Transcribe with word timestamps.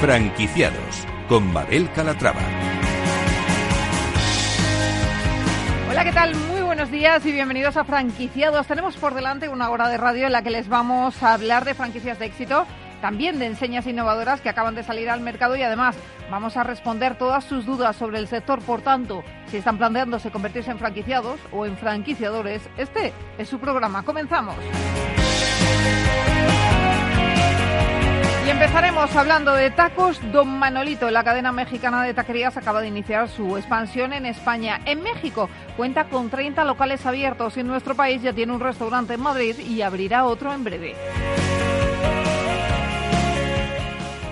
Franquiciados 0.00 1.06
con 1.28 1.52
Mabel 1.52 1.90
Calatrava. 1.92 2.40
Hola, 5.90 6.04
¿qué 6.04 6.12
tal? 6.12 6.34
Muy 6.34 6.62
buenos 6.62 6.90
días 6.90 7.26
y 7.26 7.32
bienvenidos 7.32 7.76
a 7.76 7.84
Franquiciados. 7.84 8.66
Tenemos 8.66 8.96
por 8.96 9.12
delante 9.12 9.50
una 9.50 9.68
hora 9.68 9.90
de 9.90 9.98
radio 9.98 10.24
en 10.24 10.32
la 10.32 10.40
que 10.40 10.48
les 10.48 10.68
vamos 10.68 11.22
a 11.22 11.34
hablar 11.34 11.66
de 11.66 11.74
franquicias 11.74 12.18
de 12.18 12.24
éxito, 12.24 12.66
también 13.02 13.38
de 13.38 13.44
enseñas 13.44 13.86
innovadoras 13.86 14.40
que 14.40 14.48
acaban 14.48 14.74
de 14.74 14.84
salir 14.84 15.10
al 15.10 15.20
mercado 15.20 15.54
y 15.54 15.62
además 15.62 15.96
vamos 16.30 16.56
a 16.56 16.64
responder 16.64 17.18
todas 17.18 17.44
sus 17.44 17.66
dudas 17.66 17.94
sobre 17.94 18.20
el 18.20 18.26
sector. 18.26 18.62
Por 18.62 18.80
tanto, 18.80 19.22
si 19.48 19.58
están 19.58 19.76
planteándose 19.76 20.30
convertirse 20.30 20.70
en 20.70 20.78
franquiciados 20.78 21.38
o 21.52 21.66
en 21.66 21.76
franquiciadores, 21.76 22.62
este 22.78 23.12
es 23.36 23.50
su 23.50 23.58
programa. 23.58 24.02
Comenzamos. 24.02 24.56
Empezaremos 28.50 29.14
hablando 29.14 29.54
de 29.54 29.70
tacos 29.70 30.20
Don 30.32 30.48
Manolito. 30.48 31.08
La 31.08 31.22
cadena 31.22 31.52
mexicana 31.52 32.02
de 32.02 32.12
taquerías 32.12 32.56
acaba 32.56 32.80
de 32.80 32.88
iniciar 32.88 33.28
su 33.28 33.56
expansión 33.56 34.12
en 34.12 34.26
España. 34.26 34.80
En 34.86 35.04
México 35.04 35.48
cuenta 35.76 36.06
con 36.06 36.30
30 36.30 36.64
locales 36.64 37.06
abiertos 37.06 37.56
en 37.56 37.68
nuestro 37.68 37.94
país 37.94 38.20
ya 38.22 38.32
tiene 38.32 38.52
un 38.52 38.58
restaurante 38.58 39.14
en 39.14 39.20
Madrid 39.20 39.56
y 39.60 39.82
abrirá 39.82 40.24
otro 40.24 40.52
en 40.52 40.64
breve. 40.64 40.96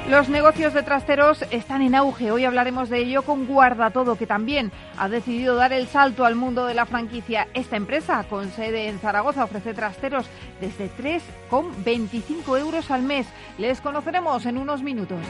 Los 0.08 0.30
negocios 0.30 0.72
de 0.72 0.82
trasteros 0.82 1.44
están 1.50 1.82
en 1.82 1.94
auge. 1.94 2.30
Hoy 2.30 2.46
hablaremos 2.46 2.88
de 2.88 3.00
ello 3.00 3.20
con 3.20 3.46
Guarda 3.46 3.90
Todo, 3.90 4.16
que 4.16 4.26
también 4.26 4.72
ha 4.96 5.06
decidido 5.10 5.54
dar 5.54 5.74
el 5.74 5.86
salto 5.86 6.24
al 6.24 6.34
mundo 6.34 6.64
de 6.64 6.72
la 6.72 6.86
franquicia. 6.86 7.46
Esta 7.52 7.76
empresa, 7.76 8.24
con 8.24 8.50
sede 8.50 8.88
en 8.88 9.00
Zaragoza, 9.00 9.45
ofrece 9.45 9.74
trasteros 9.74 10.24
desde 10.62 10.90
3,25 10.96 12.59
euros 12.59 12.90
al 12.90 13.02
mes. 13.02 13.26
Les 13.59 13.82
conoceremos 13.82 14.46
en 14.46 14.56
unos 14.56 14.82
minutos. 14.82 15.20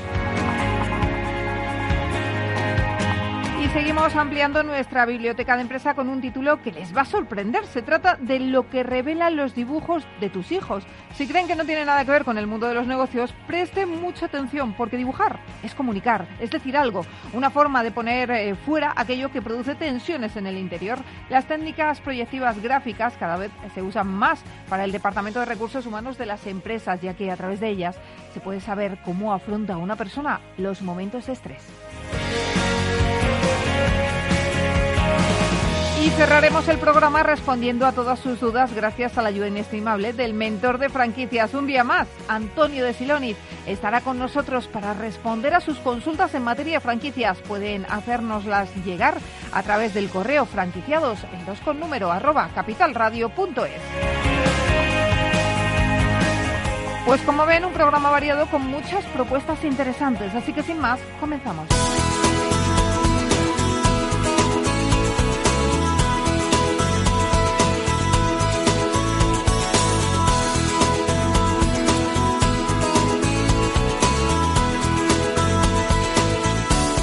Seguimos 3.72 4.16
ampliando 4.16 4.62
nuestra 4.62 5.04
biblioteca 5.04 5.54
de 5.54 5.60
empresa 5.60 5.92
con 5.92 6.08
un 6.08 6.22
título 6.22 6.62
que 6.62 6.72
les 6.72 6.96
va 6.96 7.02
a 7.02 7.04
sorprender. 7.04 7.66
Se 7.66 7.82
trata 7.82 8.16
de 8.16 8.40
lo 8.40 8.70
que 8.70 8.82
revelan 8.82 9.36
los 9.36 9.54
dibujos 9.54 10.04
de 10.20 10.30
tus 10.30 10.52
hijos. 10.52 10.84
Si 11.14 11.28
creen 11.28 11.46
que 11.46 11.54
no 11.54 11.66
tiene 11.66 11.84
nada 11.84 12.02
que 12.04 12.10
ver 12.10 12.24
con 12.24 12.38
el 12.38 12.46
mundo 12.46 12.66
de 12.66 12.72
los 12.72 12.86
negocios, 12.86 13.34
presten 13.46 14.00
mucha 14.00 14.26
atención 14.26 14.72
porque 14.72 14.96
dibujar 14.96 15.38
es 15.62 15.74
comunicar, 15.74 16.26
es 16.40 16.50
decir 16.50 16.78
algo, 16.78 17.04
una 17.34 17.50
forma 17.50 17.82
de 17.82 17.90
poner 17.90 18.30
eh, 18.30 18.54
fuera 18.54 18.94
aquello 18.96 19.30
que 19.30 19.42
produce 19.42 19.74
tensiones 19.74 20.34
en 20.36 20.46
el 20.46 20.56
interior. 20.56 20.98
Las 21.28 21.46
técnicas 21.46 22.00
proyectivas 22.00 22.60
gráficas 22.62 23.18
cada 23.18 23.36
vez 23.36 23.50
se 23.74 23.82
usan 23.82 24.08
más 24.08 24.40
para 24.70 24.84
el 24.84 24.92
Departamento 24.92 25.40
de 25.40 25.46
Recursos 25.46 25.84
Humanos 25.84 26.16
de 26.16 26.26
las 26.26 26.46
empresas, 26.46 27.02
ya 27.02 27.14
que 27.14 27.30
a 27.30 27.36
través 27.36 27.60
de 27.60 27.68
ellas 27.68 27.96
se 28.32 28.40
puede 28.40 28.60
saber 28.60 28.98
cómo 29.04 29.34
afronta 29.34 29.76
una 29.76 29.96
persona 29.96 30.40
los 30.56 30.80
momentos 30.80 31.26
de 31.26 31.34
estrés. 31.34 31.62
Y 36.08 36.10
cerraremos 36.12 36.66
el 36.68 36.78
programa 36.78 37.22
respondiendo 37.22 37.84
a 37.84 37.92
todas 37.92 38.18
sus 38.18 38.40
dudas 38.40 38.72
gracias 38.72 39.18
a 39.18 39.22
la 39.22 39.28
ayuda 39.28 39.48
inestimable 39.48 40.14
del 40.14 40.32
mentor 40.32 40.78
de 40.78 40.88
franquicias. 40.88 41.52
Un 41.52 41.66
día 41.66 41.84
más, 41.84 42.08
Antonio 42.28 42.82
de 42.82 42.94
Siloniz, 42.94 43.36
estará 43.66 44.00
con 44.00 44.18
nosotros 44.18 44.68
para 44.68 44.94
responder 44.94 45.52
a 45.52 45.60
sus 45.60 45.76
consultas 45.80 46.34
en 46.34 46.44
materia 46.44 46.78
de 46.78 46.80
franquicias. 46.80 47.36
Pueden 47.40 47.84
hacérnoslas 47.90 48.74
llegar 48.86 49.18
a 49.52 49.62
través 49.62 49.92
del 49.92 50.08
correo 50.08 50.46
franquiciados 50.46 51.18
en 51.30 51.44
dos 51.44 51.60
con 51.60 51.78
número 51.78 52.10
arroba 52.10 52.48
capitalradio.es. 52.54 53.82
Pues 57.04 57.20
como 57.20 57.44
ven, 57.44 57.66
un 57.66 57.72
programa 57.74 58.08
variado 58.08 58.46
con 58.46 58.66
muchas 58.66 59.04
propuestas 59.12 59.62
interesantes. 59.62 60.34
Así 60.34 60.54
que 60.54 60.62
sin 60.62 60.78
más, 60.78 61.00
comenzamos. 61.20 61.66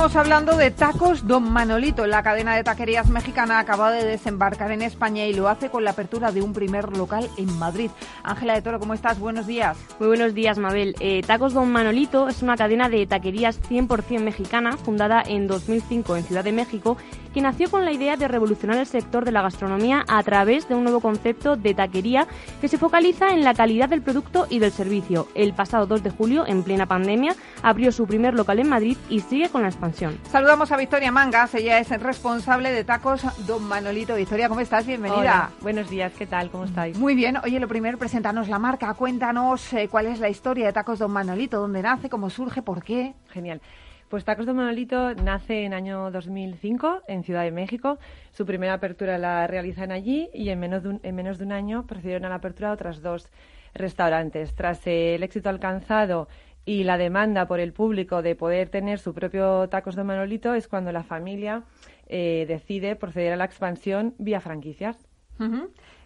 Y 0.00 0.02
empezamos 0.02 0.24
hablando 0.24 0.56
de 0.56 0.70
tacos 0.70 1.26
Don 1.26 1.52
Manolito. 1.52 2.06
La 2.06 2.22
cadena 2.22 2.56
de 2.56 2.64
taquerías 2.64 3.10
mexicana 3.10 3.58
acaba 3.58 3.90
de 3.90 4.02
desembarcar 4.02 4.72
en 4.72 4.80
España 4.80 5.26
y 5.26 5.34
lo 5.34 5.46
hace 5.46 5.68
con 5.68 5.84
la 5.84 5.90
apertura 5.90 6.32
de 6.32 6.40
un 6.40 6.54
primer 6.54 6.96
local 6.96 7.28
en 7.36 7.58
Madrid. 7.58 7.90
Ángela 8.22 8.54
de 8.54 8.62
Toro, 8.62 8.78
¿cómo 8.78 8.94
estás? 8.94 9.18
Buenos 9.18 9.46
días. 9.46 9.76
Muy 9.98 10.08
buenos 10.08 10.32
días, 10.32 10.56
Mabel. 10.56 10.96
Eh, 11.00 11.20
tacos 11.26 11.52
Don 11.52 11.70
Manolito 11.70 12.28
es 12.28 12.40
una 12.40 12.56
cadena 12.56 12.88
de 12.88 13.06
taquerías 13.06 13.60
100% 13.60 14.20
mexicana 14.20 14.78
fundada 14.78 15.22
en 15.22 15.46
2005 15.46 16.16
en 16.16 16.24
Ciudad 16.24 16.44
de 16.44 16.52
México 16.52 16.96
que 17.34 17.42
nació 17.42 17.70
con 17.70 17.84
la 17.84 17.92
idea 17.92 18.16
de 18.16 18.26
revolucionar 18.26 18.78
el 18.78 18.86
sector 18.86 19.24
de 19.24 19.30
la 19.30 19.42
gastronomía 19.42 20.04
a 20.08 20.20
través 20.24 20.68
de 20.68 20.74
un 20.74 20.82
nuevo 20.82 21.00
concepto 21.00 21.54
de 21.54 21.74
taquería 21.74 22.26
que 22.60 22.66
se 22.66 22.78
focaliza 22.78 23.28
en 23.28 23.44
la 23.44 23.54
calidad 23.54 23.88
del 23.88 24.02
producto 24.02 24.48
y 24.50 24.58
del 24.58 24.72
servicio. 24.72 25.28
El 25.36 25.52
pasado 25.52 25.86
2 25.86 26.02
de 26.02 26.10
julio, 26.10 26.44
en 26.46 26.64
plena 26.64 26.86
pandemia, 26.86 27.36
abrió 27.62 27.92
su 27.92 28.06
primer 28.06 28.34
local 28.34 28.58
en 28.58 28.68
Madrid 28.68 28.96
y 29.08 29.20
sigue 29.20 29.48
con 29.48 29.62
la 29.62 29.68
expansión. 29.68 29.89
Saludamos 29.92 30.70
a 30.70 30.76
Victoria 30.76 31.10
Mangas, 31.10 31.54
ella 31.54 31.78
es 31.78 31.88
responsable 32.00 32.70
de 32.70 32.84
Tacos 32.84 33.22
Don 33.46 33.64
Manolito. 33.64 34.14
Victoria, 34.14 34.48
¿cómo 34.48 34.60
estás? 34.60 34.86
Bienvenida. 34.86 35.20
Hola, 35.20 35.50
buenos 35.60 35.90
días, 35.90 36.12
¿qué 36.16 36.26
tal? 36.26 36.48
¿Cómo 36.50 36.64
estáis? 36.64 36.96
Muy 36.96 37.14
bien. 37.14 37.38
Oye, 37.38 37.58
lo 37.58 37.66
primero, 37.66 37.98
preséntanos 37.98 38.48
la 38.48 38.60
marca. 38.60 38.94
Cuéntanos 38.94 39.72
eh, 39.72 39.88
cuál 39.88 40.06
es 40.06 40.20
la 40.20 40.28
historia 40.28 40.66
de 40.66 40.72
Tacos 40.72 41.00
Don 41.00 41.10
Manolito, 41.10 41.58
dónde 41.58 41.82
nace, 41.82 42.08
cómo 42.08 42.30
surge, 42.30 42.62
por 42.62 42.84
qué. 42.84 43.14
Genial. 43.30 43.60
Pues 44.08 44.24
Tacos 44.24 44.46
de 44.46 44.52
Manolito 44.52 45.14
nace 45.14 45.64
en 45.64 45.74
año 45.74 46.10
2005 46.10 47.02
en 47.08 47.24
Ciudad 47.24 47.42
de 47.42 47.50
México. 47.50 47.98
Su 48.32 48.46
primera 48.46 48.74
apertura 48.74 49.18
la 49.18 49.46
realizan 49.48 49.90
allí 49.90 50.30
y 50.32 50.50
en 50.50 50.60
menos 50.60 50.84
de 50.84 50.90
un, 50.90 51.00
en 51.02 51.14
menos 51.16 51.38
de 51.38 51.44
un 51.44 51.52
año 51.52 51.86
procedieron 51.86 52.24
a 52.26 52.28
la 52.28 52.36
apertura 52.36 52.68
de 52.68 52.74
otras 52.74 53.02
dos 53.02 53.28
restaurantes. 53.74 54.54
Tras 54.54 54.86
el 54.86 55.22
éxito 55.22 55.48
alcanzado 55.48 56.28
y 56.64 56.84
la 56.84 56.98
demanda 56.98 57.46
por 57.46 57.60
el 57.60 57.72
público 57.72 58.22
de 58.22 58.34
poder 58.34 58.68
tener 58.68 58.98
su 58.98 59.14
propio 59.14 59.68
Tacos 59.68 59.96
de 59.96 60.04
Manolito 60.04 60.54
es 60.54 60.68
cuando 60.68 60.92
la 60.92 61.02
familia 61.02 61.64
eh, 62.06 62.44
decide 62.48 62.96
proceder 62.96 63.32
a 63.32 63.36
la 63.36 63.44
expansión 63.44 64.14
vía 64.18 64.40
franquicias. 64.40 64.96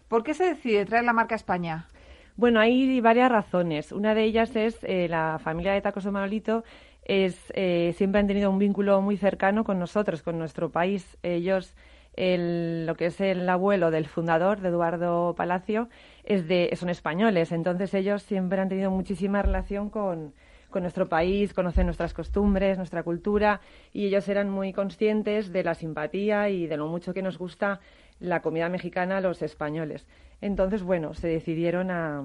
¿Por 0.09 0.23
qué 0.23 0.33
se 0.33 0.45
decide 0.45 0.85
traer 0.85 1.05
la 1.05 1.13
marca 1.13 1.35
a 1.35 1.37
España? 1.37 1.89
Bueno, 2.37 2.61
hay 2.61 3.01
varias 3.01 3.31
razones. 3.31 3.91
Una 3.91 4.15
de 4.15 4.25
ellas 4.25 4.55
es 4.55 4.79
eh, 4.83 5.09
la 5.09 5.41
familia 5.43 5.73
de 5.73 5.81
Tacos 5.81 6.05
de 6.05 6.11
Manolito 6.11 6.65
es, 7.05 7.53
eh, 7.55 7.95
siempre 7.97 8.21
han 8.21 8.27
tenido 8.27 8.51
un 8.51 8.59
vínculo 8.59 9.01
muy 9.01 9.17
cercano 9.17 9.65
con 9.65 9.79
nosotros, 9.79 10.23
con 10.23 10.39
nuestro 10.39 10.71
país. 10.71 11.17
Ellos, 11.23 11.75
el, 12.15 12.87
lo 12.87 12.97
que 12.97 13.07
es 13.07 13.21
el 13.21 13.49
abuelo 13.49 13.91
del 13.91 14.07
fundador, 14.07 14.61
de 14.61 14.69
Eduardo 14.69 15.35
Palacio, 15.37 15.89
es 16.25 16.49
de, 16.49 16.71
son 16.77 16.89
españoles. 16.89 17.53
Entonces 17.53 17.95
ellos 17.95 18.23
siempre 18.23 18.61
han 18.61 18.69
tenido 18.69 18.91
muchísima 18.91 19.43
relación 19.43 19.91
con, 19.91 20.35
con 20.71 20.83
nuestro 20.83 21.09
país, 21.09 21.55
conocen 21.55 21.87
nuestras 21.87 22.15
costumbres, 22.15 22.77
nuestra 22.79 23.03
cultura 23.03 23.61
y 23.93 24.07
ellos 24.07 24.29
eran 24.29 24.51
muy 24.51 24.73
conscientes 24.73 25.53
de 25.53 25.65
la 25.65 25.75
simpatía 25.75 26.49
y 26.49 26.67
de 26.67 26.77
lo 26.77 26.87
mucho 26.89 27.15
que 27.15 27.23
nos 27.23 27.39
gusta 27.39 27.81
la 28.21 28.41
comida 28.41 28.69
mexicana 28.69 29.19
a 29.19 29.21
los 29.21 29.43
españoles. 29.43 30.07
Entonces, 30.41 30.83
bueno, 30.83 31.15
se 31.15 31.29
decidieron 31.29 31.91
a, 31.91 32.23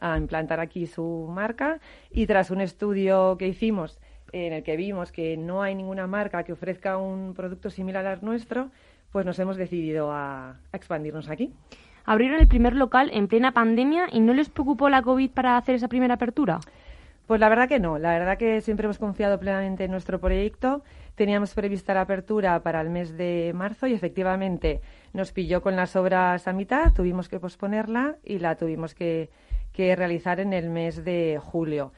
a 0.00 0.16
implantar 0.16 0.60
aquí 0.60 0.86
su 0.86 1.28
marca 1.30 1.80
y 2.10 2.26
tras 2.26 2.50
un 2.50 2.60
estudio 2.60 3.36
que 3.38 3.48
hicimos 3.48 3.98
en 4.32 4.52
el 4.52 4.62
que 4.64 4.76
vimos 4.76 5.12
que 5.12 5.36
no 5.36 5.62
hay 5.62 5.74
ninguna 5.76 6.08
marca 6.08 6.42
que 6.42 6.52
ofrezca 6.52 6.98
un 6.98 7.34
producto 7.34 7.70
similar 7.70 8.04
al 8.06 8.24
nuestro, 8.24 8.70
pues 9.12 9.24
nos 9.24 9.38
hemos 9.38 9.56
decidido 9.56 10.10
a, 10.10 10.58
expandirnos 10.72 11.28
aquí. 11.28 11.52
Abrieron 12.04 12.38
el 12.38 12.48
primer 12.48 12.74
local 12.74 13.10
en 13.12 13.28
plena 13.28 13.52
pandemia 13.52 14.06
y 14.12 14.20
no 14.20 14.34
les 14.34 14.50
preocupó 14.50 14.88
la 14.88 15.02
COVID 15.02 15.30
para 15.30 15.56
hacer 15.56 15.74
esa 15.74 15.88
primera 15.88 16.14
apertura. 16.14 16.60
Pues 17.26 17.40
la 17.40 17.48
verdad 17.48 17.68
que 17.68 17.80
no, 17.80 17.98
la 17.98 18.18
verdad 18.18 18.36
que 18.36 18.60
siempre 18.60 18.84
hemos 18.84 18.98
confiado 18.98 19.40
plenamente 19.40 19.84
en 19.84 19.90
nuestro 19.90 20.20
proyecto. 20.20 20.82
Teníamos 21.14 21.54
prevista 21.54 21.94
la 21.94 22.02
apertura 22.02 22.62
para 22.62 22.82
el 22.82 22.90
mes 22.90 23.16
de 23.16 23.52
marzo 23.54 23.86
y 23.86 23.94
efectivamente 23.94 24.82
nos 25.14 25.32
pilló 25.32 25.62
con 25.62 25.76
las 25.76 25.96
obras 25.96 26.46
a 26.46 26.52
mitad, 26.52 26.92
tuvimos 26.92 27.30
que 27.30 27.40
posponerla 27.40 28.16
y 28.22 28.40
la 28.40 28.56
tuvimos 28.56 28.94
que, 28.94 29.30
que 29.72 29.96
realizar 29.96 30.40
en 30.40 30.52
el 30.52 30.68
mes 30.68 31.02
de 31.04 31.40
julio. 31.42 31.92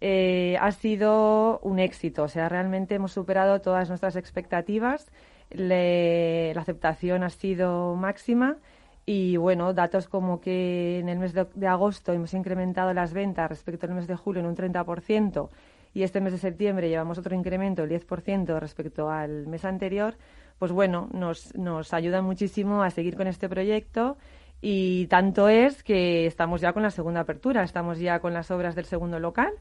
Eh, 0.00 0.56
ha 0.60 0.72
sido 0.72 1.60
un 1.60 1.78
éxito, 1.78 2.24
o 2.24 2.28
sea, 2.28 2.48
realmente 2.48 2.96
hemos 2.96 3.12
superado 3.12 3.60
todas 3.60 3.88
nuestras 3.88 4.16
expectativas, 4.16 5.12
la 5.50 6.60
aceptación 6.60 7.22
ha 7.22 7.30
sido 7.30 7.94
máxima 7.94 8.56
y 9.04 9.36
bueno, 9.36 9.72
datos 9.74 10.08
como 10.08 10.40
que 10.40 11.00
en 11.00 11.08
el 11.08 11.18
mes 11.18 11.32
de, 11.34 11.66
agosto 11.66 12.12
hemos 12.12 12.34
incrementado 12.34 12.92
las 12.94 13.12
ventas 13.12 13.48
respecto 13.48 13.86
al 13.86 13.94
mes 13.94 14.06
de 14.06 14.16
julio 14.16 14.40
en 14.40 14.46
un 14.46 14.56
30% 14.56 15.48
y 15.94 16.04
este 16.04 16.20
mes 16.20 16.32
de 16.32 16.38
septiembre 16.38 16.88
llevamos 16.88 17.18
otro 17.18 17.34
incremento 17.34 17.82
del 17.82 18.00
10% 18.00 18.58
respecto 18.58 19.10
al 19.10 19.46
mes 19.46 19.64
anterior, 19.64 20.14
pues 20.58 20.72
bueno, 20.72 21.08
nos, 21.12 21.54
nos 21.56 21.92
ayuda 21.92 22.22
muchísimo 22.22 22.82
a 22.82 22.90
seguir 22.90 23.16
con 23.16 23.26
este 23.26 23.48
proyecto 23.48 24.16
Y 24.64 25.08
tanto 25.08 25.48
es 25.48 25.82
que 25.82 26.24
estamos 26.26 26.60
ya 26.60 26.72
con 26.72 26.84
la 26.84 26.90
segunda 26.90 27.20
apertura, 27.20 27.64
estamos 27.64 27.98
ya 27.98 28.20
con 28.20 28.32
las 28.32 28.48
obras 28.52 28.76
del 28.76 28.84
segundo 28.84 29.18
local 29.18 29.52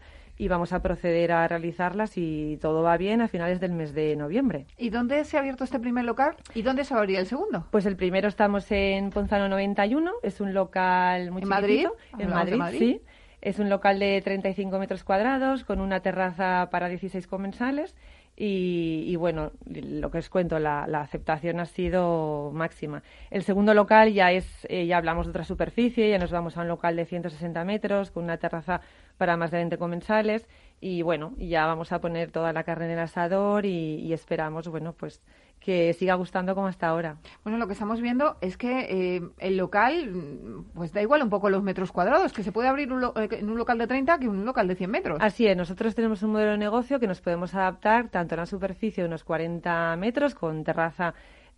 y 0.41 0.47
vamos 0.47 0.73
a 0.73 0.81
proceder 0.81 1.31
a 1.33 1.47
realizarlas 1.47 2.17
y 2.17 2.57
todo 2.57 2.81
va 2.81 2.97
bien 2.97 3.21
a 3.21 3.27
finales 3.27 3.59
del 3.59 3.73
mes 3.73 3.93
de 3.93 4.15
noviembre. 4.15 4.65
¿Y 4.75 4.89
dónde 4.89 5.23
se 5.23 5.38
ha 5.38 5.39
abierto 5.39 5.63
este 5.63 5.79
primer 5.79 6.03
local 6.03 6.35
y 6.55 6.63
dónde 6.63 6.83
se 6.83 6.95
abriría 6.95 7.19
el 7.19 7.27
segundo? 7.27 7.67
Pues 7.69 7.85
el 7.85 7.95
primero 7.95 8.27
estamos 8.27 8.65
en 8.71 9.11
Ponzano 9.11 9.47
91, 9.49 10.11
es 10.23 10.41
un 10.41 10.55
local 10.55 11.29
muy 11.29 11.43
¿En. 11.43 11.47
Madrid? 11.47 11.85
En 12.17 12.31
Madrid, 12.31 12.55
Madrid? 12.55 12.79
sí. 12.79 13.01
Es 13.39 13.59
un 13.59 13.69
local 13.69 13.99
de 13.99 14.19
35 14.19 14.79
metros 14.79 15.03
cuadrados 15.03 15.63
con 15.63 15.79
una 15.79 15.99
terraza 15.99 16.69
para 16.71 16.89
16 16.89 17.27
comensales 17.27 17.95
y, 18.35 19.03
y, 19.07 19.15
bueno, 19.17 19.51
lo 19.65 20.09
que 20.09 20.17
os 20.17 20.29
cuento, 20.29 20.57
la, 20.57 20.88
la, 20.88 21.01
aceptación 21.01 21.59
ha 21.59 21.65
sido 21.65 22.49
máxima. 22.53 23.03
El 23.29 23.43
segundo 23.43 23.73
local 23.73 24.13
ya 24.13 24.31
es, 24.31 24.65
eh, 24.69 24.88
ya 24.88 24.97
hablamos 24.97 25.27
de 25.27 25.31
otra 25.31 25.43
superficie, 25.43 26.09
ya 26.09 26.17
nos 26.17 26.31
vamos 26.31 26.57
a 26.57 26.61
un 26.61 26.67
local 26.67 26.95
de 26.95 27.05
160 27.05 27.63
metros 27.65 28.09
con 28.09 28.23
una 28.23 28.38
terraza 28.38 28.81
para 29.21 29.38
más 29.38 29.51
de 29.51 29.57
20 29.57 29.77
comensales 29.77 30.47
y 30.79 31.03
bueno, 31.03 31.35
ya 31.38 31.68
vamos 31.68 31.91
a 31.91 32.01
poner 32.01 32.31
toda 32.31 32.53
la 32.53 32.63
carne 32.63 32.85
en 32.85 32.94
el 32.94 33.00
asador 33.01 33.68
y, 33.68 33.97
y 33.97 34.13
esperamos, 34.13 34.68
bueno, 34.68 34.94
pues 34.94 35.21
que 35.59 35.94
siga 35.94 36.15
gustando 36.15 36.56
como 36.56 36.65
hasta 36.65 36.88
ahora. 36.88 37.18
Bueno, 37.44 37.59
lo 37.59 37.68
que 37.68 37.73
estamos 37.73 38.01
viendo 38.01 38.38
es 38.41 38.57
que 38.57 38.88
eh, 38.89 39.21
el 39.38 39.57
local, 39.57 40.65
pues 40.73 40.91
da 40.91 41.03
igual 41.03 41.21
un 41.21 41.29
poco 41.29 41.51
los 41.51 41.62
metros 41.62 41.91
cuadrados, 41.91 42.33
que 42.33 42.41
se 42.41 42.51
puede 42.51 42.68
abrir 42.68 42.91
un 42.91 43.00
lo, 43.00 43.15
eh, 43.15 43.29
en 43.31 43.47
un 43.47 43.59
local 43.59 43.77
de 43.77 43.85
30 43.85 44.18
que 44.18 44.25
en 44.25 44.31
un 44.31 44.44
local 44.44 44.68
de 44.68 44.73
100 44.73 44.89
metros. 44.89 45.18
Así 45.21 45.45
es, 45.45 45.56
nosotros 45.56 45.94
tenemos 45.94 46.24
un 46.24 46.31
modelo 46.31 46.53
de 46.53 46.57
negocio 46.57 47.00
que 47.00 47.06
nos 47.06 47.21
podemos 47.21 47.53
adaptar 47.53 48.09
tanto 48.09 48.33
a 48.33 48.39
una 48.39 48.45
superficie 48.47 49.03
de 49.03 49.07
unos 49.07 49.24
40 49.24 49.95
metros 49.97 50.33
con 50.33 50.63
terraza 50.63 51.13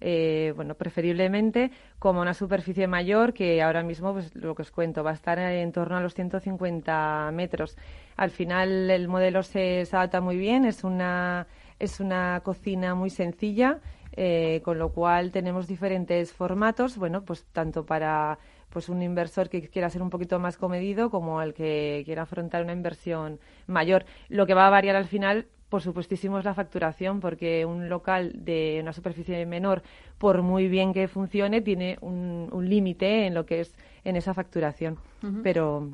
eh, 0.06 0.52
bueno, 0.58 0.76
preferiblemente 0.76 1.72
como 1.98 2.20
una 2.20 2.34
superficie 2.34 2.88
mayor 2.88 3.34
que 3.34 3.62
ahora 3.62 3.84
mismo, 3.84 4.12
pues 4.12 4.36
lo 4.36 4.54
que 4.54 4.64
os 4.64 4.72
cuento, 4.72 5.02
va 5.02 5.12
a 5.12 5.14
estar 5.14 5.40
en 5.40 5.72
torno 5.72 5.96
a 5.96 6.02
los 6.02 6.14
150 6.14 7.32
metros. 7.34 7.78
Al 8.18 8.30
final 8.30 8.90
el 8.92 9.08
modelo 9.08 9.44
se, 9.44 9.86
se 9.86 9.96
adapta 9.96 10.20
muy 10.20 10.36
bien, 10.36 10.66
es 10.66 10.84
una, 10.84 11.48
es 11.80 12.02
una 12.02 12.42
cocina 12.44 12.96
muy 12.96 13.10
sencilla, 13.12 13.80
eh, 14.12 14.62
con 14.66 14.78
lo 14.78 14.90
cual 14.90 15.32
tenemos 15.32 15.68
diferentes 15.68 16.34
formatos, 16.34 16.98
bueno, 16.98 17.24
pues 17.24 17.46
tanto 17.54 17.86
para 17.86 18.40
pues 18.70 18.90
un 18.90 19.02
inversor 19.02 19.48
que 19.50 19.70
quiera 19.70 19.90
ser 19.90 20.02
un 20.02 20.10
poquito 20.10 20.38
más 20.38 20.58
comedido 20.58 21.10
como 21.12 21.42
el 21.42 21.54
que 21.54 22.02
quiera 22.06 22.24
afrontar 22.24 22.64
una 22.64 22.74
inversión 22.74 23.40
mayor. 23.68 24.04
Lo 24.28 24.48
que 24.48 24.54
va 24.54 24.68
a 24.68 24.70
variar 24.70 24.98
al 24.98 25.06
final 25.06 25.48
por 25.74 25.82
supuestísimo 25.82 26.38
es 26.38 26.46
la 26.46 26.54
facturación, 26.54 27.20
porque 27.20 27.66
un 27.66 27.90
local 27.90 28.32
de 28.36 28.78
una 28.84 28.94
superficie 28.94 29.44
menor, 29.48 29.82
por 30.20 30.44
muy 30.44 30.68
bien 30.68 30.94
que 30.94 31.08
funcione, 31.08 31.62
tiene 31.62 31.98
un, 32.00 32.48
un 32.52 32.70
límite 32.70 33.26
en 33.26 33.34
lo 33.34 33.48
que 33.48 33.62
es 33.62 33.76
en 34.04 34.16
esa 34.16 34.36
facturación, 34.36 35.00
uh 35.24 35.26
-huh. 35.26 35.42
pero 35.42 35.90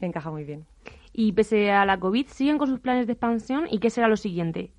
encaja 0.00 0.32
muy 0.32 0.42
bien. 0.42 0.64
Y 1.12 1.30
pese 1.30 1.70
a 1.70 1.84
la 1.84 2.00
COVID, 2.00 2.26
¿siguen 2.26 2.58
con 2.58 2.66
sus 2.66 2.80
planes 2.80 3.06
de 3.06 3.12
expansión 3.12 3.68
y 3.70 3.78
qué 3.78 3.88
será 3.88 4.08
lo 4.08 4.16
siguiente? 4.16 4.72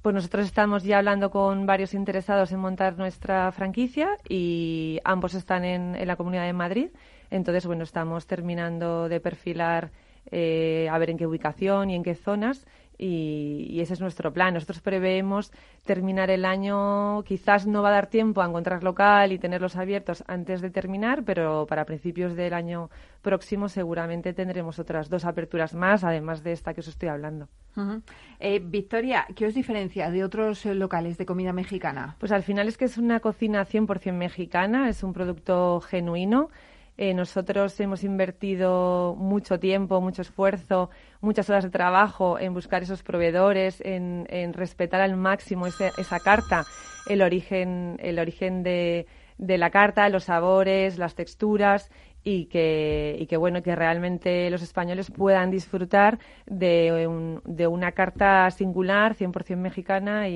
Pues 0.00 0.14
nosotros 0.14 0.46
estamos 0.46 0.84
ya 0.84 0.96
hablando 0.96 1.28
con 1.30 1.66
varios 1.66 1.92
interesados 1.92 2.50
en 2.52 2.60
montar 2.60 2.96
nuestra 2.96 3.52
franquicia 3.52 4.16
y 4.26 5.00
ambos 5.04 5.34
están 5.34 5.66
en, 5.66 5.94
en 5.94 6.08
la 6.08 6.16
Comunidad 6.16 6.46
de 6.46 6.54
Madrid. 6.54 6.88
Entonces, 7.30 7.66
bueno, 7.66 7.82
estamos 7.82 8.26
terminando 8.26 9.10
de 9.10 9.20
perfilar 9.20 9.90
eh, 10.30 10.88
a 10.90 10.96
ver 10.98 11.10
en 11.10 11.18
qué 11.18 11.26
ubicación 11.26 11.90
y 11.90 11.94
en 11.94 12.02
qué 12.02 12.14
zonas 12.14 12.66
y, 12.98 13.66
y, 13.70 13.80
ese 13.80 13.94
es 13.94 14.00
nuestro 14.00 14.32
plan. 14.32 14.54
Nosotros 14.54 14.80
preveemos 14.80 15.52
terminar 15.84 16.30
el 16.30 16.44
año, 16.44 17.22
quizás 17.22 17.66
no 17.66 17.82
va 17.82 17.90
a 17.90 17.92
dar 17.92 18.08
tiempo 18.08 18.42
a 18.42 18.46
encontrar 18.46 18.82
local 18.82 19.32
y 19.32 19.38
tenerlos 19.38 19.76
abiertos 19.76 20.24
antes 20.26 20.60
de 20.60 20.70
terminar, 20.70 21.22
pero 21.24 21.66
para 21.66 21.84
principios 21.84 22.34
del 22.34 22.52
año 22.52 22.90
próximo 23.22 23.68
seguramente 23.68 24.32
tendremos 24.32 24.78
otras 24.78 25.08
dos 25.08 25.24
aperturas 25.24 25.74
más, 25.74 26.04
además 26.04 26.42
de 26.42 26.52
esta 26.52 26.74
que 26.74 26.80
os 26.80 26.88
estoy 26.88 27.08
hablando. 27.08 27.48
Uh 27.76 27.80
-huh. 27.80 28.02
eh, 28.40 28.60
Victoria, 28.64 29.26
¿qué 29.36 29.46
os 29.46 29.54
diferencia 29.54 30.10
de 30.10 30.24
otros 30.24 30.66
eh, 30.66 30.74
locales 30.74 31.16
de 31.18 31.26
comida 31.26 31.52
mexicana? 31.52 32.16
Pues 32.18 32.32
al 32.32 32.42
final 32.42 32.66
es 32.66 32.76
que 32.76 32.86
es 32.86 32.98
una 32.98 33.20
cocina 33.20 33.64
100% 33.64 34.12
mexicana, 34.12 34.88
es 34.88 35.02
un 35.02 35.12
producto 35.12 35.80
genuino. 35.80 36.50
Eh, 37.00 37.14
nosotros 37.14 37.78
hemos 37.78 38.02
invertido 38.02 39.14
mucho 39.16 39.60
tiempo, 39.60 40.00
mucho 40.00 40.22
esfuerzo, 40.22 40.90
muchas 41.20 41.48
horas 41.48 41.62
de 41.62 41.70
trabajo 41.70 42.40
en 42.40 42.52
buscar 42.52 42.82
esos 42.82 43.04
proveedores, 43.04 43.80
en, 43.82 44.26
en 44.30 44.52
respetar 44.52 45.00
al 45.00 45.16
máximo 45.16 45.68
esa 45.68 46.18
carta, 46.18 46.66
el 47.08 47.22
origen, 47.22 47.98
el 48.02 48.18
origen 48.18 48.64
de 48.64 49.06
la 49.38 49.70
carta, 49.70 50.08
los 50.08 50.24
sabores, 50.24 50.98
las 50.98 51.14
texturas 51.14 51.88
y 52.24 52.46
que, 52.46 53.16
y 53.18 53.26
que 53.26 53.36
bueno 53.36 53.62
que 53.62 53.74
realmente 53.74 54.50
los 54.50 54.62
españoles 54.62 55.10
puedan 55.10 55.50
disfrutar 55.50 56.18
de, 56.46 57.06
un, 57.06 57.40
de 57.44 57.66
una 57.66 57.92
carta 57.92 58.50
singular 58.50 59.14
100% 59.14 59.56
mexicana 59.56 60.28
y, 60.28 60.34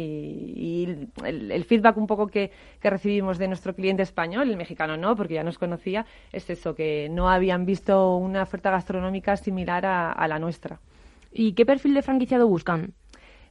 y 0.56 1.08
el, 1.24 1.50
el, 1.50 1.64
feedback 1.64 1.96
un 1.96 2.06
poco 2.06 2.28
que, 2.28 2.50
que, 2.80 2.90
recibimos 2.90 3.38
de 3.38 3.48
nuestro 3.48 3.74
cliente 3.74 4.02
español, 4.02 4.50
el 4.50 4.56
mexicano 4.56 4.96
no, 4.96 5.16
porque 5.16 5.34
ya 5.34 5.44
nos 5.44 5.58
conocía, 5.58 6.06
es 6.32 6.48
eso, 6.50 6.74
que 6.74 7.08
no 7.10 7.28
habían 7.28 7.66
visto 7.66 8.16
una 8.16 8.42
oferta 8.42 8.70
gastronómica 8.70 9.36
similar 9.36 9.84
a, 9.84 10.12
a 10.12 10.28
la 10.28 10.38
nuestra. 10.38 10.80
¿Y 11.32 11.54
qué 11.54 11.66
perfil 11.66 11.94
de 11.94 12.02
franquiciado 12.02 12.46
buscan? 12.46 12.94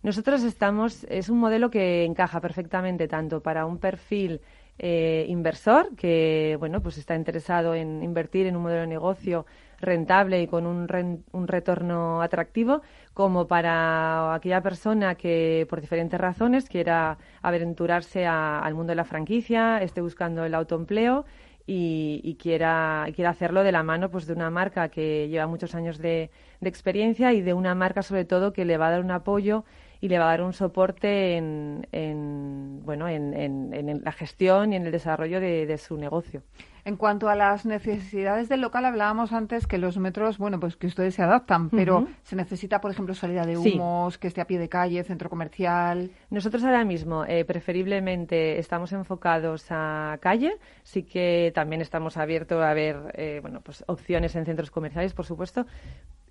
Nosotros 0.03 0.43
estamos, 0.43 1.03
es 1.09 1.29
un 1.29 1.39
modelo 1.39 1.69
que 1.69 2.05
encaja 2.05 2.41
perfectamente 2.41 3.07
tanto 3.07 3.41
para 3.41 3.67
un 3.67 3.77
perfil 3.77 4.41
eh, 4.83 5.27
inversor 5.29 5.95
que 5.95 6.57
bueno 6.59 6.81
pues 6.81 6.97
está 6.97 7.13
interesado 7.15 7.75
en 7.75 8.01
invertir 8.01 8.47
en 8.47 8.55
un 8.55 8.63
modelo 8.63 8.81
de 8.81 8.87
negocio 8.87 9.45
rentable 9.79 10.41
y 10.41 10.47
con 10.47 10.65
un, 10.65 10.87
un 11.31 11.47
retorno 11.47 12.23
atractivo 12.23 12.81
como 13.13 13.45
para 13.45 14.33
aquella 14.33 14.61
persona 14.61 15.13
que 15.13 15.67
por 15.69 15.81
diferentes 15.81 16.19
razones 16.19 16.67
quiera 16.67 17.19
aventurarse 17.43 18.25
a, 18.25 18.57
al 18.57 18.73
mundo 18.73 18.89
de 18.89 18.95
la 18.95 19.05
franquicia 19.05 19.83
esté 19.83 20.01
buscando 20.01 20.45
el 20.45 20.55
autoempleo 20.55 21.25
y, 21.67 22.19
y, 22.23 22.35
quiera, 22.37 23.05
quiera 23.13 23.29
hacerlo 23.29 23.63
de 23.63 23.71
la 23.71 23.83
mano 23.83 24.09
pues 24.09 24.25
de 24.25 24.33
una 24.33 24.49
marca 24.49 24.89
que 24.89 25.29
lleva 25.29 25.45
muchos 25.45 25.75
años 25.75 25.99
de, 25.99 26.31
de 26.59 26.69
experiencia 26.69 27.33
y 27.33 27.41
de 27.41 27.53
una 27.53 27.75
marca 27.75 28.01
sobre 28.01 28.25
todo 28.25 28.51
que 28.51 28.65
le 28.65 28.77
va 28.77 28.87
a 28.87 28.91
dar 28.91 29.01
un 29.01 29.11
apoyo 29.11 29.63
y 30.01 30.09
le 30.09 30.17
va 30.17 30.25
a 30.25 30.29
dar 30.29 30.41
un 30.41 30.51
soporte 30.51 31.37
en, 31.37 31.87
en 31.91 32.81
bueno, 32.83 33.07
en, 33.07 33.35
en, 33.35 33.71
en, 33.73 34.01
la 34.03 34.11
gestión 34.11 34.73
y 34.73 34.75
en 34.75 34.85
el 34.87 34.91
desarrollo 34.91 35.39
de, 35.39 35.67
de, 35.67 35.77
su 35.77 35.95
negocio. 35.95 36.41
En 36.83 36.97
cuanto 36.97 37.29
a 37.29 37.35
las 37.35 37.67
necesidades 37.67 38.49
del 38.49 38.61
local, 38.61 38.85
hablábamos 38.85 39.31
antes 39.31 39.67
que 39.67 39.77
los 39.77 39.99
metros, 39.99 40.39
bueno, 40.39 40.59
pues 40.59 40.75
que 40.75 40.87
ustedes 40.87 41.13
se 41.13 41.21
adaptan, 41.21 41.69
pero 41.69 41.99
uh 41.99 42.01
-huh. 42.01 42.15
se 42.23 42.35
necesita, 42.35 42.81
por 42.81 42.89
ejemplo, 42.89 43.13
salida 43.13 43.45
de 43.45 43.55
humos, 43.55 44.15
sí. 44.15 44.19
que 44.19 44.27
esté 44.27 44.41
a 44.41 44.45
pie 44.45 44.57
de 44.57 44.67
calle, 44.67 45.03
centro 45.03 45.29
comercial. 45.29 46.09
Nosotros 46.31 46.63
ahora 46.63 46.83
mismo, 46.83 47.23
eh, 47.25 47.45
preferiblemente, 47.45 48.57
estamos 48.57 48.91
enfocados 48.93 49.67
a 49.69 50.17
calle, 50.21 50.57
sí 50.81 51.03
que 51.03 51.51
también 51.53 51.81
estamos 51.81 52.17
abiertos 52.17 52.63
a 52.63 52.73
ver, 52.73 52.97
eh, 53.13 53.37
bueno, 53.43 53.61
pues 53.61 53.83
opciones 53.85 54.35
en 54.35 54.45
centros 54.45 54.71
comerciales, 54.71 55.13
por 55.13 55.25
supuesto, 55.25 55.67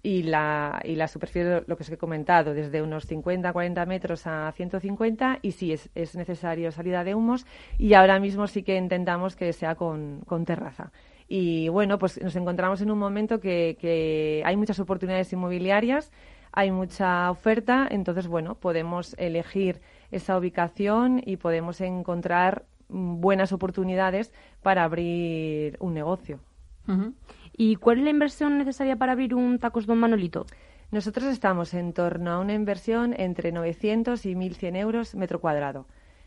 y 0.02 0.22
la, 0.22 0.80
y 0.84 0.96
la 0.96 1.08
superficie, 1.08 1.62
lo 1.66 1.76
que 1.76 1.82
os 1.82 1.90
he 1.90 1.98
comentado, 1.98 2.54
desde 2.54 2.82
unos 2.82 3.06
50, 3.06 3.52
40 3.52 3.86
metros 3.86 4.26
a 4.26 4.52
150 4.52 5.40
y 5.42 5.52
sí 5.52 5.72
es, 5.72 5.90
es 5.94 6.16
necesario 6.16 6.72
salida 6.72 7.04
de 7.04 7.14
humos 7.14 7.46
y 7.78 7.94
ahora 7.94 8.18
mismo 8.18 8.46
sí 8.46 8.62
que 8.62 8.76
intentamos 8.76 9.36
que 9.36 9.52
sea 9.52 9.74
con, 9.74 10.20
con 10.26 10.44
terraza. 10.44 10.90
Y 11.32 11.68
bueno, 11.68 11.96
pues 12.00 12.20
nos 12.20 12.34
encontramos 12.34 12.80
en 12.80 12.90
un 12.90 12.98
momento 12.98 13.38
que, 13.38 14.42
hay 14.44 14.56
muchas 14.56 14.80
oportunidades 14.80 15.32
inmobiliarias, 15.32 16.10
hay 16.50 16.72
mucha 16.72 17.30
oferta, 17.30 17.86
entonces 17.88 18.26
bueno, 18.26 18.56
podemos 18.56 19.14
elegir 19.16 19.80
esa 20.10 20.36
ubicación 20.36 21.22
y 21.24 21.36
podemos 21.36 21.80
encontrar 21.80 22.64
buenas 22.88 23.52
oportunidades 23.52 24.32
para 24.60 24.82
abrir 24.82 25.76
un 25.78 25.94
negocio. 25.94 26.40
Uh. 26.88 27.12
¿Y 27.62 27.76
cuál 27.76 27.98
es 27.98 28.04
la 28.04 28.10
inversión 28.10 28.56
necesaria 28.56 28.96
para 28.96 29.12
abrir 29.12 29.34
un 29.34 29.58
Tacos 29.58 29.84
Don 29.84 29.98
Manolito? 29.98 30.46
Nosotros 30.92 31.26
estamos 31.26 31.74
en 31.74 31.92
torno 31.92 32.30
a 32.30 32.38
una 32.38 32.54
inversión 32.54 33.14
entre 33.18 33.52
900 33.52 34.24
y 34.24 34.34
1.100 34.34 34.76
euros 34.76 35.14
metro 35.14 35.42
cuadrado. 35.42 35.84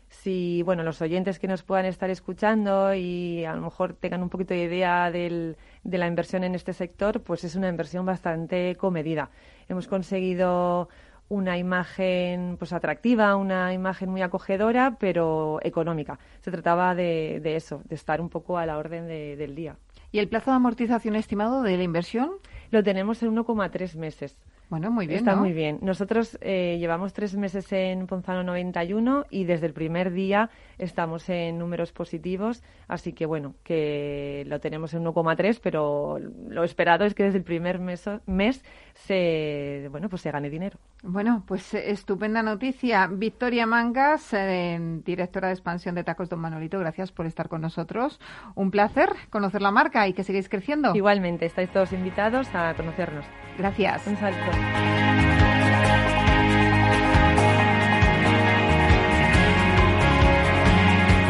Si, 0.08 0.62
bueno, 0.62 0.84
los 0.84 1.02
oyentes 1.02 1.40
que 1.40 1.48
nos 1.48 1.64
puedan 1.64 1.86
estar 1.86 2.08
escuchando 2.08 2.94
y 2.94 3.44
a 3.46 3.56
lo 3.56 3.62
mejor 3.62 3.94
tengan 3.94 4.22
un 4.22 4.28
poquito 4.28 4.54
de 4.54 4.62
idea 4.62 5.10
del, 5.10 5.56
de 5.82 5.98
la 5.98 6.06
inversión 6.06 6.44
en 6.44 6.54
este 6.54 6.72
sector, 6.72 7.20
pues 7.20 7.42
es 7.42 7.56
una 7.56 7.68
inversión 7.68 8.06
bastante 8.06 8.76
comedida. 8.76 9.30
Hemos 9.68 9.88
conseguido 9.88 10.88
una 11.28 11.58
imagen 11.58 12.54
pues 12.60 12.72
atractiva, 12.72 13.34
una 13.34 13.72
imagen 13.72 14.08
muy 14.08 14.22
acogedora, 14.22 14.98
pero 15.00 15.58
económica. 15.64 16.16
Se 16.42 16.52
trataba 16.52 16.94
de, 16.94 17.40
de 17.42 17.56
eso, 17.56 17.82
de 17.86 17.96
estar 17.96 18.20
un 18.20 18.28
poco 18.28 18.56
a 18.56 18.66
la 18.66 18.78
orden 18.78 19.08
de, 19.08 19.34
del 19.34 19.56
día. 19.56 19.76
¿Y 20.14 20.20
el 20.20 20.28
plazo 20.28 20.52
de 20.52 20.58
amortización 20.58 21.16
estimado 21.16 21.62
de 21.62 21.76
la 21.76 21.82
inversión? 21.82 22.30
Lo 22.70 22.84
tenemos 22.84 23.20
en 23.24 23.34
1,3 23.34 23.96
meses. 23.96 24.38
Bueno, 24.70 24.92
muy 24.92 25.08
bien. 25.08 25.18
Está 25.18 25.34
muy 25.34 25.52
bien. 25.52 25.80
Nosotros 25.82 26.38
eh, 26.40 26.76
llevamos 26.78 27.12
tres 27.12 27.34
meses 27.34 27.72
en 27.72 28.06
Ponzano 28.06 28.44
91 28.44 29.26
y 29.28 29.42
desde 29.42 29.66
el 29.66 29.72
primer 29.72 30.12
día 30.12 30.50
estamos 30.78 31.28
en 31.28 31.58
números 31.58 31.92
positivos, 31.92 32.62
así 32.88 33.12
que 33.12 33.26
bueno, 33.26 33.54
que 33.62 34.44
lo 34.46 34.60
tenemos 34.60 34.94
en 34.94 35.04
1,3, 35.04 35.60
pero 35.62 36.18
lo 36.18 36.64
esperado 36.64 37.04
es 37.04 37.14
que 37.14 37.24
desde 37.24 37.38
el 37.38 37.44
primer 37.44 37.78
mes, 37.78 38.08
mes 38.26 38.64
se, 38.94 39.88
bueno, 39.90 40.08
pues 40.08 40.22
se 40.22 40.30
gane 40.30 40.50
dinero. 40.50 40.78
Bueno, 41.02 41.44
pues 41.46 41.74
eh, 41.74 41.90
estupenda 41.90 42.42
noticia. 42.42 43.08
Victoria 43.10 43.66
Mangas, 43.66 44.32
eh, 44.32 44.78
directora 45.04 45.48
de 45.48 45.54
expansión 45.54 45.94
de 45.94 46.04
Tacos 46.04 46.28
Don 46.28 46.40
Manolito, 46.40 46.78
gracias 46.78 47.12
por 47.12 47.26
estar 47.26 47.48
con 47.48 47.60
nosotros. 47.60 48.20
Un 48.54 48.70
placer 48.70 49.10
conocer 49.30 49.62
la 49.62 49.70
marca 49.70 50.08
y 50.08 50.14
que 50.14 50.24
sigáis 50.24 50.48
creciendo. 50.48 50.94
Igualmente, 50.94 51.46
estáis 51.46 51.70
todos 51.70 51.92
invitados 51.92 52.48
a 52.54 52.74
conocernos. 52.74 53.24
Gracias. 53.58 54.06
Un 54.06 54.16
saludo. 54.16 55.43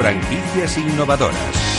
Franquicias 0.05 0.77
innovadoras. 0.77 1.74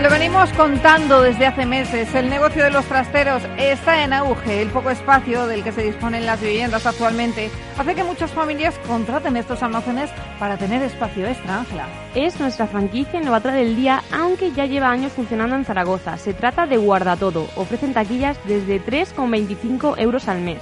Lo 0.00 0.08
venimos 0.08 0.50
contando 0.54 1.20
desde 1.20 1.46
hace 1.46 1.66
meses. 1.66 2.14
El 2.14 2.30
negocio 2.30 2.64
de 2.64 2.70
los 2.70 2.86
trasteros 2.86 3.42
está 3.58 4.02
en 4.02 4.14
auge. 4.14 4.62
El 4.62 4.70
poco 4.70 4.88
espacio 4.88 5.46
del 5.46 5.62
que 5.62 5.70
se 5.70 5.82
disponen 5.82 6.24
las 6.24 6.40
viviendas 6.40 6.86
actualmente 6.86 7.50
hace 7.76 7.94
que 7.94 8.02
muchas 8.02 8.30
familias 8.30 8.74
contraten 8.86 9.36
estos 9.36 9.62
almacenes 9.62 10.10
para 10.38 10.56
tener 10.56 10.82
espacio 10.82 11.26
extra, 11.26 11.58
Ángela. 11.58 11.86
Es 12.14 12.40
nuestra 12.40 12.66
franquicia 12.66 13.20
innovadora 13.20 13.54
del 13.54 13.76
día, 13.76 14.02
aunque 14.10 14.52
ya 14.52 14.64
lleva 14.64 14.90
años 14.90 15.12
funcionando 15.12 15.56
en 15.56 15.66
Zaragoza. 15.66 16.16
Se 16.16 16.32
trata 16.32 16.66
de 16.66 16.78
Guardatodo. 16.78 17.46
Ofrecen 17.54 17.92
taquillas 17.92 18.38
desde 18.46 18.82
3,25 18.82 19.98
euros 19.98 20.26
al 20.26 20.40
mes. 20.40 20.58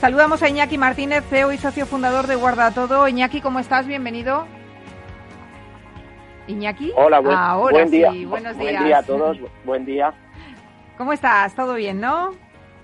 Saludamos 0.00 0.42
a 0.42 0.48
Iñaki 0.48 0.78
Martínez, 0.78 1.24
CEO 1.28 1.52
y 1.52 1.58
socio 1.58 1.84
fundador 1.84 2.26
de 2.26 2.36
Guardatodo. 2.36 3.06
Iñaki, 3.06 3.42
¿cómo 3.42 3.58
estás? 3.58 3.86
Bienvenido. 3.86 4.55
Iñaki. 6.46 6.92
Hola, 6.96 7.20
buen, 7.20 7.36
Ahora 7.36 7.72
buen 7.72 7.90
día. 7.90 8.10
sí, 8.12 8.24
buenos 8.24 8.56
buen 8.56 8.68
días. 8.68 8.84
día 8.84 8.98
a 8.98 9.02
todos, 9.02 9.38
buen 9.64 9.84
día. 9.84 10.12
¿Cómo 10.96 11.12
estás? 11.12 11.54
¿Todo 11.54 11.74
bien, 11.74 12.00
no? 12.00 12.32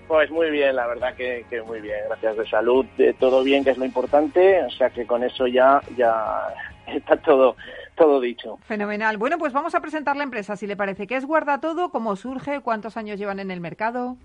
Pues 0.08 0.30
muy 0.30 0.50
bien, 0.50 0.76
la 0.76 0.86
verdad 0.86 1.14
que, 1.14 1.46
que 1.48 1.62
muy 1.62 1.80
bien, 1.80 1.96
gracias 2.08 2.36
de 2.36 2.46
salud, 2.48 2.84
de 2.98 3.14
todo 3.14 3.42
bien, 3.42 3.64
que 3.64 3.70
es 3.70 3.78
lo 3.78 3.84
importante, 3.84 4.62
o 4.64 4.70
sea 4.70 4.90
que 4.90 5.06
con 5.06 5.22
eso 5.24 5.46
ya, 5.46 5.80
ya 5.96 6.48
está 6.86 7.16
todo, 7.16 7.56
todo 7.94 8.20
dicho. 8.20 8.58
Fenomenal. 8.64 9.16
Bueno, 9.16 9.38
pues 9.38 9.52
vamos 9.52 9.74
a 9.74 9.80
presentar 9.80 10.16
la 10.16 10.24
empresa, 10.24 10.56
si 10.56 10.66
le 10.66 10.76
parece. 10.76 11.06
¿Qué 11.06 11.16
es 11.16 11.24
Guarda 11.24 11.60
Todo? 11.60 11.90
¿Cómo 11.90 12.16
surge? 12.16 12.60
¿Cuántos 12.60 12.96
años 12.96 13.18
llevan 13.18 13.38
en 13.38 13.50
el 13.50 13.60
mercado? 13.60 14.16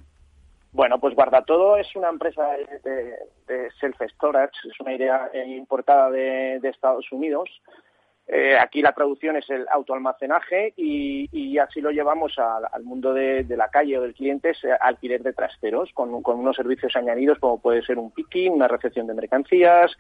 Bueno, 0.74 1.00
pues 1.00 1.15
Guardatodo 1.15 1.77
es 1.77 1.88
una 1.96 2.10
empresa 2.10 2.44
de, 2.51 2.89
de- 2.89 3.15
de 3.48 3.72
self-storage, 3.79 4.51
es 4.70 4.79
una 4.82 4.94
idea 4.94 5.29
importada 5.46 6.10
de, 6.12 6.60
de 6.62 6.70
Estados 6.70 7.10
Unidos. 7.13 7.50
Eh, 8.29 8.57
aquí 8.60 8.81
la 8.81 8.91
traducción 8.91 9.38
es 9.38 9.50
el 9.50 9.65
autoalmacenaje 9.72 10.74
y, 10.75 11.29
y 11.31 11.57
así 11.60 11.79
lo 11.79 11.91
llevamos 11.91 12.38
al, 12.38 12.84
mundo 12.84 13.13
de, 13.13 13.46
la 13.55 13.69
calle 13.69 13.98
o 13.98 14.01
del 14.01 14.13
cliente, 14.13 14.50
es 14.50 14.60
alquiler 14.81 15.24
de 15.24 15.31
trasteros, 15.31 15.91
con, 15.93 16.22
con 16.22 16.39
unos 16.39 16.57
servicios 16.57 16.93
añadidos 16.98 17.39
como 17.39 17.62
puede 17.62 17.84
ser 17.84 17.98
un 17.98 18.12
picking, 18.12 18.51
una 18.51 18.67
recepción 18.67 19.07
de 19.07 19.13
mercancías, 19.13 19.96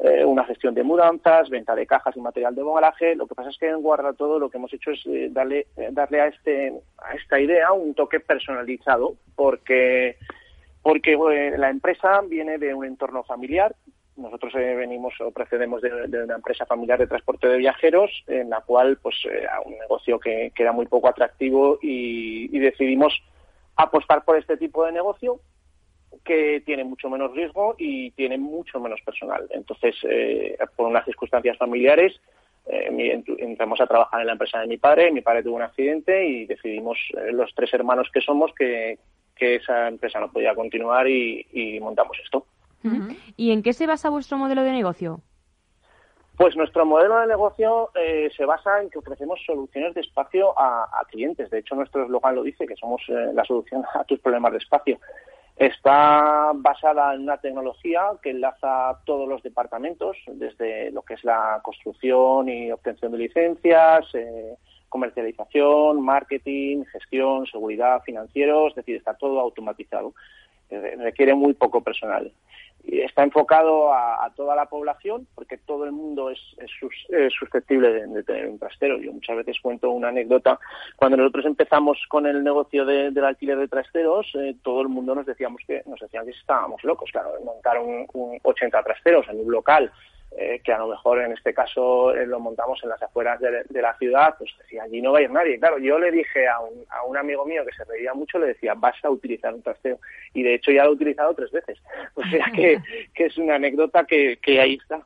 eh, 0.00 0.24
una 0.24 0.44
gestión 0.44 0.74
de 0.74 0.82
mudanzas, 0.82 1.50
venta 1.50 1.76
de 1.76 1.86
cajas 1.86 2.16
y 2.16 2.20
material 2.20 2.56
de 2.56 2.62
embalaje. 2.62 3.14
Lo 3.14 3.28
que 3.28 3.36
pasa 3.36 3.50
es 3.50 3.58
que 3.58 3.68
en 3.68 3.80
Guardatodo 3.80 4.40
lo 4.40 4.50
que 4.50 4.58
hemos 4.58 4.72
hecho 4.72 4.90
es 4.90 5.06
eh, 5.06 5.28
darle, 5.30 5.68
darle 5.92 6.20
a, 6.20 6.26
este, 6.26 6.72
a 6.98 7.14
esta 7.14 7.38
idea 7.38 7.72
un 7.72 7.94
toque 7.94 8.18
personalizado 8.18 9.14
porque 9.36 10.16
porque 10.82 11.18
la 11.58 11.68
empresa 11.70 12.22
viene 12.26 12.56
de 12.56 12.72
un 12.72 12.84
entorno 12.84 13.22
familiar. 13.22 13.74
Nosotros 14.18 14.52
eh, 14.56 14.74
venimos 14.74 15.14
o 15.20 15.30
procedemos 15.30 15.80
de, 15.80 15.90
una 16.24 16.34
empresa 16.34 16.66
familiar 16.66 16.98
de 16.98 17.06
transporte 17.06 17.46
de 17.46 17.58
viajeros, 17.58 18.10
en 18.26 18.50
la 18.50 18.60
cual, 18.62 18.98
pues, 19.00 19.16
eh, 19.24 19.42
era 19.42 19.60
un 19.64 19.78
negocio 19.78 20.18
que, 20.18 20.52
que 20.54 20.62
era 20.64 20.72
muy 20.72 20.86
poco 20.86 21.08
atractivo 21.08 21.78
y, 21.80 22.58
decidimos 22.58 23.14
apostar 23.76 24.24
por 24.24 24.36
este 24.36 24.56
tipo 24.56 24.84
de 24.84 24.90
negocio 24.90 25.40
que 26.24 26.60
tiene 26.66 26.82
mucho 26.82 27.08
menos 27.08 27.32
riesgo 27.32 27.76
y 27.78 28.10
tiene 28.10 28.36
mucho 28.36 28.80
menos 28.80 29.00
personal. 29.02 29.46
Entonces, 29.50 29.94
eh, 30.02 30.58
por 30.74 30.88
unas 30.88 31.04
circunstancias 31.04 31.56
familiares, 31.56 32.20
eh, 32.66 33.22
entramos 33.38 33.80
a 33.80 33.86
trabajar 33.86 34.20
en 34.20 34.26
la 34.26 34.32
empresa 34.32 34.58
de 34.58 34.66
mi 34.66 34.78
padre. 34.78 35.12
Mi 35.12 35.20
padre 35.20 35.44
tuvo 35.44 35.56
un 35.56 35.62
accidente 35.62 36.26
y 36.26 36.46
decidimos, 36.46 36.98
eh, 37.16 37.32
los 37.32 37.54
tres 37.54 37.72
hermanos 37.72 38.10
que 38.12 38.20
somos, 38.20 38.52
que, 38.54 38.98
esa 39.40 39.86
empresa 39.86 40.18
no 40.18 40.32
podía 40.32 40.52
continuar 40.52 41.06
y 41.08 41.78
montamos 41.80 42.18
esto. 42.24 42.44
¿Y 43.36 43.52
en 43.52 43.62
qué 43.62 43.72
se 43.72 43.86
basa 43.86 44.10
vuestro 44.10 44.38
modelo 44.38 44.62
de 44.62 44.72
negocio? 44.72 45.20
Pues 46.36 46.54
nuestro 46.56 46.86
modelo 46.86 47.18
de 47.18 47.26
negocio 47.26 47.90
eh, 47.96 48.30
se 48.36 48.44
basa 48.44 48.80
en 48.80 48.90
que 48.90 49.00
ofrecemos 49.00 49.40
soluciones 49.44 49.94
de 49.94 50.02
espacio 50.02 50.56
a, 50.56 50.84
a 50.84 51.04
clientes. 51.06 51.50
De 51.50 51.58
hecho, 51.58 51.74
nuestro 51.74 52.04
eslogan 52.04 52.36
lo 52.36 52.44
dice, 52.44 52.66
que 52.66 52.76
somos 52.76 53.02
eh, 53.08 53.32
la 53.34 53.44
solución 53.44 53.84
a 53.94 54.04
tus 54.04 54.20
problemas 54.20 54.52
de 54.52 54.58
espacio. 54.58 55.00
Está 55.56 56.52
basada 56.54 57.12
en 57.14 57.22
una 57.22 57.38
tecnología 57.38 58.02
que 58.22 58.30
enlaza 58.30 59.00
todos 59.04 59.28
los 59.28 59.42
departamentos, 59.42 60.16
desde 60.28 60.92
lo 60.92 61.02
que 61.02 61.14
es 61.14 61.24
la 61.24 61.58
construcción 61.64 62.48
y 62.48 62.70
obtención 62.70 63.10
de 63.10 63.18
licencias, 63.18 64.06
eh, 64.14 64.54
comercialización, 64.88 66.00
marketing, 66.00 66.84
gestión, 66.84 67.46
seguridad, 67.46 68.02
financieros, 68.04 68.70
es 68.70 68.76
decir, 68.76 68.96
está 68.96 69.14
todo 69.14 69.40
automatizado. 69.40 70.14
Eh, 70.70 70.96
requiere 70.98 71.34
muy 71.34 71.54
poco 71.54 71.82
personal. 71.82 72.30
Y 72.90 73.02
está 73.02 73.22
enfocado 73.22 73.92
a, 73.92 74.32
toda 74.34 74.56
la 74.56 74.64
población 74.64 75.26
porque 75.34 75.58
todo 75.58 75.84
el 75.84 75.92
mundo 75.92 76.30
es, 76.30 76.38
es 76.56 76.70
sus- 76.80 77.06
es 77.10 77.32
susceptible 77.34 77.92
de, 77.92 78.06
de 78.06 78.22
tener 78.22 78.48
un 78.48 78.58
trastero. 78.58 78.96
Yo 78.98 79.12
muchas 79.12 79.36
veces 79.36 79.58
cuento 79.60 79.90
una 79.90 80.08
anécdota. 80.08 80.58
Cuando 80.96 81.18
nosotros 81.18 81.44
empezamos 81.44 81.98
con 82.08 82.26
el 82.26 82.42
negocio 82.42 82.86
de- 82.86 83.10
del 83.10 83.24
alquiler 83.26 83.58
de 83.58 83.68
trasteros, 83.68 84.26
eh, 84.36 84.56
todo 84.62 84.80
el 84.80 84.88
mundo 84.88 85.14
nos 85.14 85.26
decíamos 85.26 85.60
que 85.66 85.82
nos 85.84 86.00
decían 86.00 86.24
que 86.24 86.30
estábamos 86.30 86.82
locos. 86.82 87.10
Claro, 87.12 87.28
montar 87.44 87.78
un, 87.78 88.06
un 88.14 88.38
80 88.42 88.82
trasteros 88.82 89.28
en 89.28 89.40
un 89.40 89.50
local 89.52 89.92
eh, 90.40 90.60
que 90.62 90.72
a 90.72 90.78
lo 90.78 90.86
mejor 90.86 91.20
en 91.20 91.32
este 91.32 91.52
caso 91.52 92.14
eh, 92.14 92.24
lo 92.24 92.38
montamos 92.38 92.78
en 92.84 92.90
las 92.90 93.02
afueras 93.02 93.40
de, 93.40 93.82
la 93.82 93.98
ciudad, 93.98 94.36
pues 94.38 94.52
decía, 94.58 94.84
allí 94.84 95.02
no 95.02 95.10
va 95.10 95.18
a 95.18 95.22
ir 95.22 95.30
nadie. 95.32 95.58
Claro, 95.58 95.78
yo 95.78 95.98
le 95.98 96.12
dije 96.12 96.46
a 96.46 96.60
un, 96.60 96.84
a 96.90 97.02
un 97.02 97.16
amigo 97.16 97.44
mío 97.44 97.64
que 97.66 97.74
se 97.74 97.84
reía 97.84 98.14
mucho, 98.14 98.38
le 98.38 98.46
decía, 98.46 98.74
vas 98.74 98.94
a 99.04 99.10
utilizar 99.10 99.52
un 99.52 99.62
trasteo. 99.62 99.98
Y 100.34 100.44
de 100.44 100.54
hecho 100.54 100.70
ya 100.70 100.84
lo 100.84 100.90
he 100.90 100.94
utilizado 100.94 101.34
tres 101.34 101.50
veces. 101.50 101.78
O 102.14 102.22
sea 102.30 102.46
que, 102.54 102.78
que 103.14 103.26
es 103.26 103.36
una 103.36 103.56
anécdota 103.56 104.04
que, 104.04 104.38
que 104.40 104.60
ahí 104.60 104.74
está. 104.74 105.04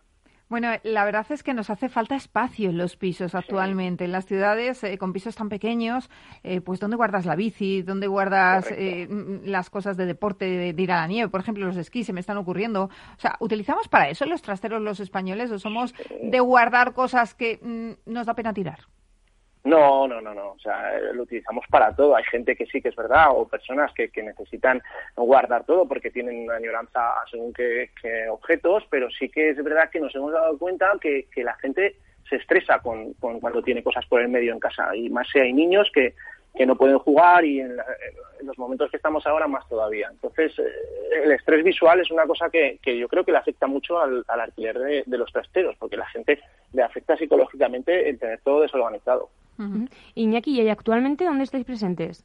Bueno, 0.52 0.68
la 0.82 1.06
verdad 1.06 1.24
es 1.30 1.42
que 1.42 1.54
nos 1.54 1.70
hace 1.70 1.88
falta 1.88 2.14
espacio 2.14 2.68
en 2.68 2.76
los 2.76 2.98
pisos 2.98 3.34
actualmente. 3.34 4.04
En 4.04 4.12
las 4.12 4.26
ciudades, 4.26 4.84
eh, 4.84 4.98
con 4.98 5.14
pisos 5.14 5.34
tan 5.34 5.48
pequeños, 5.48 6.10
eh, 6.42 6.60
pues 6.60 6.78
¿dónde 6.78 6.98
guardas 6.98 7.24
la 7.24 7.36
bici? 7.36 7.80
¿Dónde 7.80 8.06
guardas 8.06 8.66
eh, 8.70 9.08
mm, 9.08 9.46
las 9.46 9.70
cosas 9.70 9.96
de 9.96 10.04
deporte, 10.04 10.44
de, 10.44 10.74
de 10.74 10.82
ir 10.82 10.92
a 10.92 10.96
la 10.96 11.06
nieve? 11.06 11.30
Por 11.30 11.40
ejemplo, 11.40 11.64
los 11.64 11.78
esquís 11.78 12.06
se 12.06 12.12
me 12.12 12.20
están 12.20 12.36
ocurriendo. 12.36 12.84
O 12.84 13.18
sea, 13.18 13.36
¿utilizamos 13.40 13.88
para 13.88 14.10
eso 14.10 14.26
los 14.26 14.42
trasteros 14.42 14.82
los 14.82 15.00
españoles 15.00 15.50
o 15.50 15.58
somos 15.58 15.94
de 16.22 16.40
guardar 16.40 16.92
cosas 16.92 17.32
que 17.32 17.58
mm, 17.62 18.12
nos 18.12 18.26
da 18.26 18.34
pena 18.34 18.52
tirar? 18.52 18.80
No, 19.64 20.08
no, 20.08 20.20
no, 20.20 20.34
no. 20.34 20.52
O 20.52 20.58
sea, 20.58 20.96
eh, 20.98 21.12
lo 21.14 21.22
utilizamos 21.22 21.64
para 21.70 21.94
todo. 21.94 22.16
Hay 22.16 22.24
gente 22.24 22.56
que 22.56 22.66
sí 22.66 22.82
que 22.82 22.88
es 22.88 22.96
verdad, 22.96 23.26
o 23.30 23.46
personas 23.46 23.92
que, 23.94 24.08
que 24.10 24.22
necesitan 24.22 24.82
guardar 25.14 25.64
todo 25.64 25.86
porque 25.86 26.10
tienen 26.10 26.44
una 26.44 26.56
añoranza 26.56 27.14
según 27.30 27.52
qué, 27.52 27.90
qué 28.00 28.28
objetos, 28.28 28.84
pero 28.90 29.08
sí 29.10 29.28
que 29.28 29.50
es 29.50 29.62
verdad 29.62 29.88
que 29.90 30.00
nos 30.00 30.14
hemos 30.16 30.32
dado 30.32 30.58
cuenta 30.58 30.92
que, 31.00 31.26
que 31.32 31.44
la 31.44 31.54
gente 31.56 31.94
se 32.28 32.36
estresa 32.36 32.80
con, 32.80 33.12
con 33.14 33.38
cuando 33.40 33.62
tiene 33.62 33.82
cosas 33.84 34.04
por 34.06 34.20
el 34.20 34.28
medio 34.28 34.52
en 34.52 34.58
casa. 34.60 34.96
Y 34.96 35.08
más 35.10 35.28
si 35.32 35.38
hay 35.38 35.52
niños 35.52 35.88
que, 35.94 36.14
que 36.56 36.66
no 36.66 36.74
pueden 36.76 36.98
jugar 36.98 37.44
y 37.44 37.60
en, 37.60 37.76
la- 37.76 37.86
en 38.40 38.46
los 38.48 38.58
momentos 38.58 38.90
que 38.90 38.96
estamos 38.96 39.24
ahora 39.28 39.46
más 39.46 39.68
todavía. 39.68 40.08
Entonces, 40.10 40.58
eh, 40.58 41.22
el 41.22 41.30
estrés 41.30 41.62
visual 41.62 42.00
es 42.00 42.10
una 42.10 42.26
cosa 42.26 42.50
que, 42.50 42.78
que 42.82 42.98
yo 42.98 43.06
creo 43.06 43.24
que 43.24 43.30
le 43.30 43.38
afecta 43.38 43.68
mucho 43.68 44.00
al, 44.00 44.24
al 44.26 44.40
alquiler 44.40 44.76
de, 44.78 45.02
de 45.06 45.18
los 45.18 45.30
trasteros, 45.30 45.76
porque 45.78 45.96
la 45.96 46.06
gente 46.06 46.40
le 46.72 46.82
afecta 46.82 47.16
psicológicamente 47.16 48.08
el 48.08 48.18
tener 48.18 48.40
todo 48.40 48.62
desorganizado. 48.62 49.30
Iñaki, 50.14 50.60
¿y 50.60 50.68
actualmente 50.68 51.24
dónde 51.24 51.44
estáis 51.44 51.64
presentes? 51.64 52.24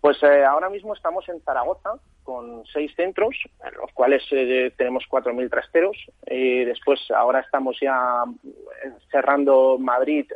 Pues 0.00 0.22
eh, 0.22 0.44
ahora 0.44 0.70
mismo 0.70 0.94
estamos 0.94 1.28
en 1.28 1.40
Zaragoza 1.40 1.94
con 2.22 2.64
seis 2.66 2.92
centros, 2.96 3.36
en 3.64 3.74
los 3.74 3.92
cuales 3.92 4.22
eh, 4.30 4.72
tenemos 4.76 5.04
4.000 5.10 5.50
trasteros. 5.50 5.96
Y 6.28 6.64
después, 6.64 7.00
ahora 7.10 7.40
estamos 7.40 7.76
ya 7.80 8.24
cerrando 9.10 9.78
Madrid, 9.78 10.26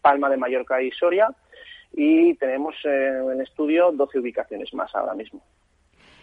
Palma 0.00 0.28
de 0.28 0.36
Mallorca 0.36 0.80
y 0.82 0.90
Soria. 0.92 1.28
Y 1.92 2.34
tenemos 2.34 2.74
en 2.84 3.40
estudio 3.40 3.90
12 3.92 4.20
ubicaciones 4.20 4.72
más 4.74 4.94
ahora 4.94 5.14
mismo. 5.14 5.42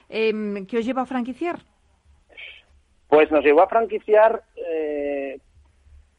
Em, 0.10 0.66
¿Qué 0.66 0.78
os 0.78 0.86
lleva 0.86 1.02
a 1.02 1.06
franquiciar? 1.06 1.60
Pues 3.10 3.32
nos 3.32 3.44
llevó 3.44 3.62
a 3.62 3.68
franquiciar 3.68 4.44
eh, 4.56 5.40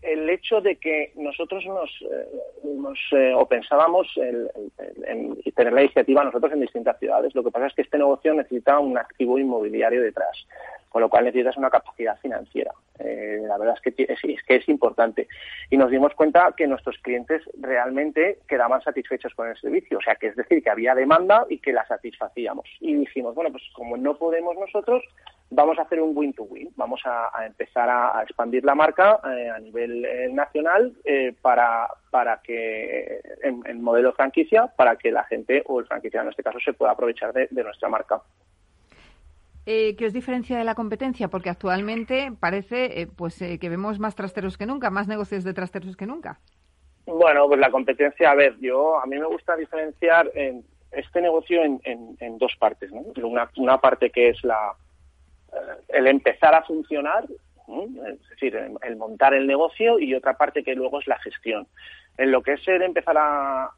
el 0.02 0.30
hecho 0.30 0.60
de 0.60 0.76
que 0.76 1.12
nosotros 1.16 1.64
nos, 1.66 1.90
eh, 2.02 3.12
eh, 3.12 3.32
o 3.34 3.46
pensábamos 3.46 4.06
en, 4.16 5.36
tener 5.54 5.72
la 5.72 5.82
iniciativa 5.82 6.22
nosotros 6.22 6.52
en 6.52 6.60
distintas 6.60 6.98
ciudades. 6.98 7.34
Lo 7.34 7.42
que 7.42 7.50
pasa 7.50 7.66
es 7.66 7.74
que 7.74 7.82
este 7.82 7.98
negocio 7.98 8.32
necesita 8.34 8.78
un 8.78 8.96
activo 8.96 9.38
inmobiliario 9.38 10.00
detrás, 10.02 10.46
con 10.88 11.02
lo 11.02 11.08
cual 11.08 11.24
necesitas 11.24 11.56
una 11.56 11.70
capacidad 11.70 12.16
financiera. 12.20 12.70
Eh, 13.00 13.40
la 13.46 13.58
verdad 13.58 13.76
es 13.82 13.94
que 13.94 14.04
es, 14.04 14.42
que 14.44 14.56
es 14.56 14.68
importante. 14.68 15.26
Y 15.70 15.76
nos 15.76 15.90
dimos 15.90 16.14
cuenta 16.14 16.52
que 16.56 16.68
nuestros 16.68 16.96
clientes 16.98 17.42
realmente 17.60 18.38
quedaban 18.46 18.80
satisfechos 18.82 19.34
con 19.34 19.48
el 19.48 19.56
servicio. 19.56 19.98
O 19.98 20.02
sea, 20.02 20.14
que 20.14 20.28
es 20.28 20.36
decir, 20.36 20.62
que 20.62 20.70
había 20.70 20.94
demanda 20.94 21.44
y 21.48 21.58
que 21.58 21.72
la 21.72 21.86
satisfacíamos. 21.86 22.68
Y 22.80 22.94
dijimos, 22.94 23.34
bueno, 23.34 23.50
pues 23.50 23.64
como 23.74 23.96
no 23.96 24.16
podemos 24.16 24.56
nosotros, 24.56 25.02
vamos 25.50 25.78
a 25.78 25.82
hacer 25.82 26.00
un 26.00 26.16
win-to-win. 26.16 26.70
Vamos 26.76 27.00
a, 27.04 27.46
empezar 27.46 27.88
a, 27.88 28.22
expandir 28.22 28.64
la 28.64 28.74
marca 28.74 29.20
eh, 29.24 29.50
a 29.50 29.58
nivel 29.58 30.04
eh, 30.04 30.28
nacional 30.32 30.92
eh, 31.04 31.34
para, 31.40 31.88
para 32.10 32.40
que, 32.42 33.20
en, 33.42 33.82
modelo 33.82 34.12
franquicia, 34.12 34.66
para 34.66 34.96
que 34.96 35.10
la 35.10 35.24
gente, 35.24 35.62
o 35.66 35.80
el 35.80 35.86
franquiciado 35.86 36.26
en 36.26 36.30
este 36.30 36.42
caso, 36.42 36.58
se 36.60 36.72
pueda 36.72 36.92
aprovechar 36.92 37.32
de, 37.32 37.48
nuestra 37.62 37.88
marca. 37.88 38.20
¿Qué 39.64 40.06
os 40.06 40.14
diferencia 40.14 40.56
de 40.56 40.64
la 40.64 40.74
competencia? 40.74 41.28
Porque 41.28 41.50
actualmente 41.50 42.32
parece 42.40 43.06
pues 43.16 43.38
que 43.38 43.68
vemos 43.68 43.98
más 43.98 44.14
trasteros 44.14 44.56
que 44.56 44.64
nunca, 44.64 44.88
más 44.88 45.08
negocios 45.08 45.44
de 45.44 45.52
trasteros 45.52 45.94
que 45.94 46.06
nunca. 46.06 46.40
Bueno, 47.04 47.46
pues 47.48 47.60
la 47.60 47.70
competencia, 47.70 48.30
a 48.30 48.34
ver, 48.34 48.56
yo 48.60 48.98
a 48.98 49.04
mí 49.04 49.18
me 49.18 49.26
gusta 49.26 49.56
diferenciar 49.56 50.30
en 50.34 50.64
este 50.90 51.20
negocio 51.20 51.62
en, 51.62 51.80
en, 51.84 52.38
dos 52.38 52.56
partes. 52.58 52.90
¿no? 52.92 53.02
Una, 53.26 53.50
una 53.58 53.78
parte 53.78 54.08
que 54.08 54.30
es 54.30 54.42
la, 54.42 54.74
el 55.88 56.06
empezar 56.06 56.54
a 56.54 56.62
funcionar, 56.62 57.24
es 57.28 58.28
decir, 58.30 58.56
el, 58.56 58.96
montar 58.96 59.34
el 59.34 59.46
negocio 59.46 59.98
y 59.98 60.14
otra 60.14 60.36
parte 60.36 60.62
que 60.62 60.74
luego 60.74 61.00
es 61.00 61.06
la 61.06 61.18
gestión. 61.18 61.66
En 62.16 62.32
lo 62.32 62.42
que 62.42 62.54
es 62.54 62.68
el 62.68 62.82
empezar 62.82 63.16
a, 63.18 63.70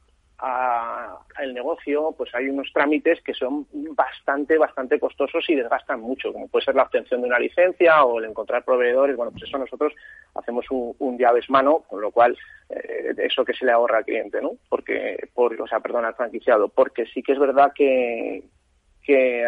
el 1.38 1.52
negocio, 1.52 2.14
pues 2.16 2.34
hay 2.34 2.48
unos 2.48 2.72
trámites 2.72 3.20
que 3.22 3.34
son 3.34 3.66
bastante, 3.94 4.56
bastante 4.56 4.98
costosos 4.98 5.44
y 5.48 5.54
desgastan 5.54 6.00
mucho, 6.00 6.32
como 6.32 6.48
puede 6.48 6.64
ser 6.64 6.76
la 6.76 6.84
obtención 6.84 7.20
de 7.20 7.26
una 7.26 7.38
licencia 7.38 8.02
o 8.04 8.18
el 8.18 8.24
encontrar 8.24 8.64
proveedores. 8.64 9.16
Bueno, 9.16 9.32
pues 9.32 9.44
eso 9.44 9.58
nosotros 9.58 9.92
hacemos 10.34 10.64
un, 10.70 11.18
llaves 11.18 11.50
mano, 11.50 11.84
con 11.86 12.00
lo 12.00 12.10
cual 12.10 12.38
eh, 12.70 13.12
eso 13.18 13.44
que 13.44 13.52
se 13.52 13.66
le 13.66 13.72
ahorra 13.72 13.98
al 13.98 14.04
cliente, 14.06 14.40
¿no? 14.40 14.52
Porque, 14.70 15.28
por, 15.34 15.60
o 15.60 15.66
sea, 15.66 15.80
perdón, 15.80 16.06
al 16.06 16.14
franquiciado, 16.14 16.68
porque 16.68 17.04
sí 17.04 17.22
que 17.22 17.32
es 17.32 17.38
verdad 17.38 17.72
que, 17.74 18.42
que 19.02 19.44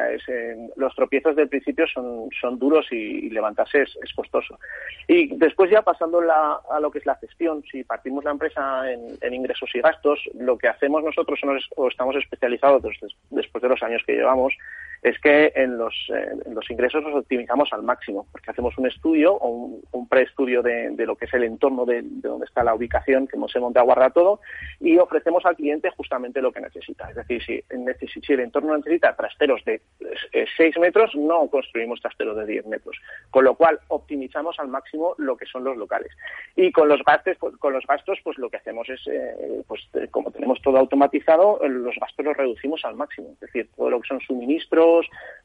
los 0.77 0.95
tropiezos 0.95 1.37
del 1.37 1.49
principio 1.49 1.87
son, 1.87 2.29
son 2.41 2.59
duros 2.59 2.87
y, 2.91 3.31
levantarse 3.31 3.83
es, 3.83 4.13
costoso. 4.15 4.59
Y 5.07 5.37
después 5.37 5.71
ya 5.71 5.83
pasando 5.83 6.21
a 6.21 6.81
lo 6.81 6.91
que 6.91 6.99
es 6.99 7.07
la 7.07 7.17
gestión, 7.17 7.63
si 7.71 7.85
partimos 7.85 8.25
la 8.25 8.31
empresa 8.31 8.91
en, 8.91 9.35
ingresos 9.35 9.71
y 9.75 9.81
gastos, 9.81 10.21
lo 10.35 10.59
que 10.59 10.69
hacemos 10.69 11.03
nosotros 11.05 11.41
o 11.77 11.89
estamos 11.89 12.17
especializados 12.17 12.83
después 13.31 13.63
de 13.63 13.69
los 13.69 13.83
años 13.83 14.03
que 14.07 14.15
llevamos 14.15 14.55
es 15.03 15.19
que 15.19 15.53
en 15.57 15.77
los, 15.79 15.95
en 16.09 16.55
los 16.55 16.71
ingresos 16.71 17.03
los 17.03 17.15
optimizamos 17.15 17.69
al 17.73 17.83
máximo, 17.83 18.27
porque 18.31 18.51
hacemos 18.51 18.77
un 18.79 18.87
estudio 18.87 19.35
o 19.35 19.49
un, 19.49 19.83
un 19.91 20.09
preestudio 20.09 20.63
de, 20.63 20.91
de, 20.91 21.07
lo 21.07 21.17
que 21.17 21.25
es 21.25 21.35
el 21.35 21.43
entorno 21.43 21.85
de, 21.85 22.03
de, 22.03 22.29
donde 22.29 22.47
está 22.47 22.63
la 22.63 22.75
ubicación 22.75 23.27
que 23.27 23.37
hemos 23.37 23.53
montado 23.57 23.83
a 23.83 23.87
guardar 23.87 24.13
todo 24.13 24.41
y 24.81 24.97
ofrecemos 24.99 25.45
al 25.45 25.57
cliente 25.57 25.91
justamente 25.97 26.41
lo 26.41 26.53
que 26.53 26.61
necesita. 26.61 27.11
Es 27.11 27.17
decir, 27.17 27.43
si, 27.45 28.33
el 28.33 28.41
entorno 28.41 28.77
necesita 28.77 29.17
trasteros 29.17 29.65
de 29.65 29.83
6 30.57 30.79
metros, 30.79 31.15
no 31.17 31.49
construimos 31.49 32.01
trasteros 32.01 32.37
de 32.37 32.47
10 32.47 32.67
metros, 32.67 32.97
con 33.31 33.45
lo 33.45 33.55
cual 33.55 33.81
optimizamos 33.89 34.59
al 34.59 34.69
máximo 34.69 35.15
lo 35.19 35.37
que 35.37 35.47
son 35.47 35.65
los 35.65 35.77
locales. 35.77 36.13
Y 36.55 36.71
con 36.71 36.89
los 36.89 37.03
gastos, 37.03 37.37
pues, 37.39 37.57
con 37.57 37.73
los 37.73 37.85
gastos, 37.87 38.19
pues 38.23 38.39
lo 38.39 38.49
que 38.51 38.59
hacemos 38.59 38.89
es, 38.89 39.01
eh, 39.09 39.63
pues 39.67 39.81
como 40.11 40.31
tenemos 40.31 40.61
todo 40.63 40.79
automatizado, 40.79 41.61
los 41.67 41.97
gastos 41.97 42.25
los 42.25 42.37
reducimos 42.37 42.85
al 42.85 42.95
máximo. 42.95 43.31
Es 43.35 43.41
decir, 43.41 43.69
todo 43.77 43.91
lo 43.91 44.01
que 44.01 44.09
son 44.09 44.21
suministros, 44.21 44.92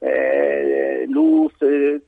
eh, 0.02 1.06
luz, 1.10 1.54
eh, 1.62 2.02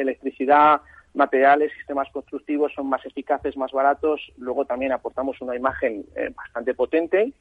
electricidad, 0.00 0.80
materiales, 1.14 1.72
sistemas 1.74 2.08
constructivos 2.12 2.72
son 2.74 2.88
más 2.88 3.04
eficaces, 3.04 3.56
más 3.56 3.72
baratos. 3.72 4.20
Luego 4.36 4.64
también 4.64 4.92
aportamos 4.92 5.40
una 5.40 5.56
imagen 5.56 6.04
eh, 6.16 6.30
bastante 6.34 6.74
potente, 6.74 7.32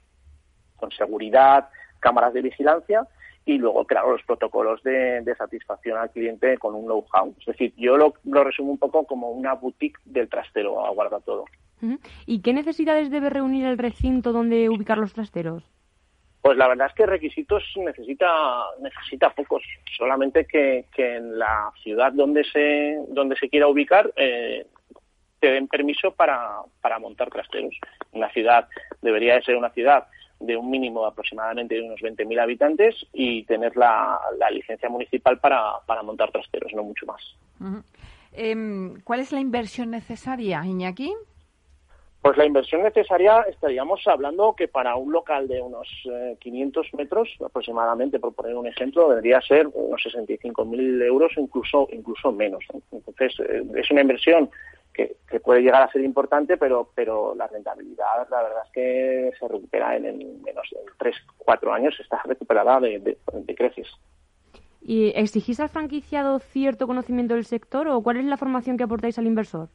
con 0.75 0.91
seguridad, 0.91 1.69
cámaras 1.99 2.33
de 2.33 2.41
vigilancia 2.41 3.07
y 3.45 3.57
luego, 3.57 3.85
claro, 3.85 4.12
los 4.12 4.23
protocolos 4.23 4.81
de, 4.83 5.23
satisfacción 5.38 5.97
al 5.97 6.12
cliente 6.12 6.57
con 6.57 6.75
un 6.75 6.85
know-how. 6.85 7.33
Es 7.39 7.45
decir, 7.45 7.73
yo 7.77 7.97
lo, 7.97 8.13
lo, 8.23 8.43
resumo 8.43 8.71
un 8.71 8.77
poco 8.77 9.05
como 9.05 9.31
una 9.31 9.53
boutique 9.53 9.99
del 10.05 10.29
trastero, 10.29 10.85
aguarda 10.85 11.19
todo. 11.19 11.45
¿Y 12.25 12.41
qué 12.41 12.53
necesidades 12.53 13.09
debe 13.09 13.29
reunir 13.29 13.65
el 13.65 13.77
recinto 13.77 14.33
donde 14.33 14.69
ubicar 14.69 14.97
los 14.97 15.13
trasteros? 15.13 15.63
Pues 16.41 16.58
la 16.58 16.67
verdad 16.67 16.88
es 16.88 16.93
que 16.93 17.06
requisitos 17.06 17.63
necesita 17.75 18.63
necesita 18.82 19.30
pocos, 19.32 19.62
solamente 19.97 20.45
que, 20.45 20.86
en 20.95 21.38
la 21.38 21.71
ciudad 21.84 22.13
donde 22.13 22.43
se 22.45 22.97
donde 23.10 23.36
se 23.36 23.49
quiera 23.49 23.67
ubicar 23.67 24.12
eh, 24.15 24.65
te 25.39 25.52
den 25.52 25.67
permiso 25.67 26.12
para, 26.12 26.62
para 26.82 26.99
montar 26.99 27.30
trasteros. 27.30 27.73
Una 28.12 28.30
ciudad 28.32 28.67
debería 29.02 29.36
de 29.36 29.43
ser 29.43 29.56
una 29.56 29.69
ciudad 29.69 30.08
de 30.39 30.56
un 30.56 30.69
mínimo 30.69 31.06
aproximadamente 31.06 31.75
de 31.75 31.82
unos 31.82 31.99
20.000 31.99 32.41
habitantes 32.41 32.95
y 33.13 33.43
tener 33.43 33.75
la, 33.75 34.19
la 34.38 34.49
licencia 34.49 34.89
municipal 34.89 35.39
para, 35.39 35.80
para, 35.86 36.02
montar 36.02 36.32
trasteros, 36.32 36.73
no 36.73 36.84
mucho 36.84 37.06
más. 37.06 37.21
Em, 38.32 39.02
¿Cuál 39.02 39.19
es 39.19 39.32
la 39.32 39.41
inversión 39.41 39.91
necesaria, 39.91 40.63
Iñaki? 40.65 41.13
Pues 42.21 42.36
la 42.36 42.45
inversión 42.45 42.84
necesaria 42.84 43.45
estaríamos 43.49 44.05
hablando 44.05 44.53
que 44.53 44.67
para 44.67 44.95
un 44.95 45.12
local 45.13 45.47
de 45.47 45.62
unos 45.62 45.88
500 46.39 46.86
eh, 46.86 46.89
metros 46.97 47.29
aproximadamente, 47.43 48.19
por 48.19 48.34
poner 48.34 48.55
un 48.55 48.67
ejemplo, 48.67 49.08
debería 49.08 49.39
ser 49.39 49.67
unos 49.73 50.01
65.000 50.03 51.01
euros 51.03 51.32
incluso, 51.38 51.88
incluso 51.91 52.34
menos. 52.34 52.65
Entonces, 52.91 53.39
eh, 53.39 53.63
es 53.75 53.89
una 53.89 54.01
inversión 54.01 54.49
que, 54.93 55.15
puede 55.39 55.62
llegar 55.62 55.82
a 55.82 55.91
ser 55.91 56.01
importante, 56.01 56.58
pero, 56.58 56.91
pero 56.93 57.34
la 57.36 57.47
rentabilidad, 57.47 58.27
la 58.29 58.43
verdad 58.43 58.63
es 58.65 58.71
que 58.73 59.32
se 59.39 59.47
recupera 59.47 59.95
en, 59.95 60.41
menos 60.41 60.67
de 60.71 60.79
3, 60.97 61.15
4 61.38 61.73
años, 61.73 61.97
está 62.01 62.21
recuperada 62.25 62.82
de, 62.82 62.99
de 62.99 63.55
creces. 63.55 63.88
¿Y 64.82 65.13
exigís 65.15 65.62
al 65.62 65.69
franquiciado 65.69 66.39
cierto 66.39 66.86
conocimiento 66.86 67.36
del 67.36 67.45
sector 67.45 67.88
o 67.88 68.01
cuál 68.01 68.17
es 68.17 68.25
la 68.25 68.36
formación 68.36 68.75
que 68.75 68.84
aportáis 68.84 69.17
al 69.17 69.27
inversor? 69.27 69.69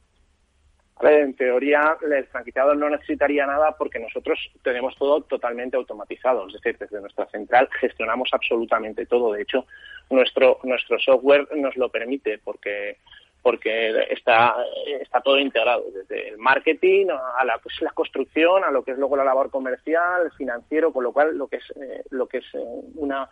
En 1.01 1.35
teoría, 1.35 1.97
el 2.01 2.25
franquiciado 2.27 2.73
no 2.73 2.89
necesitaría 2.89 3.45
nada 3.45 3.75
porque 3.77 3.99
nosotros 3.99 4.39
tenemos 4.63 4.95
todo 4.95 5.21
totalmente 5.21 5.75
automatizado. 5.77 6.47
Es 6.47 6.53
decir, 6.53 6.77
desde 6.77 7.01
nuestra 7.01 7.25
central 7.27 7.69
gestionamos 7.79 8.29
absolutamente 8.31 9.05
todo. 9.05 9.33
De 9.33 9.41
hecho, 9.41 9.65
nuestro, 10.09 10.59
nuestro 10.63 10.97
software 10.99 11.47
nos 11.55 11.75
lo 11.75 11.89
permite 11.89 12.39
porque 12.39 12.97
porque 13.41 13.91
está, 14.09 14.55
está 14.99 15.21
todo 15.21 15.37
integrado, 15.37 15.83
desde 15.93 16.29
el 16.29 16.39
marketing 16.39 17.09
a 17.09 17.45
la, 17.45 17.59
pues, 17.59 17.79
la 17.79 17.91
construcción, 17.91 18.63
a 18.63 18.71
lo 18.71 18.83
que 18.83 18.89
es 18.89 18.97
luego 18.97 19.15
la 19.15 19.23
labor 19.23 19.51
comercial, 19.51 20.31
financiero, 20.35 20.91
con 20.91 21.03
lo 21.03 21.13
cual 21.13 21.37
lo 21.37 21.47
que 21.47 21.57
es, 21.57 21.73
eh, 21.79 22.01
lo 22.09 22.25
que 22.25 22.39
es 22.39 22.45
eh, 22.55 22.65
una, 22.95 23.29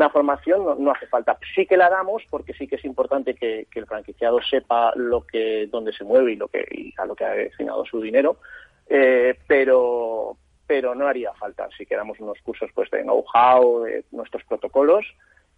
una 0.00 0.08
formación 0.08 0.82
no, 0.82 0.90
hace 0.92 1.06
falta. 1.06 1.38
Sí 1.54 1.66
que 1.66 1.76
la 1.76 1.90
damos 1.90 2.22
porque 2.30 2.54
sí 2.54 2.66
que 2.66 2.76
es 2.76 2.84
importante 2.86 3.34
que, 3.34 3.66
el 3.74 3.86
franquiciado 3.86 4.40
sepa 4.40 4.92
lo 4.96 5.26
que, 5.26 5.68
dónde 5.70 5.92
se 5.92 6.04
mueve 6.04 6.32
y 6.32 6.36
lo 6.36 6.48
que, 6.48 6.66
y 6.70 6.94
a 6.96 7.04
lo 7.04 7.14
que 7.14 7.26
ha 7.26 7.32
destinado 7.32 7.84
su 7.84 8.00
dinero, 8.00 8.38
eh, 8.88 9.38
pero, 9.46 10.38
pero 10.66 10.94
no 10.94 11.06
haría 11.06 11.34
falta. 11.34 11.68
Sí 11.76 11.84
que 11.84 11.96
damos 11.96 12.18
unos 12.18 12.38
cursos 12.42 12.70
pues 12.74 12.90
de 12.90 13.02
know-how, 13.02 13.82
de 13.82 14.04
nuestros 14.10 14.42
protocolos 14.44 15.04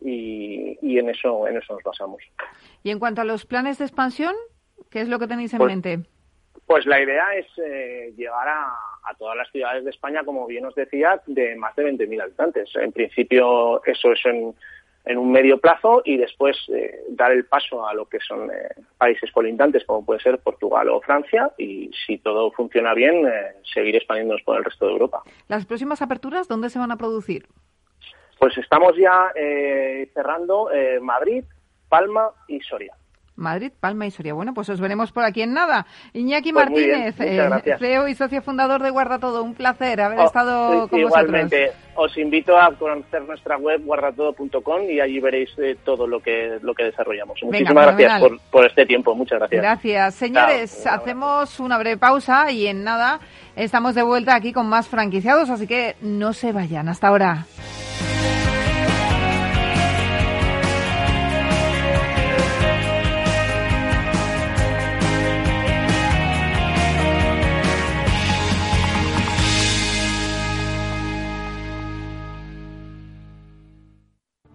y, 0.00 0.76
y, 0.83 0.98
en 0.98 1.11
eso, 1.11 1.46
en 1.46 1.59
eso 1.59 1.74
nos 1.74 1.83
basamos. 1.85 2.20
Y 2.83 2.90
en 2.90 2.98
cuanto 2.98 3.20
a 3.20 3.24
los 3.24 3.46
planes 3.46 3.78
de 3.78 3.85
expansión, 3.85 4.35
¿qué 4.90 5.02
es 5.02 5.09
lo 5.09 5.20
que 5.20 5.28
tenéis 5.28 5.52
en 5.52 5.59
pues 5.59 5.70
mente? 5.70 6.00
Pues 6.72 6.87
la 6.87 7.02
idea 7.02 7.35
es 7.35 7.46
eh, 7.58 8.14
llegar 8.16 8.48
a, 8.48 9.14
todas 9.18 9.37
las 9.37 9.50
ciudades 9.50 9.85
de 9.85 9.90
España, 9.90 10.24
como 10.24 10.46
bien 10.46 10.64
os 10.64 10.74
decía, 10.74 11.20
de 11.26 11.54
más 11.54 11.76
de 11.76 11.85
20.000 11.85 12.22
habitantes. 12.22 12.70
En 12.76 12.92
principio 12.92 13.85
eso 13.85 14.12
es 14.12 14.24
en, 14.24 15.18
un 15.18 15.30
medio 15.30 15.58
plazo 15.58 16.00
y 16.02 16.16
después 16.16 16.56
eh, 16.70 17.04
dar 17.11 17.30
el 17.32 17.44
paso 17.44 17.87
a 17.87 17.92
lo 17.92 18.06
que 18.06 18.20
son 18.20 18.50
eh, 18.50 18.70
países 18.96 19.30
colindantes 19.32 19.85
como 19.85 20.06
puede 20.06 20.20
ser 20.20 20.38
Portugal 20.38 20.88
o 20.88 21.02
Francia 21.02 21.50
y 21.58 21.90
si 22.06 22.16
todo 22.16 22.50
funciona 22.52 22.94
bien 22.94 23.30
seguir 23.74 23.94
expandiéndonos 23.94 24.42
por 24.42 24.56
el 24.56 24.64
resto 24.64 24.87
de 24.87 24.92
Europa. 24.92 25.22
¿Las 25.48 25.66
próximas 25.66 26.00
aperturas 26.00 26.48
dónde 26.48 26.70
se 26.70 26.78
van 26.78 26.90
a 26.90 26.96
producir? 26.96 27.48
Pues 28.38 28.56
estamos 28.56 28.96
ya 28.96 29.30
eh, 29.35 30.11
cerrando 30.14 30.72
eh, 30.72 31.00
Madrid, 31.00 31.44
Palma 31.90 32.30
y 32.48 32.61
Soria. 32.61 32.96
Madrid, 33.36 33.72
Palma 33.80 34.06
y 34.06 34.10
Soria. 34.10 34.34
Bueno, 34.34 34.52
pues 34.54 34.68
os 34.68 34.80
veremos 34.80 35.10
por 35.12 35.24
aquí 35.24 35.42
en 35.42 35.54
nada. 35.54 35.86
Iñaki 36.12 36.52
Pues 36.52 36.66
Martínez, 36.66 37.14
eh. 37.18 37.76
CEO 37.78 38.08
y 38.08 38.14
socio 38.14 38.42
fundador 38.42 38.82
de 38.82 38.90
Guarda 38.90 39.18
Todo. 39.18 39.42
Un 39.42 39.54
placer 39.54 40.00
haber 40.00 40.18
Oh, 40.18 40.24
estado 40.24 40.84
sí, 40.84 40.90
con 40.90 41.00
igualmente, 41.00 41.66
vosotros. 41.66 42.10
os 42.12 42.18
invito 42.18 42.58
a 42.58 42.72
conocer 42.76 43.22
nuestra 43.22 43.56
web 43.56 43.82
guardatodo.com 43.84 44.82
y 44.88 45.00
allí 45.00 45.18
veréis 45.20 45.50
eh, 45.58 45.76
todo 45.84 46.06
lo 46.06 46.20
que 46.20 46.58
lo 46.62 46.74
que 46.74 46.84
desarrollamos. 46.84 47.38
Venga, 47.42 47.58
Muchísimas 47.58 47.86
gracias 47.86 48.20
por, 48.20 48.38
por 48.50 48.66
este 48.66 48.86
tiempo. 48.86 49.14
Muchas 49.14 49.38
gracias. 49.38 49.62
Gracias. 49.62 50.14
Señores, 50.14 50.80
Chao, 50.84 50.94
hacemos 50.96 51.58
una 51.60 51.78
breve 51.78 51.96
pausa 51.96 52.50
y 52.50 52.66
en 52.66 52.84
nada 52.84 53.20
estamos 53.56 53.94
de 53.94 54.02
vuelta 54.02 54.34
aquí 54.34 54.52
con 54.52 54.68
más 54.68 54.88
franquiciados, 54.88 55.50
así 55.50 55.66
que 55.66 55.96
no 56.02 56.32
se 56.32 56.52
vayan. 56.52 56.88
Hasta 56.88 57.08
ahora. 57.08 57.46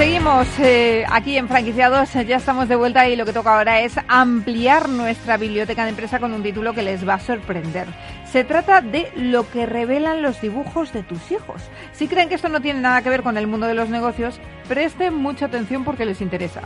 Seguimos 0.00 0.48
eh, 0.60 1.04
aquí 1.10 1.36
en 1.36 1.46
Franquiciados, 1.46 2.14
ya 2.14 2.36
estamos 2.38 2.70
de 2.70 2.74
vuelta 2.74 3.06
y 3.06 3.16
lo 3.16 3.26
que 3.26 3.34
toca 3.34 3.54
ahora 3.54 3.82
es 3.82 3.96
ampliar 4.08 4.88
nuestra 4.88 5.36
biblioteca 5.36 5.82
de 5.82 5.90
empresa 5.90 6.18
con 6.18 6.32
un 6.32 6.42
título 6.42 6.72
que 6.72 6.80
les 6.80 7.06
va 7.06 7.14
a 7.14 7.20
sorprender. 7.20 7.86
Se 8.24 8.42
trata 8.42 8.80
de 8.80 9.12
lo 9.14 9.50
que 9.50 9.66
revelan 9.66 10.22
los 10.22 10.40
dibujos 10.40 10.94
de 10.94 11.02
tus 11.02 11.30
hijos. 11.30 11.60
Si 11.92 12.08
creen 12.08 12.30
que 12.30 12.36
esto 12.36 12.48
no 12.48 12.62
tiene 12.62 12.80
nada 12.80 13.02
que 13.02 13.10
ver 13.10 13.22
con 13.22 13.36
el 13.36 13.46
mundo 13.46 13.66
de 13.66 13.74
los 13.74 13.90
negocios, 13.90 14.40
presten 14.68 15.12
mucha 15.12 15.44
atención 15.44 15.84
porque 15.84 16.06
les 16.06 16.22
interesa. 16.22 16.62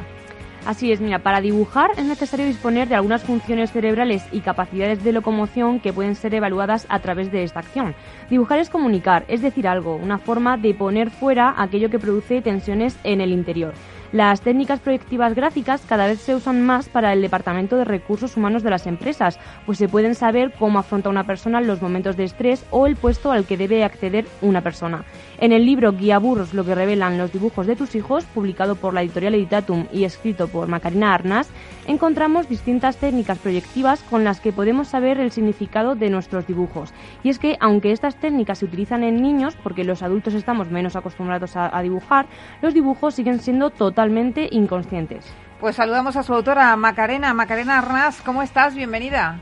Así 0.67 0.91
es, 0.93 1.01
mira, 1.01 1.19
para 1.19 1.43
dibujar 1.43 1.91
es 1.99 2.07
necesario 2.07 2.47
disponer 2.47 2.89
de 2.89 2.95
algunas 2.95 3.23
funciones 3.23 3.71
cerebrales 3.71 4.25
y 4.33 4.41
capacidades 4.41 5.05
de 5.05 5.13
locomoción 5.13 5.79
que 5.79 5.93
pueden 5.93 6.15
ser 6.15 6.35
evaluadas 6.35 6.87
a 6.89 7.01
través 7.01 7.31
de 7.31 7.45
esta 7.45 7.61
acción. 7.61 7.95
Dibujar 8.31 8.59
es 8.59 8.71
comunicar, 8.71 9.27
es 9.29 9.43
decir 9.43 9.69
algo, 9.69 9.97
una 9.97 10.17
forma 10.17 10.57
de 10.57 10.73
poner 10.73 11.11
fuera 11.11 11.55
aquello 11.59 11.91
que 11.91 11.99
produce 11.99 12.41
tensiones 12.41 12.97
en 13.05 13.21
el 13.21 13.31
interior. 13.31 13.75
Las 14.15 14.43
técnicas 14.43 14.79
proyectivas 14.79 15.35
gráficas 15.35 15.83
cada 15.89 16.07
vez 16.07 16.21
se 16.21 16.37
usan 16.37 16.65
más 16.65 16.89
para 16.89 17.13
el 17.13 17.21
Departamento 17.21 17.75
de 17.75 17.85
Recursos 17.85 18.37
Humanos 18.37 18.63
de 18.63 18.71
las 18.71 18.87
empresas, 18.87 19.41
pues 19.67 19.77
se 19.79 19.89
pueden 19.89 20.15
saber 20.15 20.53
cómo 20.57 20.79
afronta 20.79 21.09
una 21.09 21.27
persona 21.27 21.61
los 21.61 21.83
momentos 21.83 22.17
de 22.17 22.23
estrés 22.23 22.65
o 22.71 22.87
el 22.87 22.95
puesto 22.95 23.33
al 23.33 23.45
que 23.45 23.57
debe 23.57 23.83
acceder 23.83 24.27
una 24.41 24.61
persona. 24.61 25.05
En 25.39 25.51
el 25.51 25.67
libro 25.67 25.91
Guía 25.91 26.21
Burros, 26.21 26.55
lo 26.55 26.65
que 26.65 26.77
revelan 26.77 27.19
los 27.19 27.33
dibujos 27.33 27.67
de 27.67 27.75
tus 27.75 27.97
hijos, 27.97 28.25
publicado 28.27 28.77
por 28.77 28.95
la 28.95 29.03
editorial 29.03 29.35
Editatum 29.35 29.89
y 29.93 30.05
escrito 30.05 30.47
por 30.47 30.69
Macarina 30.69 31.13
Arnas, 31.13 31.49
encontramos 31.87 32.49
distintas 32.49 32.97
técnicas 32.97 33.39
proyectivas 33.39 34.03
con 34.03 34.25
las 34.25 34.41
que 34.41 34.53
podemos 34.53 34.89
saber 34.89 35.19
el 35.19 35.31
significado 35.31 35.95
de 35.95 36.11
nuestros 36.11 36.47
dibujos. 36.47 36.93
Y 37.23 37.31
es 37.31 37.39
que, 37.39 37.57
aunque 37.61 37.93
estas 37.93 38.17
técnicas 38.17 38.59
se 38.59 38.65
utilizan 38.65 39.03
en 39.05 39.23
niños, 39.23 39.57
porque 39.63 39.85
los 39.85 40.03
adultos 40.03 40.35
estamos 40.35 40.71
menos 40.71 40.97
acostumbrados 40.97 41.57
a, 41.57 41.77
a 41.77 41.83
dibujar, 41.83 42.27
los 42.63 42.75
dibujos 42.75 43.15
siguen 43.15 43.41
siendo 43.41 43.71
totalmente 43.71 44.49
inconscientes. 44.51 45.33
Pues 45.61 45.77
saludamos 45.77 46.17
a 46.17 46.23
su 46.23 46.35
autora, 46.35 46.77
Macarena. 46.77 47.33
Macarena 47.33 47.79
Arnas, 47.79 48.21
¿cómo 48.23 48.43
estás? 48.43 48.75
Bienvenida. 48.75 49.39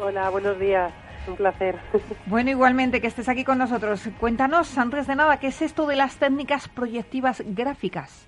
Hola, 0.00 0.30
buenos 0.30 0.58
días. 0.58 0.92
Un 1.26 1.36
placer. 1.36 1.76
Bueno, 2.26 2.50
igualmente 2.50 3.00
que 3.00 3.06
estés 3.06 3.28
aquí 3.28 3.44
con 3.44 3.58
nosotros. 3.58 4.08
Cuéntanos, 4.18 4.76
antes 4.78 5.06
de 5.06 5.16
nada, 5.16 5.38
¿qué 5.38 5.48
es 5.48 5.62
esto 5.62 5.86
de 5.86 5.96
las 5.96 6.16
técnicas 6.16 6.68
proyectivas 6.68 7.42
gráficas? 7.46 8.26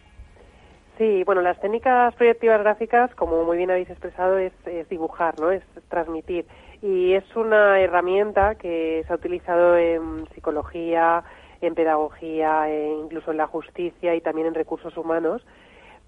Sí, 0.99 1.23
bueno, 1.23 1.43
las 1.43 1.61
técnicas 1.61 2.13
proyectivas 2.17 2.61
gráficas, 2.61 3.15
como 3.15 3.45
muy 3.45 3.57
bien 3.57 3.71
habéis 3.71 3.89
expresado, 3.89 4.37
es, 4.37 4.53
dibujar, 4.91 5.39
¿no? 5.39 5.53
Es 5.53 5.63
transmitir. 5.89 6.45
Y 6.83 7.13
es 7.13 7.25
una 7.37 7.79
herramienta 7.79 8.57
que 8.57 9.05
se 9.07 9.13
ha 9.13 9.17
utilizado 9.17 9.77
en 9.77 10.27
psicología, 10.35 11.23
en 11.61 11.77
pedagogía, 11.77 12.69
e 12.69 12.97
incluso 13.01 13.31
en 13.31 13.37
la 13.37 13.47
justicia 13.47 14.17
y 14.17 14.21
también 14.21 14.49
en 14.49 14.55
recursos 14.55 14.97
humanos, 14.97 15.47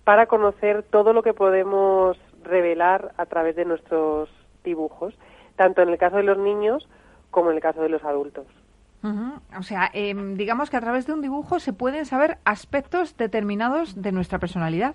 para 0.02 0.26
conocer 0.26 0.82
todo 0.82 1.12
lo 1.12 1.22
que 1.22 1.34
podemos 1.34 2.18
revelar 2.42 3.12
a 3.16 3.26
través 3.26 3.54
de 3.54 3.66
nuestros 3.66 4.28
dibujos, 4.64 5.14
tanto 5.54 5.82
en 5.82 5.90
el 5.90 5.98
caso 5.98 6.16
de 6.16 6.24
los 6.24 6.38
niños 6.38 6.88
como 7.30 7.50
en 7.50 7.56
el 7.56 7.62
caso 7.62 7.80
de 7.80 7.90
los 7.90 8.02
adultos. 8.02 8.46
O 9.02 9.62
sea, 9.62 9.90
eh, 9.94 10.14
digamos 10.34 10.68
que 10.68 10.76
a 10.76 10.80
través 10.80 11.06
de 11.06 11.14
un 11.14 11.22
dibujo 11.22 11.58
se 11.58 11.72
pueden 11.72 12.04
saber 12.04 12.38
aspectos 12.44 13.16
determinados 13.16 14.00
de 14.00 14.12
nuestra 14.12 14.38
personalidad. 14.38 14.94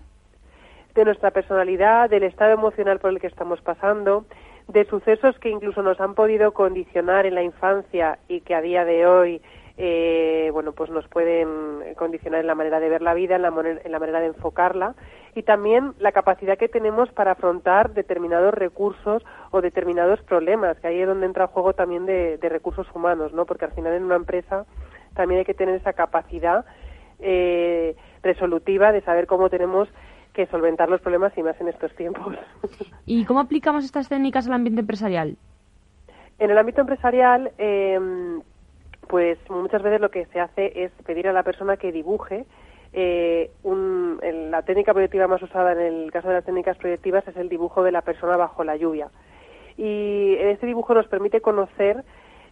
De 0.93 1.05
nuestra 1.05 1.31
personalidad, 1.31 2.09
del 2.09 2.23
estado 2.23 2.51
emocional 2.51 2.99
por 2.99 3.09
el 3.09 3.19
que 3.19 3.27
estamos 3.27 3.61
pasando, 3.61 4.25
de 4.67 4.85
sucesos 4.85 5.37
que 5.39 5.49
incluso 5.49 5.81
nos 5.81 5.99
han 5.99 6.13
podido 6.13 6.53
condicionar 6.53 7.25
en 7.25 7.35
la 7.35 7.43
infancia 7.43 8.19
y 8.27 8.41
que 8.41 8.55
a 8.55 8.61
día 8.61 8.85
de 8.85 9.05
hoy 9.07 9.41
eh, 9.77 10.51
bueno, 10.53 10.71
pues 10.71 10.89
nos 10.89 11.05
pueden 11.09 11.95
condicionar 11.95 12.39
en 12.39 12.47
la 12.47 12.55
manera 12.55 12.79
de 12.79 12.87
ver 12.87 13.01
la 13.01 13.13
vida, 13.13 13.35
en 13.35 13.41
la, 13.41 13.49
en 13.49 13.91
la 13.91 13.99
manera 13.99 14.21
de 14.21 14.27
enfocarla 14.27 14.95
y 15.35 15.43
también 15.43 15.93
la 15.99 16.13
capacidad 16.13 16.57
que 16.57 16.69
tenemos 16.69 17.11
para 17.11 17.31
afrontar 17.31 17.93
determinados 17.93 18.53
recursos 18.53 19.23
determinados 19.61 20.21
problemas, 20.21 20.79
que 20.79 20.87
ahí 20.87 21.01
es 21.01 21.07
donde 21.07 21.25
entra 21.25 21.45
el 21.45 21.49
juego 21.49 21.73
también 21.73 22.05
de, 22.05 22.37
recursos 22.41 22.87
humanos, 22.93 23.33
¿no? 23.33 23.45
Porque 23.45 23.65
al 23.65 23.71
final 23.71 23.93
en 23.93 24.03
una 24.03 24.15
empresa 24.15 24.65
también 25.13 25.39
hay 25.39 25.45
que 25.45 25.53
tener 25.53 25.75
esa 25.75 25.93
capacidad 25.93 26.65
eh, 27.19 27.95
resolutiva 28.23 28.91
de 28.91 29.01
saber 29.01 29.27
cómo 29.27 29.49
tenemos 29.49 29.87
que 30.33 30.47
solventar 30.47 30.89
los 30.89 31.01
problemas 31.01 31.37
y 31.37 31.43
más 31.43 31.59
en 31.61 31.69
estos 31.69 31.95
tiempos. 31.95 32.35
¿Y 33.05 33.25
cómo 33.25 33.39
aplicamos 33.39 33.85
estas 33.85 34.09
técnicas 34.09 34.47
al 34.47 34.53
ambiente 34.53 34.81
empresarial? 34.81 35.37
En 36.37 36.51
el 36.51 36.57
ámbito 36.57 36.81
empresarial, 36.81 37.51
eh, 37.57 37.99
pues 39.07 39.37
muchas 39.49 39.81
veces 39.81 40.01
lo 40.01 40.11
que 40.11 40.25
se 40.25 40.39
hace 40.39 40.83
es 40.83 40.91
pedir 41.05 41.27
a 41.27 41.33
la 41.33 41.43
persona 41.43 41.77
que 41.77 41.91
dibuje 41.91 42.45
eh, 42.97 43.51
un, 43.63 44.21
la 44.49 44.61
técnica 44.61 44.93
proyectiva 44.93 45.27
más 45.27 45.41
usada 45.41 45.73
en 45.73 45.79
el 45.79 46.11
caso 46.13 46.29
de 46.29 46.35
las 46.35 46.45
técnicas 46.45 46.77
proyectivas 46.77 47.27
es 47.27 47.35
el 47.35 47.49
dibujo 47.49 47.83
de 47.83 47.91
la 47.91 48.01
persona 48.01 48.37
bajo 48.37 48.63
la 48.63 48.77
lluvia. 48.77 49.09
Y 49.77 50.35
este 50.39 50.65
dibujo 50.65 50.93
nos 50.93 51.07
permite 51.07 51.41
conocer 51.41 52.03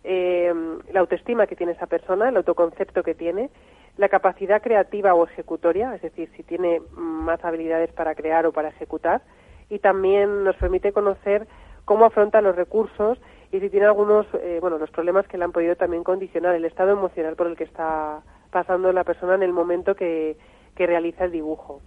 eh, 0.03 0.53
la 0.91 0.99
autoestima 0.99 1.47
que 1.47 1.55
tiene 1.55 1.73
esa 1.73 1.87
persona, 1.87 2.29
el 2.29 2.37
autoconcepto 2.37 3.03
que 3.03 3.15
tiene, 3.15 3.49
la 3.97 4.09
capacidad 4.09 4.61
creativa 4.61 5.13
o 5.13 5.25
ejecutoria, 5.25 5.93
es 5.95 6.01
decir, 6.01 6.29
si 6.35 6.43
tiene 6.43 6.81
más 6.91 7.43
habilidades 7.45 7.91
para 7.93 8.15
crear 8.15 8.45
o 8.45 8.51
para 8.51 8.69
ejecutar, 8.69 9.21
y 9.69 9.79
también 9.79 10.43
nos 10.43 10.55
permite 10.57 10.91
conocer 10.91 11.47
cómo 11.85 12.05
afronta 12.05 12.41
los 12.41 12.55
recursos 12.55 13.19
y 13.51 13.59
si 13.59 13.69
tiene 13.69 13.85
algunos, 13.85 14.25
eh, 14.33 14.57
bueno, 14.61 14.79
los 14.79 14.89
problemas 14.89 15.27
que 15.27 15.37
le 15.37 15.43
han 15.43 15.51
podido 15.51 15.75
también 15.75 16.03
condicionar 16.03 16.55
el 16.55 16.65
estado 16.65 16.91
emocional 16.91 17.35
por 17.35 17.47
el 17.47 17.55
que 17.55 17.65
está 17.65 18.23
pasando 18.51 18.91
la 18.91 19.03
persona 19.03 19.35
en 19.35 19.43
el 19.43 19.53
momento 19.53 19.95
que, 19.95 20.37
realiza 20.75 21.25
el 21.25 21.31
dibujo. 21.31 21.81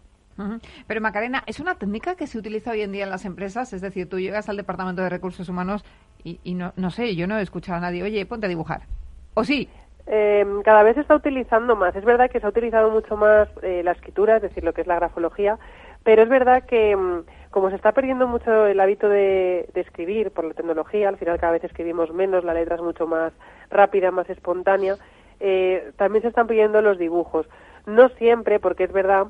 Pero 0.87 1.01
Macarena, 1.01 1.43
¿es 1.47 1.61
una 1.61 1.77
técnica 1.77 2.15
que 2.15 2.27
se 2.27 2.39
utiliza 2.39 2.71
hoy 2.71 2.83
en 2.83 2.93
día 2.93 3.05
en 3.05 3.11
las 3.11 3.25
empresas? 3.25 3.73
Es 3.73 3.81
decir, 3.81 4.09
tú 4.09 4.19
llegas 4.19 4.49
al 4.49 4.57
Departamento 4.57 5.03
de 5.03 5.09
Recursos 5.09 5.49
Humanos 5.49 5.85
y, 6.25 6.55
no, 6.55 6.73
no 6.77 6.91
sé, 6.91 7.15
yo 7.15 7.27
no 7.27 7.39
he 7.39 7.43
escuchado 7.43 7.79
a 7.79 7.81
nadie, 7.81 8.03
oye, 8.03 8.27
ponte 8.27 8.47
a 8.47 8.49
dibujar. 8.49 8.83
¿O 9.35 9.45
sí? 9.45 9.69
Em, 10.07 10.63
cada 10.63 10.83
vez 10.83 10.95
se 10.95 11.01
está 11.01 11.15
utilizando 11.15 11.77
más. 11.77 11.95
Es 11.95 12.05
verdad 12.05 12.31
que 12.31 12.41
se 12.41 12.47
ha 12.47 12.49
utilizado 12.49 12.91
mucho 12.91 13.17
más 13.17 13.49
eh, 13.63 13.83
la 13.85 13.93
escritura, 13.93 14.37
es 14.37 14.43
decir, 14.43 14.65
lo 14.65 14.73
que 14.73 14.81
es 14.81 14.87
la 14.87 14.97
grafología, 14.97 15.59
pero 16.05 16.23
es 16.23 16.29
verdad 16.29 16.65
que 16.65 16.93
em, 16.93 17.23
como 17.51 17.71
se 17.71 17.77
está 17.77 17.93
perdiendo 17.93 18.27
mucho 18.27 18.67
el 18.67 18.79
hábito 18.81 19.09
de, 19.09 19.69
escribir 19.75 20.31
por 20.31 20.45
la 20.45 20.55
tecnología, 20.55 21.09
al 21.09 21.17
final 21.17 21.39
cada 21.39 21.53
vez 21.53 21.65
escribimos 21.65 22.13
menos, 22.13 22.45
la 22.45 22.55
letra 22.55 22.77
es 22.77 22.83
mucho 22.83 23.07
más 23.07 23.33
rápida, 23.71 24.11
más 24.11 24.29
espontánea, 24.29 24.97
eh, 25.41 25.91
también 25.97 26.23
se 26.23 26.29
están 26.29 26.47
pidiendo 26.47 26.83
los 26.83 26.99
dibujos. 26.99 27.49
No 27.87 28.09
siempre, 28.11 28.61
porque 28.61 28.85
es 28.85 28.93
verdad 28.93 29.29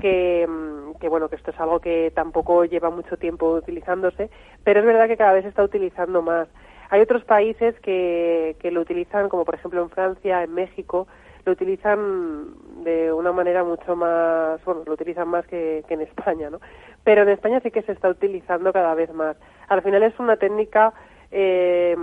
que, 0.00 0.46
mm, 0.46 0.98
que, 0.98 1.08
bueno 1.08 1.28
que 1.28 1.36
esto 1.36 1.50
es 1.50 1.60
algo 1.60 1.80
que 1.80 2.12
tampoco 2.14 2.64
lleva 2.64 2.90
mucho 2.90 3.16
tiempo 3.16 3.52
utilizándose, 3.54 4.30
pero 4.64 4.80
es 4.80 4.86
verdad 4.86 5.08
que 5.08 5.16
cada 5.16 5.32
vez 5.32 5.42
se 5.42 5.48
está 5.48 5.62
utilizando 5.62 6.22
más. 6.22 6.48
Hay 6.90 7.00
otros 7.00 7.24
países 7.24 7.78
que, 7.80 8.56
que 8.60 8.70
lo 8.70 8.80
utilizan, 8.80 9.28
como 9.28 9.44
por 9.44 9.56
ejemplo 9.56 9.82
en 9.82 9.90
Francia, 9.90 10.42
en 10.42 10.54
México, 10.54 11.06
lo 11.46 11.52
utilizan 11.52 12.82
de 12.82 13.12
una 13.12 13.32
manera 13.32 13.62
mucho 13.62 13.94
más, 13.94 14.62
bueno, 14.64 14.82
lo 14.84 14.92
utilizan 14.92 15.28
más 15.28 15.46
que, 15.46 15.84
en 15.88 16.00
España, 16.00 16.50
¿no? 16.50 16.60
Pero 17.04 17.22
en 17.22 17.28
España 17.28 17.60
sí 17.60 17.70
que 17.70 17.82
se 17.82 17.92
está 17.92 18.08
utilizando 18.08 18.72
cada 18.72 18.94
vez 18.94 19.12
más. 19.14 19.36
Al 19.68 19.80
final 19.82 20.02
es 20.02 20.18
una 20.18 20.36
técnica, 20.36 20.92
eh, 21.30 21.96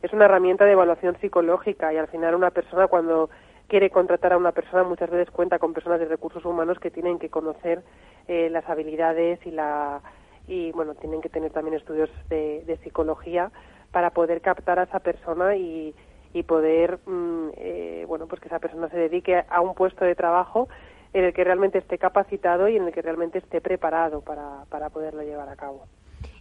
es 0.00 0.12
una 0.12 0.26
herramienta 0.26 0.64
de 0.64 0.72
evaluación 0.72 1.16
psicológica 1.20 1.92
y 1.92 1.96
al 1.96 2.06
final 2.06 2.36
una 2.36 2.52
persona 2.52 2.86
cuando 2.86 3.30
quiere 3.74 3.90
contratar 3.90 4.32
a 4.32 4.36
una 4.36 4.52
persona 4.52 4.84
muchas 4.84 5.10
veces 5.10 5.32
cuenta 5.32 5.58
con 5.58 5.72
personas 5.72 5.98
de 5.98 6.04
recursos 6.04 6.44
humanos 6.44 6.78
que 6.78 6.92
tienen 6.92 7.18
que 7.18 7.28
conocer 7.28 7.82
eh, 8.28 8.48
las 8.48 8.64
habilidades 8.68 9.44
y 9.44 9.50
la 9.50 10.00
y 10.46 10.70
bueno 10.70 10.94
tienen 10.94 11.20
que 11.20 11.28
tener 11.28 11.50
también 11.50 11.74
estudios 11.74 12.08
de, 12.28 12.78
psicología 12.84 13.50
para 13.90 14.10
poder 14.10 14.42
captar 14.42 14.78
a 14.78 14.84
esa 14.84 15.00
persona 15.00 15.56
y, 15.56 15.92
y 16.32 16.44
poder, 16.44 17.00
mm, 17.04 17.48
eh, 17.56 18.04
bueno, 18.06 18.28
pues 18.28 18.40
que 18.40 18.46
esa 18.46 18.60
persona 18.60 18.88
se 18.90 18.96
dedique 18.96 19.42
a 19.48 19.60
un 19.60 19.74
puesto 19.74 20.04
de 20.04 20.14
trabajo 20.14 20.68
en 21.12 21.24
el 21.24 21.34
que 21.34 21.42
realmente 21.42 21.78
esté 21.78 21.98
capacitado 21.98 22.68
y 22.68 22.76
en 22.76 22.84
el 22.84 22.92
que 22.92 23.02
realmente 23.02 23.38
esté 23.38 23.60
preparado 23.60 24.20
para, 24.20 24.66
para 24.68 24.88
poderlo 24.90 25.24
llevar 25.24 25.48
a 25.48 25.56
cabo. 25.56 25.82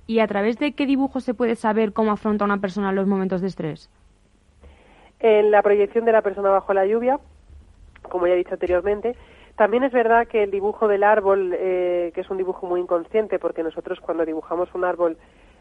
¿Y 0.06 0.19
a 0.19 0.28
través 0.28 0.60
de 0.60 0.74
qué 0.74 0.86
dibujo 0.86 1.19
se 1.19 1.34
puede 1.34 1.56
saber 1.56 1.93
cómo 1.93 2.12
afronta 2.12 2.46
una 2.46 2.62
persona 2.62 2.91
los 2.91 3.08
momentos 3.08 3.41
de 3.41 3.48
estrés? 3.48 3.89
En 5.24 5.52
la 5.52 5.62
proyección 5.62 6.04
de 6.04 6.12
la 6.12 6.22
persona 6.22 6.50
bajo 6.50 6.74
la 6.74 6.86
lluvia, 6.86 7.18
como 8.10 8.28
ya 8.28 8.34
he 8.34 8.38
dicho 8.38 8.56
anteriormente, 8.56 9.16
también 9.56 9.86
es 9.86 9.94
verdad 9.94 10.28
que 10.28 10.44
el 10.44 10.52
dibujo 10.52 10.90
del 10.90 11.02
árbol, 11.02 11.56
eh, 11.58 12.12
que 12.14 12.20
es 12.20 12.30
un 12.30 12.36
dibujo 12.36 12.68
muy 12.68 12.82
inconsciente, 12.82 13.40
porque 13.40 13.64
nosotros 13.64 14.02
cuando 14.02 14.26
dibujamos 14.26 14.68
un 14.76 14.84
árbol 14.84 15.18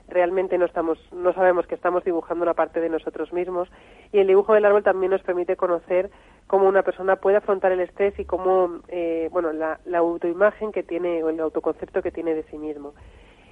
realmente 0.09 0.59
no 0.59 0.65
estamos 0.65 0.99
no 1.13 1.33
sabemos 1.33 1.69
que 1.69 1.77
estamos 1.77 2.03
dibujando 2.03 2.43
una 2.43 2.55
parte 2.55 2.81
de 2.81 2.89
nosotros 2.89 3.33
mismos. 3.33 3.69
Y 4.11 4.19
el 4.19 4.27
dibujo 4.27 4.53
del 4.53 4.65
árbol 4.65 4.83
también 4.83 5.13
nos 5.13 5.23
permite 5.23 5.55
conocer 5.55 6.11
cómo 6.49 6.67
una 6.67 6.83
persona 6.83 7.15
puede 7.15 7.37
afrontar 7.37 7.71
el 7.71 7.79
estrés 7.79 8.19
y 8.19 8.25
cómo 8.25 8.81
eh, 8.89 9.29
bueno 9.31 9.53
la, 9.53 9.79
autoimagen 9.95 10.73
que 10.73 10.83
tiene 10.83 11.23
o 11.23 11.29
el 11.29 11.39
autoconcepto 11.39 12.03
que 12.03 12.11
tiene 12.11 12.35
de 12.35 12.43
sí 12.51 12.59
mismo. 12.59 12.95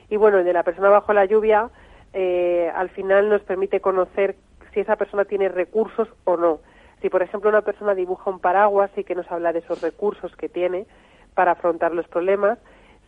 Y 0.09 0.17
bueno 0.17 0.39
el 0.39 0.45
de 0.45 0.55
la 0.55 0.65
persona 0.65 0.89
bajo 0.89 1.13
la 1.13 1.25
lluvia 1.25 1.71
eh, 2.13 2.69
al 2.75 2.89
final 2.89 3.29
nos 3.29 3.43
permite 3.43 3.79
conocer 3.79 4.35
si 4.73 4.81
esa 4.81 4.97
persona 4.97 5.25
tiene 5.25 5.49
recursos 5.49 6.09
o 6.25 6.37
no. 6.37 6.61
Si, 7.01 7.09
por 7.09 7.23
ejemplo, 7.23 7.49
una 7.49 7.63
persona 7.63 7.95
dibuja 7.95 8.31
un 8.31 8.41
paraguas, 8.41 8.91
sí 8.95 9.05
que 9.05 9.15
nos 9.15 9.31
habla 9.31 9.53
de 9.53 9.61
esos 9.61 9.81
recursos 9.81 10.35
que 10.37 10.49
tiene 10.49 10.87
para 11.35 11.53
afrontar 11.53 11.95
los 11.95 12.07
problemas. 12.09 12.59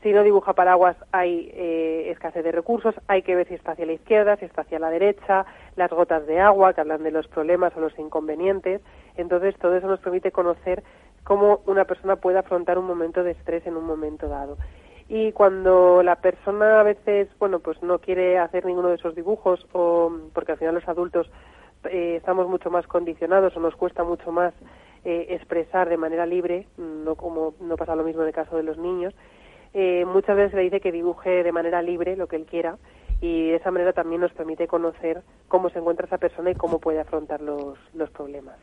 Si 0.03 0.13
no 0.13 0.23
dibuja 0.23 0.55
paraguas, 0.55 0.97
hay 1.13 1.51
eh, 1.55 2.11
escasez 2.11 2.43
de 2.43 2.53
recursos. 2.53 2.95
Hay 3.07 3.23
que 3.23 3.37
ver 3.37 3.47
si 3.47 3.55
está 3.55 3.73
hacia 3.73 3.87
la 3.87 3.93
izquierda, 3.93 4.37
si 4.37 4.47
está 4.47 4.63
hacia 4.63 4.79
la 4.79 4.91
derecha, 4.91 5.47
las 5.77 5.91
gotas 5.91 6.27
de 6.27 6.41
agua 6.41 6.73
que 6.73 6.81
hablan 6.81 7.05
de 7.05 7.13
los 7.13 7.29
problemas 7.29 7.77
o 7.77 7.81
los 7.81 7.97
inconvenientes. 7.99 8.81
Entonces, 9.17 9.57
todo 9.59 9.77
eso 9.77 9.87
nos 9.87 10.01
permite 10.01 10.33
conocer 10.33 10.83
cómo 11.23 11.61
una 11.67 11.85
persona 11.85 12.17
puede 12.17 12.39
afrontar 12.39 12.79
un 12.79 12.87
momento 12.87 13.23
de 13.23 13.33
estrés 13.33 13.65
en 13.67 13.77
un 13.77 13.85
momento 13.85 14.27
dado. 14.29 14.57
Y 15.09 15.33
cuando 15.33 16.03
la 16.03 16.17
persona 16.17 16.81
a 16.81 16.83
veces, 16.83 17.29
bueno, 17.39 17.61
pues 17.61 17.83
no 17.83 17.99
quiere 17.99 18.39
hacer 18.39 18.65
ninguno 18.65 18.89
de 18.89 18.95
esos 18.95 19.15
dibujos, 19.15 19.67
o 19.73 20.11
porque 20.33 20.53
al 20.53 20.59
final 20.59 20.75
los 20.75 20.89
adultos 20.89 21.31
eh, 21.85 22.17
estamos 22.17 22.49
mucho 22.49 22.71
más 22.71 22.87
condicionados 22.87 23.57
o 23.57 23.61
nos 23.61 23.75
cuesta 23.77 24.05
mucho 24.05 24.31
más 24.33 24.55
eh, 25.05 25.27
expresar 25.31 25.89
de 25.89 25.97
manera 25.97 26.27
libre, 26.27 26.67
no 26.77 27.17
como 27.17 27.55
no 27.61 27.77
pasa 27.77 27.97
lo 27.97 28.05
mismo 28.05 28.23
en 28.23 28.29
el 28.29 28.35
caso 28.35 28.57
de 28.57 28.63
los 28.63 28.79
niños, 28.79 29.15
eh, 29.75 30.05
muchas 30.05 30.37
veces 30.37 30.55
le 30.55 30.63
dice 30.63 30.81
que 30.81 30.93
dibuje 30.93 31.43
de 31.43 31.53
manera 31.53 31.83
libre 31.83 32.17
lo 32.17 32.29
que 32.29 32.37
él 32.37 32.47
quiera 32.47 32.77
y 33.21 33.51
de 33.51 33.57
esa 33.57 33.71
manera 33.71 33.93
también 33.93 34.21
nos 34.21 34.33
permite 34.33 34.67
conocer 34.67 35.23
cómo 35.49 35.71
se 35.71 35.79
encuentra 35.79 36.07
esa 36.07 36.19
persona 36.19 36.51
y 36.51 36.55
cómo 36.55 36.79
puede 36.79 37.01
afrontar 37.01 37.41
los, 37.41 37.79
los 37.95 38.11
problemas. 38.11 38.57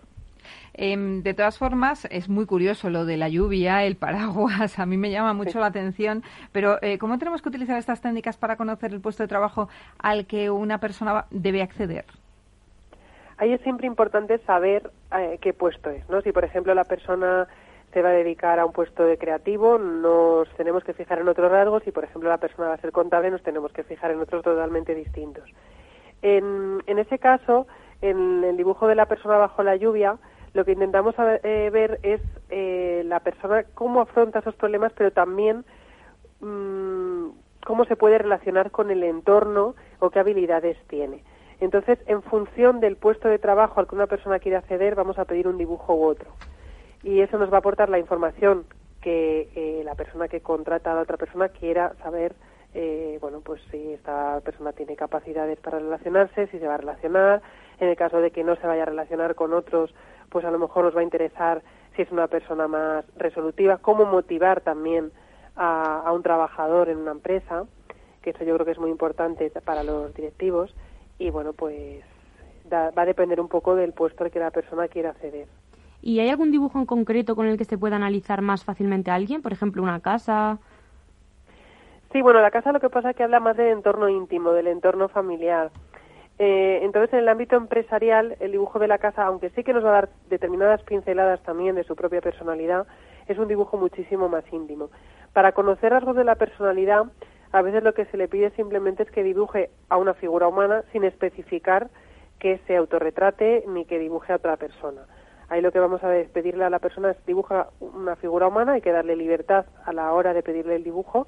Em, 0.73 1.23
de 1.23 1.33
todas 1.33 1.57
formas, 1.57 2.07
es 2.11 2.29
muy 2.29 2.45
curioso 2.45 2.89
lo 2.89 3.05
de 3.05 3.17
la 3.17 3.27
lluvia, 3.27 3.83
el 3.83 3.97
paraguas, 3.97 4.79
a 4.79 4.85
mí 4.85 4.97
me 4.97 5.11
llama 5.11 5.33
mucho 5.33 5.59
la 5.59 5.67
atención, 5.67 6.23
pero 6.51 6.77
¿cómo 6.99 7.17
tenemos 7.17 7.41
que 7.41 7.49
utilizar 7.49 7.77
estas 7.77 8.01
técnicas 8.01 8.37
para 8.37 8.55
conocer 8.55 8.93
el 8.93 9.01
puesto 9.01 9.23
de 9.23 9.27
trabajo 9.27 9.67
al 9.97 10.25
que 10.25 10.49
una 10.49 10.79
persona 10.79 11.25
debe 11.31 11.61
acceder? 11.61 12.05
Ahí 13.39 13.53
es 13.53 13.61
siempre 13.61 13.87
importante 13.87 14.37
saber 14.39 14.91
eh, 15.17 15.39
qué 15.41 15.53
puesto 15.53 15.89
es, 15.89 16.07
¿no? 16.09 16.21
Si, 16.21 16.31
por 16.31 16.43
ejemplo, 16.43 16.73
la 16.75 16.83
persona 16.83 17.47
se 17.93 18.01
va 18.01 18.09
a 18.09 18.13
dedicar 18.13 18.59
a 18.59 18.65
un 18.65 18.73
puesto 18.73 19.03
de 19.03 19.17
creativo, 19.17 19.79
nos 19.79 20.47
tenemos 20.55 20.83
que 20.83 20.93
fijar 20.93 21.19
en 21.19 21.27
otros 21.27 21.49
rasgos 21.49 21.87
y, 21.87 21.91
por 21.91 22.03
ejemplo, 22.03 22.29
la 22.29 22.37
persona 22.37 22.67
va 22.67 22.75
a 22.75 22.81
ser 22.81 22.91
contable, 22.91 23.31
nos 23.31 23.41
tenemos 23.41 23.71
que 23.71 23.83
fijar 23.83 24.11
en 24.11 24.19
otros 24.19 24.43
totalmente 24.43 24.93
distintos. 24.93 25.49
En, 26.21 26.81
ese 26.85 27.17
caso, 27.17 27.65
en 28.01 28.43
el 28.43 28.57
dibujo 28.57 28.87
de 28.87 28.95
la 28.95 29.07
persona 29.07 29.37
bajo 29.37 29.63
la 29.63 29.77
lluvia, 29.77 30.17
lo 30.53 30.65
que 30.65 30.73
intentamos 30.73 31.15
eh, 31.17 31.69
ver 31.71 31.99
es 32.03 32.21
eh, 32.49 33.03
la 33.05 33.21
persona 33.21 33.63
cómo 33.73 34.01
afronta 34.01 34.39
esos 34.39 34.55
problemas, 34.55 34.91
pero 34.93 35.11
también 35.11 35.63
mm, 36.41 37.29
cómo 37.65 37.85
se 37.85 37.95
puede 37.95 38.17
relacionar 38.17 38.69
con 38.69 38.91
el 38.91 39.03
entorno 39.03 39.75
o 39.99 40.09
qué 40.09 40.19
habilidades 40.19 40.77
tiene. 40.87 41.23
Entonces, 41.59 41.99
en 42.07 42.21
función 42.21 42.79
del 42.79 42.95
puesto 42.95 43.27
de 43.27 43.37
trabajo 43.37 43.79
al 43.79 43.87
que 43.87 43.95
una 43.95 44.07
persona 44.07 44.39
quiere 44.39 44.57
acceder, 44.57 44.95
vamos 44.95 45.19
a 45.19 45.25
pedir 45.25 45.47
un 45.47 45.57
dibujo 45.57 45.93
u 45.93 46.05
otro. 46.05 46.31
Y 47.03 47.19
eso 47.19 47.37
nos 47.37 47.51
va 47.51 47.57
a 47.57 47.59
aportar 47.59 47.89
la 47.89 47.99
información 47.99 48.65
que 49.01 49.49
eh, 49.55 49.81
la 49.83 49.95
persona 49.95 50.27
que 50.27 50.41
contrata 50.41 50.91
a 50.91 50.95
la 50.95 51.01
otra 51.01 51.17
persona 51.17 51.49
quiera 51.49 51.93
saber, 52.01 52.33
eh, 52.73 53.17
bueno, 53.21 53.41
pues 53.41 53.61
si 53.71 53.93
esta 53.93 54.39
persona 54.41 54.73
tiene 54.73 54.95
capacidades 54.95 55.59
para 55.59 55.79
relacionarse, 55.79 56.47
si 56.47 56.59
se 56.59 56.67
va 56.67 56.75
a 56.75 56.77
relacionar. 56.77 57.41
En 57.79 57.87
el 57.87 57.95
caso 57.95 58.19
de 58.19 58.31
que 58.31 58.43
no 58.43 58.55
se 58.57 58.67
vaya 58.67 58.83
a 58.83 58.87
relacionar 58.87 59.35
con 59.35 59.53
otros, 59.53 59.93
pues 60.29 60.45
a 60.45 60.51
lo 60.51 60.59
mejor 60.59 60.85
nos 60.85 60.95
va 60.95 60.99
a 60.99 61.03
interesar 61.03 61.61
si 61.95 62.01
es 62.01 62.11
una 62.11 62.27
persona 62.27 62.67
más 62.67 63.05
resolutiva, 63.17 63.77
cómo 63.77 64.05
motivar 64.05 64.61
también 64.61 65.11
a, 65.55 66.01
a 66.05 66.11
un 66.11 66.23
trabajador 66.23 66.89
en 66.89 66.97
una 66.97 67.11
empresa, 67.11 67.65
que 68.21 68.31
eso 68.31 68.43
yo 68.43 68.53
creo 68.55 68.65
que 68.65 68.73
es 68.73 68.79
muy 68.79 68.91
importante 68.91 69.49
para 69.63 69.83
los 69.83 70.13
directivos 70.13 70.73
y 71.19 71.29
bueno, 71.29 71.53
pues 71.53 72.03
va 72.73 72.91
a 72.95 73.05
depender 73.05 73.39
un 73.39 73.47
poco 73.47 73.75
del 73.75 73.93
puesto 73.93 74.23
al 74.23 74.31
que 74.31 74.39
la 74.39 74.51
persona 74.51 74.87
quiera 74.87 75.11
acceder. 75.11 75.47
¿Y 76.01 76.19
hay 76.19 76.29
algún 76.29 76.51
dibujo 76.51 76.79
en 76.79 76.85
concreto 76.85 77.35
con 77.35 77.47
el 77.47 77.57
que 77.57 77.65
se 77.65 77.77
pueda 77.77 77.97
analizar 77.97 78.41
más 78.41 78.63
fácilmente 78.63 79.11
a 79.11 79.15
alguien? 79.15 79.41
Por 79.41 79.51
ejemplo, 79.51 79.83
una 79.83 79.99
casa. 79.99 80.57
Sí, 82.11 82.21
bueno, 82.21 82.41
la 82.41 82.51
casa 82.51 82.71
lo 82.71 82.79
que 82.79 82.89
pasa 82.89 83.11
es 83.11 83.15
que 83.15 83.23
habla 83.23 83.39
más 83.39 83.57
del 83.57 83.67
entorno 83.67 84.07
íntimo, 84.07 84.51
del 84.51 84.67
entorno 84.67 85.09
familiar. 85.09 85.71
Eh, 86.39 86.79
entonces, 86.83 87.11
en 87.13 87.19
el 87.19 87.27
ámbito 87.27 87.57
empresarial, 87.57 88.37
el 88.39 88.53
dibujo 88.53 88.79
de 88.79 88.87
la 88.87 88.97
casa, 88.97 89.25
aunque 89.25 89.49
sí 89.49 89.63
que 89.63 89.73
nos 89.73 89.83
va 89.83 89.89
a 89.89 89.93
dar 89.93 90.09
determinadas 90.29 90.81
pinceladas 90.83 91.43
también 91.43 91.75
de 91.75 91.83
su 91.83 91.95
propia 91.95 92.21
personalidad, 92.21 92.87
es 93.27 93.37
un 93.37 93.49
dibujo 93.49 93.77
muchísimo 93.77 94.29
más 94.29 94.45
íntimo. 94.53 94.89
Para 95.33 95.51
conocer 95.51 95.91
rasgos 95.91 96.15
de 96.15 96.23
la 96.23 96.35
personalidad, 96.35 97.03
a 97.51 97.61
veces 97.61 97.83
lo 97.83 97.93
que 97.93 98.05
se 98.05 98.17
le 98.17 98.27
pide 98.27 98.51
simplemente 98.51 99.03
es 99.03 99.11
que 99.11 99.23
dibuje 99.23 99.69
a 99.89 99.97
una 99.97 100.13
figura 100.13 100.47
humana 100.47 100.83
sin 100.91 101.03
especificar 101.03 101.89
que 102.37 102.59
se 102.67 102.75
autorretrate 102.75 103.63
ni 103.67 103.85
que 103.85 103.99
dibuje 103.99 104.31
a 104.33 104.37
otra 104.37 104.57
persona. 104.57 105.01
Ahí 105.49 105.61
lo 105.61 105.71
que 105.71 105.79
vamos 105.79 106.03
a 106.03 106.13
pedirle 106.31 106.63
a 106.63 106.69
la 106.69 106.79
persona 106.79 107.11
es 107.11 107.25
dibuja 107.25 107.69
una 107.79 108.15
figura 108.15 108.47
humana, 108.47 108.73
hay 108.73 108.81
que 108.81 108.91
darle 108.91 109.15
libertad 109.15 109.65
a 109.83 109.93
la 109.93 110.13
hora 110.13 110.33
de 110.33 110.43
pedirle 110.43 110.75
el 110.75 110.83
dibujo 110.83 111.27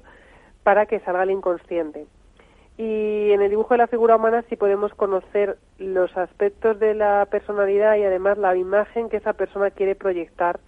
para 0.62 0.86
que 0.86 1.00
salga 1.00 1.24
el 1.24 1.32
inconsciente. 1.32 2.06
Y 2.78 3.32
en 3.32 3.42
el 3.42 3.50
dibujo 3.50 3.74
de 3.74 3.78
la 3.78 3.88
figura 3.88 4.16
humana 4.16 4.44
sí 4.48 4.56
podemos 4.56 4.94
conocer 4.94 5.58
los 5.78 6.16
aspectos 6.16 6.78
de 6.78 6.94
la 6.94 7.26
personalidad 7.30 7.96
y 7.96 8.04
además 8.04 8.38
la 8.38 8.56
imagen 8.56 9.08
que 9.08 9.18
esa 9.18 9.32
persona 9.32 9.70
quiere 9.70 9.96
proyectar 9.96 10.60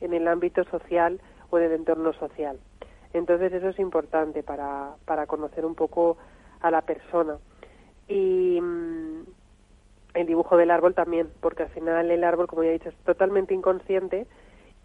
en 0.00 0.14
el 0.14 0.28
ámbito 0.28 0.62
social 0.64 1.20
o 1.50 1.58
en 1.58 1.64
el 1.64 1.72
entorno 1.72 2.12
social. 2.14 2.60
Entonces 3.12 3.52
eso 3.52 3.68
es 3.68 3.78
importante 3.78 4.42
para, 4.42 4.94
para 5.04 5.26
conocer 5.26 5.64
un 5.64 5.74
poco 5.74 6.16
a 6.60 6.70
la 6.70 6.82
persona. 6.82 7.38
Y 8.08 8.60
mm, 8.60 9.22
el 10.14 10.26
dibujo 10.26 10.56
del 10.56 10.70
árbol 10.70 10.94
también, 10.94 11.28
porque 11.40 11.64
al 11.64 11.70
final 11.70 12.10
el 12.10 12.24
árbol, 12.24 12.46
como 12.46 12.62
ya 12.62 12.70
he 12.70 12.74
dicho, 12.74 12.88
es 12.88 12.96
totalmente 13.04 13.54
inconsciente 13.54 14.26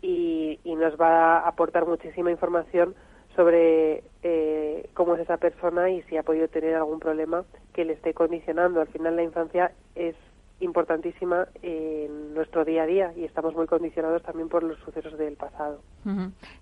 y, 0.02 0.60
y 0.64 0.76
nos 0.76 1.00
va 1.00 1.40
a 1.40 1.48
aportar 1.48 1.86
muchísima 1.86 2.32
información 2.32 2.96
sobre 3.36 4.04
eh, 4.24 4.90
cómo 4.94 5.16
es 5.16 5.22
esa 5.22 5.38
persona 5.38 5.90
y 5.90 6.02
si 6.04 6.18
ha 6.18 6.24
podido 6.24 6.48
tener 6.48 6.76
algún 6.76 7.00
problema 7.00 7.44
que 7.74 7.86
le 7.86 7.94
esté 7.94 8.14
condicionando. 8.14 8.82
Al 8.82 8.88
final 8.88 9.16
la 9.16 9.24
infancia 9.24 9.72
es 9.96 10.16
importantísima 10.60 11.48
en 11.62 12.34
nuestro 12.34 12.64
día 12.64 12.84
a 12.84 12.86
día 12.86 13.14
y 13.16 13.26
estamos 13.26 13.54
muy 13.56 13.68
condicionados 13.68 14.24
también 14.24 14.50
por 14.50 14.64
los 14.64 14.80
sucesos 14.80 15.18
del 15.18 15.36
pasado. 15.36 15.82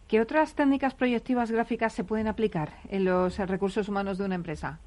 ¿Qué 0.08 0.20
otras 0.20 0.56
técnicas 0.56 0.96
proyectivas 0.96 1.52
gráficas 1.52 1.94
se 1.94 2.04
pueden 2.04 2.28
aplicar 2.28 2.70
en 2.90 3.06
los 3.06 3.38
recursos 3.38 3.88
humanos 3.90 4.18
de 4.18 4.26
una 4.26 4.36
empresa? 4.36 4.80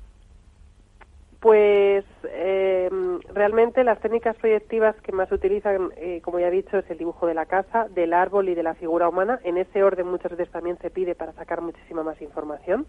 Pues 1.41 2.05
eh, 2.25 2.91
realmente 3.33 3.85
las 3.85 4.01
técnicas 4.01 4.37
proyectivas 4.37 4.97
que 5.03 5.13
más 5.13 5.29
se 5.29 5.37
utilizan, 5.37 5.93
eh, 5.97 6.21
como 6.23 6.41
ya 6.41 6.49
he 6.49 6.51
dicho, 6.51 6.79
es 6.79 6.91
el 6.91 6.99
dibujo 6.99 7.27
de 7.27 7.35
la 7.35 7.47
casa, 7.47 7.87
del 7.95 8.15
árbol 8.15 8.49
y 8.49 8.55
de 8.55 8.65
la 8.65 8.75
figura 8.75 9.09
humana. 9.09 9.39
En 9.45 9.57
ese 9.57 9.85
orden 9.85 10.09
muchas 10.09 10.33
veces 10.33 10.51
también 10.51 10.79
se 10.79 10.91
pide 10.91 11.15
para 11.15 11.33
sacar 11.35 11.61
muchísima 11.61 12.03
más 12.03 12.21
información 12.21 12.87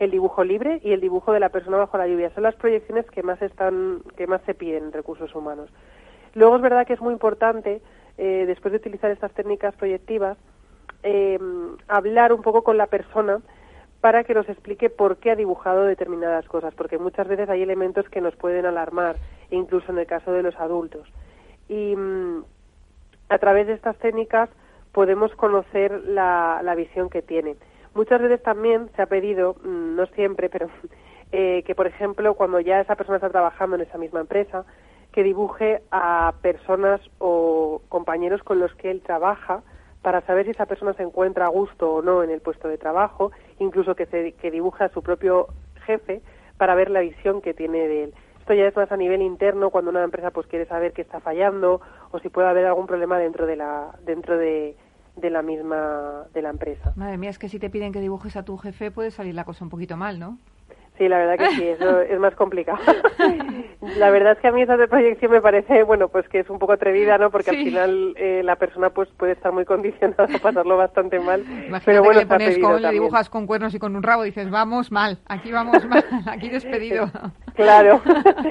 el 0.00 0.10
dibujo 0.10 0.42
libre 0.42 0.80
y 0.82 0.92
el 0.92 1.00
dibujo 1.00 1.32
de 1.32 1.40
la 1.40 1.50
persona 1.50 1.76
bajo 1.76 1.98
la 1.98 2.08
lluvia. 2.08 2.30
Son 2.34 2.42
las 2.42 2.56
proyecciones 2.56 3.08
que 3.10 3.22
más 3.22 3.40
están, 3.42 4.02
que 4.16 4.26
más 4.26 4.40
se 4.46 4.54
piden 4.54 4.84
en 4.84 4.92
recursos 4.92 5.32
humanos. 5.34 5.70
Luego 6.34 6.56
es 6.56 6.62
verdad 6.62 6.86
que 6.86 6.94
es 6.94 7.00
muy 7.02 7.12
importante, 7.12 7.82
eh, 8.16 8.44
después 8.46 8.72
de 8.72 8.78
utilizar 8.78 9.10
estas 9.10 9.32
técnicas 9.32 9.74
proyectivas, 9.76 10.38
em, 11.02 11.76
hablar 11.86 12.32
un 12.32 12.40
poco 12.40 12.62
con 12.62 12.78
la 12.78 12.86
persona 12.86 13.40
para 14.00 14.24
que 14.24 14.32
nos 14.32 14.48
explique 14.48 14.88
por 14.88 15.18
qué 15.18 15.32
ha 15.32 15.36
dibujado 15.36 15.84
determinadas 15.84 16.46
cosas, 16.46 16.72
porque 16.74 16.96
muchas 16.96 17.28
veces 17.28 17.50
hay 17.50 17.62
elementos 17.62 18.08
que 18.08 18.22
nos 18.22 18.34
pueden 18.36 18.64
alarmar, 18.64 19.16
incluso 19.50 19.92
en 19.92 19.98
el 19.98 20.06
caso 20.06 20.32
de 20.32 20.42
los 20.42 20.56
adultos. 20.56 21.06
Y 21.68 21.94
mm, 21.94 22.42
a 23.28 23.38
través 23.38 23.66
de 23.66 23.74
estas 23.74 23.98
técnicas 23.98 24.48
podemos 24.92 25.34
conocer 25.34 25.92
la, 26.06 26.62
la 26.64 26.74
visión 26.74 27.10
que 27.10 27.20
tiene. 27.20 27.56
Muchas 27.94 28.20
veces 28.20 28.42
también 28.42 28.88
se 28.94 29.02
ha 29.02 29.06
pedido, 29.06 29.56
mm, 29.64 29.96
no 29.96 30.06
siempre, 30.06 30.48
pero 30.48 30.68
eh, 31.32 31.62
que, 31.64 31.74
por 31.74 31.86
ejemplo, 31.86 32.34
cuando 32.34 32.60
ya 32.60 32.80
esa 32.80 32.96
persona 32.96 33.16
está 33.16 33.30
trabajando 33.30 33.76
en 33.76 33.82
esa 33.82 33.98
misma 33.98 34.20
empresa, 34.20 34.64
que 35.12 35.22
dibuje 35.24 35.82
a 35.90 36.34
personas 36.40 37.00
o 37.18 37.82
compañeros 37.88 38.42
con 38.42 38.60
los 38.60 38.72
que 38.74 38.90
él 38.90 39.02
trabaja 39.02 39.62
para 40.02 40.20
saber 40.22 40.44
si 40.44 40.52
esa 40.52 40.66
persona 40.66 40.94
se 40.94 41.02
encuentra 41.02 41.46
a 41.46 41.48
gusto 41.48 41.94
o 41.94 42.02
no 42.02 42.22
en 42.22 42.30
el 42.30 42.40
puesto 42.40 42.68
de 42.68 42.78
trabajo, 42.78 43.32
incluso 43.58 43.94
que, 43.94 44.06
se, 44.06 44.32
que 44.32 44.50
dibuje 44.50 44.84
a 44.84 44.88
su 44.90 45.02
propio 45.02 45.48
jefe 45.84 46.22
para 46.56 46.74
ver 46.74 46.90
la 46.90 47.00
visión 47.00 47.42
que 47.42 47.54
tiene 47.54 47.88
de 47.88 48.04
él. 48.04 48.14
Esto 48.38 48.54
ya 48.54 48.66
es 48.66 48.76
más 48.76 48.90
a 48.90 48.96
nivel 48.96 49.20
interno 49.20 49.70
cuando 49.70 49.90
una 49.90 50.02
empresa 50.02 50.30
pues 50.30 50.46
quiere 50.46 50.66
saber 50.66 50.92
qué 50.92 51.02
está 51.02 51.20
fallando 51.20 51.80
o 52.12 52.18
si 52.20 52.28
puede 52.28 52.48
haber 52.48 52.66
algún 52.66 52.86
problema 52.86 53.18
dentro 53.18 53.46
de 53.46 53.56
la 53.56 53.94
dentro 54.04 54.38
de, 54.38 54.76
de 55.20 55.30
la 55.30 55.42
misma 55.42 56.24
de 56.32 56.42
la 56.42 56.50
empresa. 56.50 56.92
Madre 56.96 57.18
mía, 57.18 57.30
es 57.30 57.38
que 57.38 57.48
si 57.48 57.58
te 57.58 57.70
piden 57.70 57.92
que 57.92 58.00
dibujes 58.00 58.36
a 58.36 58.44
tu 58.44 58.56
jefe 58.56 58.90
puede 58.90 59.10
salir 59.10 59.34
la 59.34 59.44
cosa 59.44 59.64
un 59.64 59.70
poquito 59.70 59.96
mal, 59.96 60.18
¿no? 60.18 60.38
Sí, 61.00 61.08
la 61.08 61.16
verdad 61.16 61.38
que 61.38 61.56
sí, 61.56 61.66
eso 61.66 62.00
es 62.02 62.20
más 62.20 62.34
complicado. 62.34 62.78
la 63.96 64.10
verdad 64.10 64.32
es 64.32 64.38
que 64.40 64.48
a 64.48 64.52
mí 64.52 64.60
esa 64.60 64.76
de 64.76 64.86
proyección 64.86 65.32
me 65.32 65.40
parece, 65.40 65.82
bueno, 65.82 66.08
pues 66.08 66.28
que 66.28 66.40
es 66.40 66.50
un 66.50 66.58
poco 66.58 66.74
atrevida, 66.74 67.16
¿no? 67.16 67.30
Porque 67.30 67.48
al 67.48 67.56
final 67.56 68.12
eh, 68.18 68.42
la 68.44 68.56
persona 68.56 68.90
pues 68.90 69.08
puede 69.16 69.32
estar 69.32 69.50
muy 69.50 69.64
condicionada 69.64 70.28
a 70.34 70.38
pasarlo 70.38 70.76
bastante 70.76 71.18
mal. 71.18 71.40
Imagínate 71.40 71.84
pero 71.86 72.02
bueno, 72.04 72.20
que 72.20 72.26
le, 72.26 72.28
pones 72.28 72.58
con, 72.58 72.82
le 72.82 72.90
dibujas 72.90 73.30
con 73.30 73.46
cuernos 73.46 73.74
y 73.74 73.78
con 73.78 73.96
un 73.96 74.02
rabo, 74.02 74.24
dices, 74.24 74.50
vamos 74.50 74.92
mal, 74.92 75.20
aquí 75.26 75.50
vamos 75.50 75.86
mal, 75.86 76.04
aquí 76.26 76.50
despedido. 76.50 77.10
claro. 77.62 78.02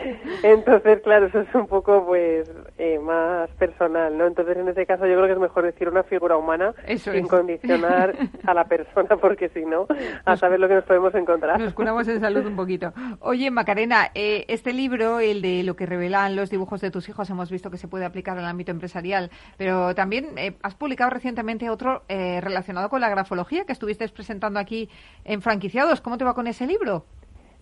Entonces, 0.43 1.01
claro, 1.01 1.27
eso 1.27 1.41
es 1.41 1.55
un 1.55 1.67
poco, 1.67 2.05
pues, 2.05 2.49
eh, 2.77 2.99
más 2.99 3.49
personal, 3.51 4.17
¿no? 4.17 4.25
Entonces, 4.25 4.57
en 4.57 4.67
ese 4.69 4.85
caso, 4.85 5.05
yo 5.05 5.15
creo 5.15 5.27
que 5.27 5.33
es 5.33 5.39
mejor 5.39 5.65
decir 5.65 5.89
una 5.89 6.03
figura 6.03 6.37
humana 6.37 6.73
sin 6.97 7.27
condicionar 7.27 8.15
a 8.45 8.53
la 8.53 8.65
persona, 8.65 9.17
porque 9.21 9.49
si 9.49 9.65
no, 9.65 9.87
a 10.25 10.37
saber 10.37 10.59
lo 10.59 10.67
que 10.67 10.75
nos 10.75 10.85
podemos 10.85 11.13
encontrar. 11.15 11.59
Nos 11.59 11.73
curamos 11.73 12.07
en 12.07 12.19
salud 12.19 12.45
un 12.45 12.55
poquito. 12.55 12.93
Oye, 13.19 13.51
Macarena, 13.51 14.11
eh, 14.13 14.45
este 14.47 14.73
libro, 14.73 15.19
el 15.19 15.41
de 15.41 15.63
lo 15.63 15.75
que 15.75 15.85
revelan 15.85 16.35
los 16.35 16.49
dibujos 16.49 16.81
de 16.81 16.91
tus 16.91 17.09
hijos, 17.09 17.29
hemos 17.29 17.51
visto 17.51 17.69
que 17.69 17.77
se 17.77 17.87
puede 17.87 18.05
aplicar 18.05 18.37
al 18.37 18.45
ámbito 18.45 18.71
empresarial, 18.71 19.29
pero 19.57 19.93
también 19.95 20.37
eh, 20.37 20.55
has 20.61 20.75
publicado 20.75 21.09
recientemente 21.09 21.69
otro 21.69 22.03
eh, 22.07 22.39
relacionado 22.41 22.89
con 22.89 23.01
la 23.01 23.09
grafología 23.09 23.65
que 23.65 23.73
estuviste 23.73 24.07
presentando 24.09 24.59
aquí 24.59 24.89
en 25.25 25.41
Franquiciados. 25.41 26.01
¿Cómo 26.01 26.17
te 26.17 26.25
va 26.25 26.33
con 26.33 26.47
ese 26.47 26.65
libro? 26.65 27.05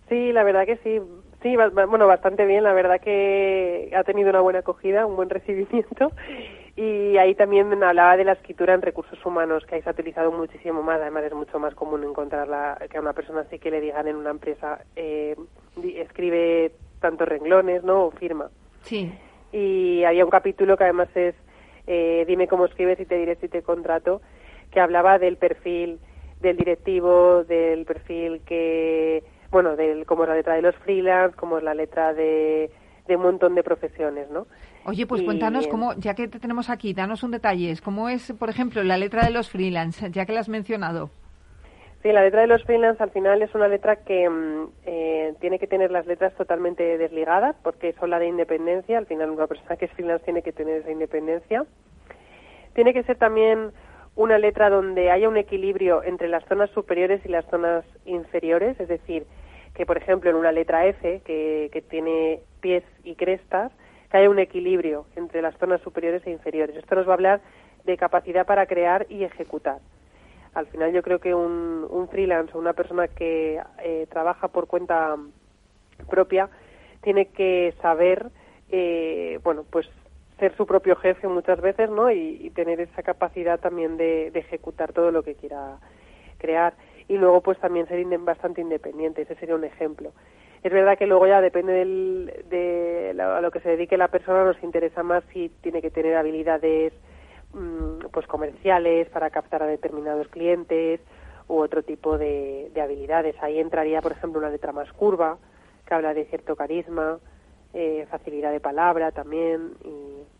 Sí, 0.08 0.32
la 0.32 0.42
verdad 0.42 0.64
que 0.64 0.76
sí. 0.78 1.00
Sí, 1.42 1.56
bueno, 1.56 2.06
bastante 2.06 2.46
bien. 2.46 2.64
La 2.64 2.72
verdad 2.72 3.00
que 3.00 3.92
ha 3.96 4.02
tenido 4.04 4.30
una 4.30 4.40
buena 4.40 4.60
acogida, 4.60 5.06
un 5.06 5.16
buen 5.16 5.30
recibimiento. 5.30 6.12
Y 6.76 7.16
ahí 7.16 7.34
también 7.34 7.82
hablaba 7.82 8.16
de 8.16 8.24
la 8.24 8.32
escritura 8.32 8.74
en 8.74 8.82
recursos 8.82 9.24
humanos, 9.24 9.64
que 9.66 9.76
ahí 9.76 9.82
se 9.82 9.88
ha 9.88 9.92
utilizado 9.92 10.30
muchísimo 10.30 10.82
más. 10.82 11.00
Además, 11.00 11.24
es 11.24 11.34
mucho 11.34 11.58
más 11.58 11.74
común 11.74 12.04
encontrarla 12.04 12.78
que 12.90 12.98
a 12.98 13.00
una 13.00 13.12
persona 13.12 13.40
así 13.40 13.58
que 13.58 13.70
le 13.70 13.80
digan 13.80 14.06
en 14.06 14.16
una 14.16 14.30
empresa, 14.30 14.84
eh, 14.94 15.36
escribe 15.96 16.72
tantos 17.00 17.28
renglones, 17.28 17.82
¿no? 17.82 18.06
O 18.06 18.10
firma. 18.12 18.50
Sí. 18.82 19.12
Y 19.52 20.04
había 20.04 20.24
un 20.24 20.30
capítulo 20.30 20.76
que 20.76 20.84
además 20.84 21.08
es 21.16 21.34
eh, 21.88 22.24
Dime 22.26 22.48
cómo 22.48 22.66
escribes 22.66 23.00
y 23.00 23.06
te 23.06 23.16
diré 23.16 23.36
si 23.36 23.48
te 23.48 23.62
contrato, 23.62 24.20
que 24.70 24.78
hablaba 24.78 25.18
del 25.18 25.36
perfil 25.36 25.98
del 26.40 26.56
directivo, 26.56 27.44
del 27.44 27.84
perfil 27.84 28.42
que 28.46 29.24
bueno, 29.50 29.76
del, 29.76 30.06
como 30.06 30.24
es 30.24 30.28
la 30.28 30.34
letra 30.36 30.54
de 30.54 30.62
los 30.62 30.76
freelance, 30.76 31.36
como 31.36 31.58
es 31.58 31.64
la 31.64 31.74
letra 31.74 32.12
de, 32.12 32.70
de 33.06 33.16
un 33.16 33.22
montón 33.22 33.54
de 33.54 33.62
profesiones, 33.62 34.30
¿no? 34.30 34.46
Oye, 34.84 35.06
pues 35.06 35.22
cuéntanos 35.22 35.66
cómo, 35.66 35.94
ya 35.94 36.14
que 36.14 36.28
te 36.28 36.38
tenemos 36.38 36.70
aquí, 36.70 36.94
danos 36.94 37.22
un 37.22 37.30
detalle, 37.30 37.74
¿cómo 37.82 38.08
es, 38.08 38.32
por 38.38 38.48
ejemplo, 38.48 38.82
la 38.84 38.96
letra 38.96 39.24
de 39.24 39.30
los 39.30 39.50
freelance, 39.50 40.10
ya 40.10 40.24
que 40.24 40.32
la 40.32 40.40
has 40.40 40.48
mencionado? 40.48 41.10
Sí, 42.02 42.12
la 42.12 42.22
letra 42.22 42.42
de 42.42 42.46
los 42.46 42.62
freelance 42.62 43.02
al 43.02 43.10
final 43.10 43.42
es 43.42 43.52
una 43.54 43.66
letra 43.66 43.96
que 43.96 44.28
mm, 44.28 44.68
eh, 44.86 45.34
tiene 45.40 45.58
que 45.58 45.66
tener 45.66 45.90
las 45.90 46.06
letras 46.06 46.32
totalmente 46.34 46.96
desligadas, 46.96 47.56
porque 47.62 47.92
son 47.94 48.10
la 48.10 48.20
de 48.20 48.28
independencia, 48.28 48.98
al 48.98 49.06
final 49.06 49.30
una 49.30 49.48
persona 49.48 49.76
que 49.76 49.86
es 49.86 49.92
freelance 49.92 50.24
tiene 50.24 50.42
que 50.42 50.52
tener 50.52 50.82
esa 50.82 50.92
independencia. 50.92 51.64
Tiene 52.74 52.92
que 52.92 53.02
ser 53.02 53.16
también 53.16 53.72
una 54.18 54.36
letra 54.36 54.68
donde 54.68 55.12
haya 55.12 55.28
un 55.28 55.36
equilibrio 55.36 56.02
entre 56.02 56.26
las 56.26 56.44
zonas 56.46 56.68
superiores 56.70 57.24
y 57.24 57.28
las 57.28 57.46
zonas 57.46 57.84
inferiores, 58.04 58.78
es 58.80 58.88
decir, 58.88 59.24
que 59.74 59.86
por 59.86 59.96
ejemplo 59.96 60.28
en 60.28 60.34
una 60.34 60.50
letra 60.50 60.86
F, 60.86 61.22
que, 61.24 61.70
que 61.72 61.82
tiene 61.82 62.40
pies 62.60 62.82
y 63.04 63.14
crestas, 63.14 63.70
que 64.10 64.16
haya 64.16 64.28
un 64.28 64.40
equilibrio 64.40 65.06
entre 65.14 65.40
las 65.40 65.56
zonas 65.58 65.80
superiores 65.82 66.26
e 66.26 66.32
inferiores. 66.32 66.74
Esto 66.74 66.96
nos 66.96 67.06
va 67.06 67.12
a 67.12 67.14
hablar 67.14 67.40
de 67.84 67.96
capacidad 67.96 68.44
para 68.44 68.66
crear 68.66 69.06
y 69.08 69.22
ejecutar. 69.22 69.78
Al 70.52 70.66
final 70.66 70.92
yo 70.92 71.02
creo 71.02 71.20
que 71.20 71.32
un, 71.32 72.08
freelance 72.10 72.52
o 72.56 72.58
una 72.58 72.72
persona 72.72 73.06
que 73.06 73.60
eh, 73.84 74.08
trabaja 74.10 74.48
por 74.48 74.66
cuenta 74.66 75.16
propia 76.10 76.48
tiene 77.02 77.26
que 77.26 77.72
saber, 77.80 78.30
eh, 78.72 79.38
bueno, 79.44 79.64
pues 79.70 79.88
ser 80.38 80.56
su 80.56 80.66
propio 80.66 80.96
jefe 80.96 81.28
muchas 81.28 81.60
veces, 81.60 81.90
¿no? 81.90 82.10
Y, 82.10 82.50
tener 82.54 82.80
esa 82.80 83.02
capacidad 83.02 83.60
también 83.60 83.96
de, 83.96 84.28
ejecutar 84.28 84.92
todo 84.92 85.10
lo 85.10 85.22
que 85.22 85.34
quiera 85.34 85.78
crear. 86.38 86.74
Y 87.08 87.16
luego, 87.16 87.40
pues 87.40 87.58
también 87.58 87.86
ser 87.88 88.04
bastante 88.18 88.60
independiente. 88.60 89.22
Ese 89.22 89.34
sería 89.36 89.54
un 89.54 89.64
ejemplo. 89.64 90.12
Es 90.62 90.72
verdad 90.72 90.98
que 90.98 91.06
luego 91.06 91.26
ya 91.26 91.40
depende 91.40 91.72
del, 91.72 92.44
de 92.48 93.14
a 93.20 93.40
lo 93.40 93.50
que 93.50 93.60
se 93.60 93.70
dedique 93.70 93.96
la 93.96 94.08
persona, 94.08 94.44
nos 94.44 94.62
interesa 94.62 95.02
más 95.02 95.22
si 95.32 95.50
tiene 95.60 95.80
que 95.80 95.90
tener 95.90 96.16
habilidades 96.16 96.92
mm, 97.52 98.06
pues 98.10 98.26
comerciales 98.26 99.08
para 99.10 99.30
captar 99.30 99.62
a 99.62 99.66
determinados 99.66 100.26
clientes 100.28 101.00
u 101.46 101.58
otro 101.58 101.82
tipo 101.82 102.18
de, 102.18 102.70
de 102.74 102.80
habilidades. 102.80 103.36
Ahí 103.40 103.58
entraría, 103.60 104.02
por 104.02 104.12
ejemplo, 104.12 104.40
una 104.40 104.50
letra 104.50 104.72
más 104.72 104.92
curva, 104.92 105.38
que 105.86 105.94
habla 105.94 106.12
de 106.12 106.26
cierto 106.26 106.56
carisma, 106.56 107.18
eh, 107.74 108.06
facilidad 108.10 108.50
de 108.52 108.60
palabra 108.60 109.12
también 109.12 109.72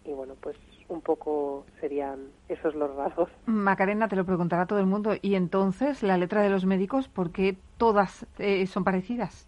y, 0.05 0.13
bueno, 0.13 0.35
pues 0.41 0.57
un 0.89 1.03
poco 1.03 1.67
serían 1.81 2.19
esos 2.49 2.75
los 2.75 2.95
rasgos. 2.97 3.29
Macarena, 3.45 4.09
te 4.09 4.17
lo 4.17 4.25
preguntará 4.25 4.67
todo 4.67 4.79
el 4.79 4.87
mundo. 4.87 5.13
¿Y 5.21 5.35
entonces 5.35 6.03
la 6.03 6.17
letra 6.17 6.43
de 6.43 6.49
los 6.49 6.65
médicos, 6.65 7.09
por 7.09 7.31
qué 7.31 7.57
todas 7.77 8.27
eh, 8.39 8.67
son 8.67 8.85
parecidas? 8.85 9.47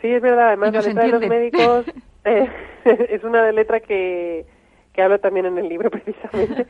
Sí, 0.00 0.08
es 0.08 0.22
verdad. 0.22 0.48
Además, 0.48 0.72
la 0.72 0.80
letra 0.80 1.02
de 1.04 1.08
los 1.08 1.28
médicos 1.28 1.86
eh, 2.24 2.48
es 2.84 3.22
una 3.22 3.52
letra 3.52 3.80
que, 3.80 4.46
que 4.92 5.02
hablo 5.02 5.18
también 5.20 5.46
en 5.46 5.58
el 5.58 5.68
libro 5.68 5.90
precisamente, 5.92 6.66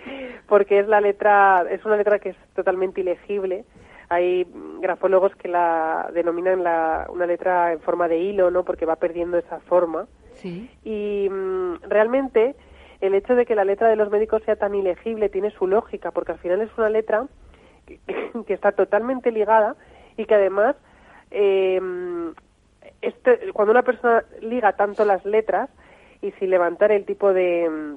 porque 0.49 0.81
es 0.81 0.89
la 0.89 1.01
letra, 1.01 1.65
es 1.71 1.85
una 1.85 1.97
letra 1.97 2.19
que 2.19 2.31
es 2.31 2.37
totalmente 2.55 3.01
ilegible 3.01 3.65
hay 4.13 4.47
grafólogos 4.81 5.35
que 5.37 5.49
la 5.49 6.11
denominan 6.13 6.63
la, 6.63 7.07
una 7.11 7.27
letra 7.27 7.73
en 7.73 7.81
forma 7.81 8.09
de 8.09 8.19
hilo, 8.19 8.51
¿no? 8.51 8.65
Porque 8.65 8.87
va 8.87 8.97
perdiendo 8.97 9.39
esa 9.39 9.61
forma. 9.61 10.07
Sí. 10.35 10.71
Y 10.85 11.29
mm, 11.31 11.83
realmente 11.89 12.55
el 13.01 13.15
hecho 13.15 13.35
de 13.35 13.47
que 13.47 13.55
la 13.55 13.65
letra 13.65 13.89
de 13.89 13.97
los 13.97 14.11
médicos 14.11 14.43
sea 14.45 14.57
tan 14.57 14.75
ilegible 14.75 15.29
tiene 15.29 15.51
su 15.51 15.67
lógica, 15.67 16.11
porque 16.11 16.33
al 16.33 16.39
final 16.39 16.61
es 16.61 16.71
una 16.77 16.89
letra 16.89 17.27
que, 17.87 17.99
que 18.47 18.55
está 18.55 18.73
totalmente 18.73 19.33
ligada 19.33 19.77
y 20.17 20.27
que 20.27 20.35
además 20.35 20.77
eh, 21.31 21.81
este, 23.01 23.53
cuando 23.53 23.73
una 23.73 23.83
persona 23.83 24.25
liga 24.41 24.75
tanto 24.75 25.05
las 25.05 25.25
letras 25.25 25.71
y 26.21 26.31
sin 26.33 26.51
levantar 26.51 26.93
el 26.93 27.05
tipo 27.05 27.33
de 27.33 27.97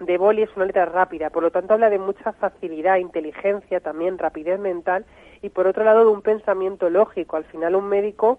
de 0.00 0.18
boli 0.18 0.42
es 0.42 0.50
una 0.56 0.66
letra 0.66 0.86
rápida, 0.86 1.30
por 1.30 1.42
lo 1.42 1.50
tanto 1.50 1.74
habla 1.74 1.90
de 1.90 1.98
mucha 1.98 2.32
facilidad, 2.32 2.96
inteligencia, 2.96 3.80
también 3.80 4.18
rapidez 4.18 4.58
mental 4.58 5.04
y 5.40 5.50
por 5.50 5.66
otro 5.66 5.84
lado 5.84 6.04
de 6.04 6.10
un 6.10 6.22
pensamiento 6.22 6.90
lógico. 6.90 7.36
Al 7.36 7.44
final 7.44 7.76
un 7.76 7.88
médico 7.88 8.38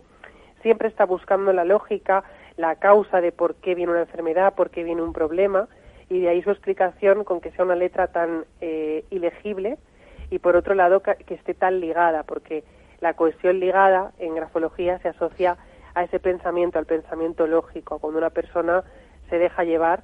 siempre 0.61 0.89
está 0.89 1.05
buscando 1.05 1.53
la 1.53 1.63
lógica, 1.63 2.23
la 2.57 2.75
causa 2.75 3.21
de 3.21 3.31
por 3.31 3.55
qué 3.55 3.75
viene 3.75 3.91
una 3.91 4.01
enfermedad, 4.01 4.53
por 4.55 4.69
qué 4.69 4.83
viene 4.83 5.01
un 5.01 5.13
problema 5.13 5.67
y 6.09 6.19
de 6.19 6.29
ahí 6.29 6.41
su 6.41 6.51
explicación 6.51 7.23
con 7.23 7.39
que 7.39 7.51
sea 7.51 7.65
una 7.65 7.75
letra 7.75 8.07
tan 8.07 8.45
eh, 8.61 9.05
ilegible 9.09 9.77
y 10.29 10.39
por 10.39 10.55
otro 10.55 10.73
lado 10.73 11.01
que 11.01 11.33
esté 11.33 11.53
tan 11.53 11.79
ligada, 11.79 12.23
porque 12.23 12.63
la 12.99 13.13
cohesión 13.13 13.59
ligada 13.59 14.11
en 14.19 14.35
grafología 14.35 14.99
se 14.99 15.09
asocia 15.09 15.57
a 15.93 16.03
ese 16.03 16.19
pensamiento, 16.19 16.79
al 16.79 16.85
pensamiento 16.85 17.47
lógico, 17.47 17.99
cuando 17.99 18.19
una 18.19 18.29
persona 18.29 18.83
se 19.29 19.37
deja 19.37 19.63
llevar 19.63 20.03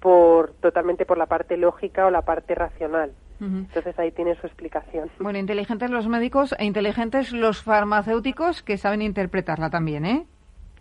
por 0.00 0.52
totalmente 0.60 1.06
por 1.06 1.18
la 1.18 1.26
parte 1.26 1.56
lógica 1.56 2.06
o 2.06 2.10
la 2.10 2.22
parte 2.22 2.54
racional. 2.54 3.12
Entonces 3.38 3.98
ahí 3.98 4.12
tiene 4.12 4.34
su 4.36 4.46
explicación. 4.46 5.10
Bueno, 5.20 5.38
inteligentes 5.38 5.90
los 5.90 6.08
médicos 6.08 6.54
e 6.58 6.64
inteligentes 6.64 7.32
los 7.32 7.62
farmacéuticos 7.62 8.62
que 8.62 8.78
saben 8.78 9.02
interpretarla 9.02 9.68
también, 9.68 10.06
¿eh? 10.06 10.26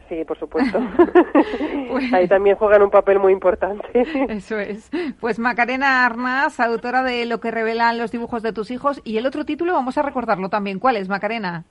Sí, 0.08 0.24
por 0.26 0.38
supuesto. 0.38 0.80
Pues 1.90 2.14
ahí 2.14 2.28
también 2.28 2.56
juegan 2.56 2.82
un 2.84 2.92
papel 2.92 3.20
muy 3.20 3.34
importante. 3.34 3.88
Eso 4.30 4.58
es. 4.60 4.90
Pues 5.20 5.40
Macarena 5.40 6.06
Arnaz, 6.06 6.60
autora 6.60 7.04
de 7.04 7.26
Lo 7.26 7.40
que 7.40 7.52
revelan 7.52 7.98
los 7.98 8.12
dibujos 8.12 8.44
de 8.44 8.54
tus 8.54 8.72
hijos. 8.72 9.02
Y 9.04 9.18
el 9.18 9.26
otro 9.26 9.46
título, 9.46 9.74
vamos 9.74 9.98
a 9.98 10.04
recordarlo 10.04 10.50
también. 10.50 10.80
¿Cuál 10.80 10.98
es, 10.98 11.10
Macarena? 11.10 11.66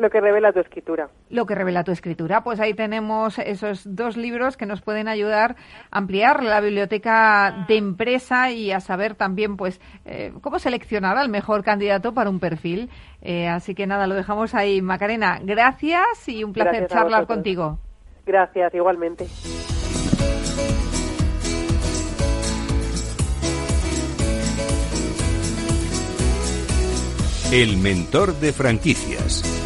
Lo 0.00 0.08
que 0.08 0.18
revela 0.18 0.50
tu 0.50 0.60
escritura. 0.60 1.10
Lo 1.28 1.44
que 1.44 1.54
revela 1.54 1.84
tu 1.84 1.92
escritura. 1.92 2.42
Pues 2.42 2.58
ahí 2.58 2.72
tenemos 2.72 3.38
esos 3.38 3.82
dos 3.84 4.16
libros 4.16 4.56
que 4.56 4.64
nos 4.64 4.80
pueden 4.80 5.08
ayudar 5.08 5.56
a 5.90 5.98
ampliar 5.98 6.42
la 6.42 6.62
biblioteca 6.62 7.66
de 7.68 7.76
empresa 7.76 8.50
y 8.50 8.72
a 8.72 8.80
saber 8.80 9.14
también, 9.14 9.58
pues, 9.58 9.78
eh, 10.06 10.32
cómo 10.40 10.58
seleccionar 10.58 11.18
al 11.18 11.28
mejor 11.28 11.62
candidato 11.62 12.14
para 12.14 12.30
un 12.30 12.40
perfil. 12.40 12.88
Eh, 13.20 13.46
así 13.46 13.74
que 13.74 13.86
nada, 13.86 14.06
lo 14.06 14.14
dejamos 14.14 14.54
ahí. 14.54 14.80
Macarena, 14.80 15.38
gracias 15.42 16.26
y 16.28 16.44
un 16.44 16.54
placer 16.54 16.86
charlar 16.86 17.26
contigo. 17.26 17.78
Gracias, 18.24 18.74
igualmente. 18.74 19.26
El 27.52 27.76
mentor 27.76 28.32
de 28.36 28.54
franquicias. 28.54 29.59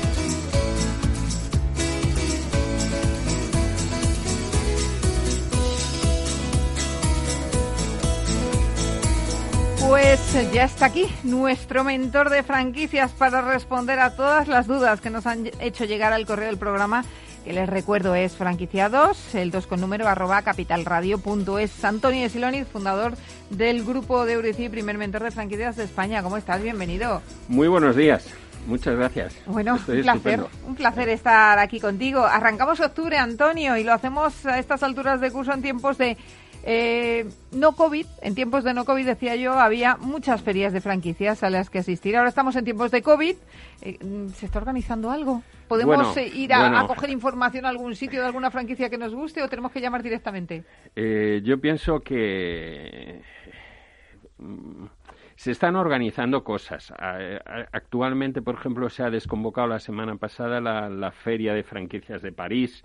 Pues 10.35 10.51
ya 10.51 10.65
está 10.65 10.87
aquí 10.87 11.07
nuestro 11.23 11.85
mentor 11.85 12.29
de 12.29 12.43
franquicias 12.43 13.13
para 13.13 13.41
responder 13.41 14.01
a 14.01 14.17
todas 14.17 14.49
las 14.49 14.67
dudas 14.67 15.01
que 15.01 15.09
nos 15.09 15.29
han 15.29 15.49
hecho 15.61 15.85
llegar 15.85 16.13
al 16.13 16.27
correo 16.27 16.49
del 16.49 16.59
programa, 16.59 17.05
que 17.45 17.53
les 17.53 17.69
recuerdo 17.69 18.17
es 18.17 18.35
franquiciados, 18.35 19.33
el 19.37 19.53
2 19.53 19.69
con 19.69 19.81
número 19.81 20.09
arroba 20.09 20.43
capitalradio.es. 20.43 21.85
Antonio 21.85 22.29
Siloniz, 22.29 22.67
fundador 22.67 23.15
del 23.51 23.85
grupo 23.85 24.27
de 24.27 24.33
Eurici, 24.33 24.69
primer 24.69 24.99
mentor 24.99 25.23
de 25.23 25.31
franquicias 25.31 25.77
de 25.77 25.85
España. 25.85 26.21
¿Cómo 26.25 26.37
estás? 26.37 26.61
Bienvenido. 26.61 27.23
Muy 27.47 27.69
buenos 27.69 27.95
días. 27.95 28.27
Muchas 28.67 28.97
gracias. 28.97 29.37
Bueno, 29.47 29.79
un 29.87 30.03
placer, 30.03 30.45
un 30.67 30.75
placer 30.75 31.11
estar 31.11 31.61
aquí 31.61 31.79
contigo. 31.79 32.25
Arrancamos 32.25 32.81
octubre, 32.81 33.19
Antonio, 33.19 33.77
y 33.77 33.85
lo 33.85 33.93
hacemos 33.93 34.45
a 34.47 34.59
estas 34.59 34.83
alturas 34.83 35.21
de 35.21 35.31
curso 35.31 35.53
en 35.53 35.63
tiempos 35.63 35.97
de 35.97 36.17
eh, 36.67 37.27
no 37.53 37.73
COVID, 37.73 38.07
en 38.23 38.35
tiempos 38.35 38.65
de 38.65 38.73
no 38.73 38.87
COVID, 38.87 39.05
decía 39.05 39.37
yo, 39.37 39.53
había 39.53 39.97
muchas 39.97 40.41
ferias 40.41 40.73
de 40.73 40.81
franquicias 40.81 41.43
a 41.43 41.51
las 41.51 41.69
que 41.69 41.81
asistir. 41.81 42.17
Ahora 42.17 42.31
estamos 42.31 42.57
en 42.57 42.65
tiempos 42.65 42.91
de 42.91 43.03
COVID. 43.03 43.37
Eh, 43.83 43.99
¿Se 44.35 44.47
está 44.47 44.61
organizando 44.61 45.11
algo? 45.11 45.43
¿Podemos 45.69 46.17
eh, 46.17 46.27
ir 46.27 46.55
a, 46.55 46.87
coger 46.87 47.11
información 47.11 47.67
a 47.67 47.69
algún 47.69 47.95
sitio 47.95 48.21
de 48.21 48.27
alguna 48.27 48.51
franquicia 48.51 48.89
que 48.89 48.97
nos 48.97 49.15
guste 49.15 49.43
o 49.43 49.49
tenemos 49.49 49.73
que 49.73 49.81
llamar 49.81 50.03
directamente? 50.03 50.65
yo 50.97 51.61
pienso 51.61 52.01
que 52.01 53.21
mm, 54.39 54.87
se 55.37 55.51
están 55.51 55.77
organizando 55.77 56.45
cosas. 56.45 56.95
Actualmente, 57.73 58.41
por 58.41 58.55
ejemplo, 58.55 58.89
se 58.89 59.03
ha 59.03 59.11
desconvocado 59.11 59.67
la 59.67 59.81
semana 59.81 60.17
pasada 60.17 60.61
la 60.63 61.11
Feria 61.11 61.53
de 61.53 61.63
Franquicias 61.63 62.23
de 62.23 62.33
París. 62.33 62.83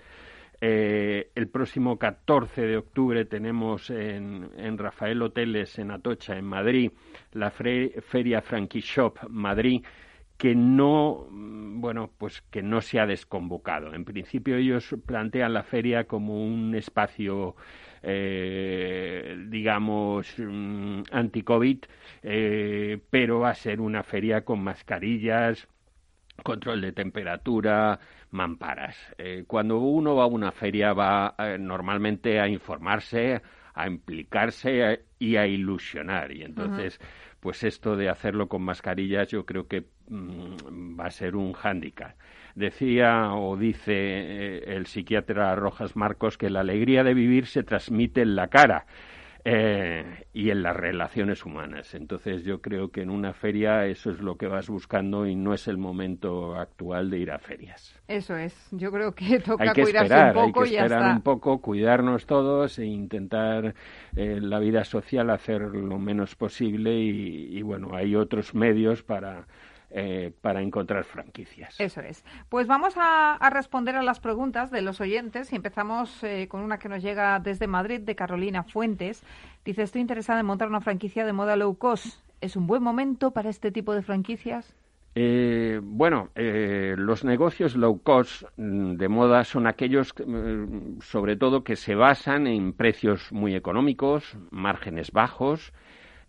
Eh, 0.62 1.32
el 1.36 1.47
próximo 1.47 1.97
14 1.97 2.62
de 2.62 2.78
octubre 2.78 3.26
tenemos 3.26 3.89
en, 3.89 4.78
Rafael 4.78 5.22
Hoteles, 5.22 5.80
en 5.80 5.91
Atocha, 5.91 6.38
en 6.38 6.45
Madrid, 6.45 6.91
la 7.32 7.49
Feria 7.51 8.41
Frankie 8.41 8.82
Shop 8.82 9.18
Madrid, 9.30 9.84
que 10.38 10.55
no, 10.55 11.28
mm, 11.30 11.82
bueno, 11.82 12.12
pues 12.18 12.41
que 12.49 12.62
no 12.62 12.82
se 12.82 12.99
ha 12.99 13.05
desconvocado. 13.05 13.93
En 13.93 14.05
principio 14.05 14.55
ellos 14.57 14.95
plantean 15.05 15.53
la 15.53 15.64
feria 15.64 16.05
como 16.05 16.43
un 16.43 16.76
espacio 16.76 17.55
eh, 18.01 19.36
digamos, 19.47 20.34
mm, 20.38 21.01
anti-COVID, 21.12 21.80
eh, 22.24 22.99
pero 23.10 23.39
va 23.39 23.49
a 23.51 23.55
ser 23.55 23.82
una 23.82 24.03
feria 24.03 24.45
con 24.45 24.64
mascarillas, 24.64 25.68
control 26.43 26.82
de 26.82 26.93
temperatura, 26.93 27.99
mamparas. 28.32 28.95
Eh, 29.17 29.43
cuando 29.47 29.80
uno 29.80 30.15
va 30.15 30.23
a 30.23 30.27
una 30.27 30.51
feria 30.51 30.93
va 30.93 31.36
eh, 31.38 31.57
normalmente 31.59 32.39
a 32.39 32.47
informarse, 32.47 33.41
a 33.73 33.88
implicarse 33.88 35.05
y 35.17 35.36
a 35.36 35.47
ilusionar. 35.47 36.32
Y 36.32 36.43
entonces, 36.43 36.99
pues 37.39 37.63
esto 37.63 37.95
de 37.95 38.09
hacerlo 38.09 38.47
con 38.47 38.61
mascarillas 38.61 39.30
yo 39.30 39.45
creo 39.45 39.67
que 39.67 39.86
mm, 40.09 40.99
va 40.99 41.05
a 41.05 41.11
ser 41.11 41.36
un 41.36 41.53
hándicap. 41.53 42.15
Decía 42.55 43.34
o 43.34 43.55
dice 43.55 43.93
eh, 43.93 44.63
el 44.75 44.86
psiquiatra 44.86 45.55
Rojas 45.55 45.95
Marcos 45.95 46.38
que 46.38 46.49
la 46.49 46.61
alegría 46.61 47.03
de 47.03 47.13
vivir 47.13 47.45
se 47.45 47.63
transmite 47.63 48.21
en 48.21 48.36
la 48.36 48.47
cara 48.47 48.86
eh, 49.45 50.25
y 50.33 50.49
en 50.49 50.63
las 50.63 50.75
relaciones 50.75 51.45
humanas. 51.45 51.93
Entonces 51.93 52.43
yo 52.43 52.61
creo 52.61 52.89
que 52.89 53.01
en 53.01 53.09
una 53.09 53.33
feria 53.33 53.85
eso 53.85 54.11
es 54.11 54.19
lo 54.19 54.35
que 54.35 54.47
vas 54.47 54.69
buscando 54.69 55.25
y 55.25 55.35
no 55.35 55.53
es 55.53 55.67
el 55.67 55.77
momento 55.77 56.55
actual 56.55 57.09
de 57.09 57.19
ir 57.19 57.31
a 57.31 57.39
ferias. 57.39 57.95
Eso 58.07 58.35
es. 58.35 58.67
Yo 58.71 58.91
creo 58.91 59.13
que 59.13 59.39
toca 59.39 59.63
hay 59.63 59.69
que 59.71 59.83
cuidarse 59.83 60.13
esperar, 60.13 60.37
un 60.37 60.45
poco 60.45 60.63
hay 60.63 60.69
que 60.71 60.77
esperar 60.77 61.15
un 61.15 61.21
poco, 61.21 61.61
cuidarnos 61.61 62.25
todos 62.25 62.79
e 62.79 62.85
intentar 62.85 63.73
eh, 64.15 64.39
la 64.41 64.59
vida 64.59 64.83
social 64.83 65.29
hacer 65.29 65.61
lo 65.61 65.97
menos 65.99 66.35
posible 66.35 66.93
y, 66.99 67.57
y 67.57 67.61
bueno, 67.61 67.95
hay 67.95 68.15
otros 68.15 68.53
medios 68.53 69.03
para 69.03 69.45
eh, 69.91 70.31
para 70.41 70.61
encontrar 70.61 71.03
franquicias. 71.03 71.79
Eso 71.79 72.01
es. 72.01 72.23
Pues 72.47 72.67
vamos 72.67 72.93
a, 72.95 73.37
responder 73.49 73.95
a 73.95 74.03
las 74.03 74.19
preguntas 74.19 74.69
de 74.69 74.83
los 74.83 75.01
oyentes 75.01 75.51
y 75.51 75.55
empezamos 75.55 76.23
eh, 76.23 76.47
con 76.47 76.61
una 76.61 76.77
que 76.77 76.89
nos 76.89 77.01
llega 77.01 77.39
desde 77.39 77.65
Madrid, 77.65 78.01
de 78.01 78.15
Carolina 78.15 78.63
Fuentes. 78.63 79.23
Dice, 79.65 79.81
estoy 79.81 80.01
interesada 80.01 80.39
en 80.41 80.45
montar 80.45 80.67
una 80.67 80.81
franquicia 80.81 81.25
de 81.25 81.33
moda 81.33 81.55
low 81.55 81.75
cost. 81.75 82.19
¿Es 82.39 82.55
un 82.55 82.67
buen 82.67 82.83
momento 82.83 83.31
para 83.31 83.49
este 83.49 83.71
tipo 83.71 83.95
de 83.95 84.03
franquicias? 84.03 84.75
Eh, 85.15 85.81
bueno, 85.83 86.29
los 86.35 87.25
negocios 87.25 87.75
low 87.75 87.99
cost 88.03 88.43
mm, 88.57 88.93
de 88.93 89.09
moda 89.09 89.43
son 89.43 89.65
aquellos, 89.65 90.13
mm, 90.23 90.99
sobre 91.01 91.35
todo, 91.35 91.63
que 91.63 91.75
se 91.75 91.95
basan 91.95 92.45
en 92.45 92.73
precios 92.73 93.31
muy 93.31 93.55
económicos, 93.55 94.37
márgenes 94.51 95.11
bajos, 95.11 95.73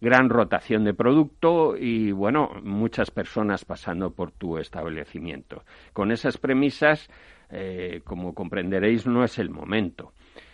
gran 0.01 0.31
rotación 0.31 0.85
de 0.85 0.95
producto 0.95 1.77
y, 1.77 2.13
bueno, 2.13 2.51
muchas 2.63 3.11
personas 3.11 3.65
pasando 3.65 4.11
por 4.13 4.33
tu 4.33 4.59
establecimiento. 4.59 5.65
Con 5.93 6.11
esas 6.11 6.39
premisas, 6.39 7.11
eh, 7.51 8.01
como 8.05 8.35
comprenderéis, 8.35 9.07
no 9.07 9.25
es 9.25 9.39
el 9.39 9.51
momento. 9.51 10.13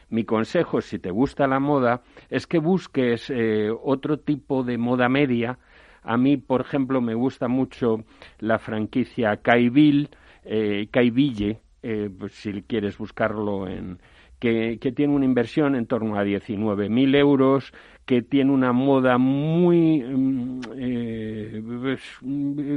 Mi 0.08 0.24
consejo, 0.24 0.80
si 0.80 0.98
te 0.98 1.10
gusta 1.10 1.48
la 1.48 1.58
moda, 1.58 2.02
es 2.30 2.46
que 2.46 2.58
busques 2.58 3.28
eh, 3.30 3.70
otro 3.70 4.18
tipo 4.18 4.62
de 4.62 4.78
moda 4.78 5.08
media. 5.08 5.58
A 6.02 6.16
mí, 6.16 6.36
por 6.36 6.60
ejemplo, 6.60 7.00
me 7.00 7.14
gusta 7.14 7.48
mucho 7.48 8.04
la 8.38 8.58
franquicia 8.58 9.38
Caiville, 9.38 10.08
eh, 10.44 10.86
Caiville, 10.92 11.60
eh, 11.82 12.08
pues 12.16 12.32
si 12.32 12.62
quieres 12.62 12.98
buscarlo 12.98 13.66
en, 13.66 13.98
que, 14.38 14.78
que, 14.80 14.92
tiene 14.92 15.12
una 15.12 15.24
inversión 15.24 15.74
en 15.74 15.86
torno 15.86 16.16
a 16.16 16.24
19.000 16.24 17.16
euros, 17.16 17.72
que 18.06 18.22
tiene 18.22 18.52
una 18.52 18.72
moda 18.72 19.18
muy 19.18 20.00
mm, 20.00 20.60
eh, 20.76 21.98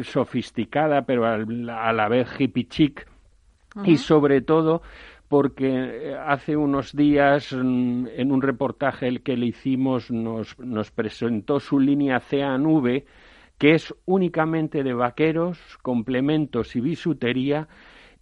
sofisticada, 0.04 1.04
pero 1.04 1.26
a 1.26 1.94
la 1.94 2.10
vez 2.10 2.28
hippie 2.40 2.68
chic, 2.68 3.08
y 3.86 3.98
sobre 3.98 4.42
todo 4.42 4.82
porque 5.28 6.16
hace 6.26 6.58
unos 6.58 6.96
días 6.96 7.54
mm, 7.54 8.08
en 8.08 8.32
un 8.32 8.42
reportaje 8.42 9.08
el 9.08 9.22
que 9.22 9.38
le 9.38 9.46
hicimos 9.46 10.10
nos, 10.10 10.58
nos 10.60 10.90
presentó 10.90 11.60
su 11.60 11.80
línea 11.80 12.20
CANV, 12.20 13.04
que 13.60 13.76
es 13.76 13.94
únicamente 14.06 14.84
de 14.84 14.94
vaqueros, 14.94 15.60
complementos 15.84 16.76
y 16.76 16.82
bisutería, 16.82 17.68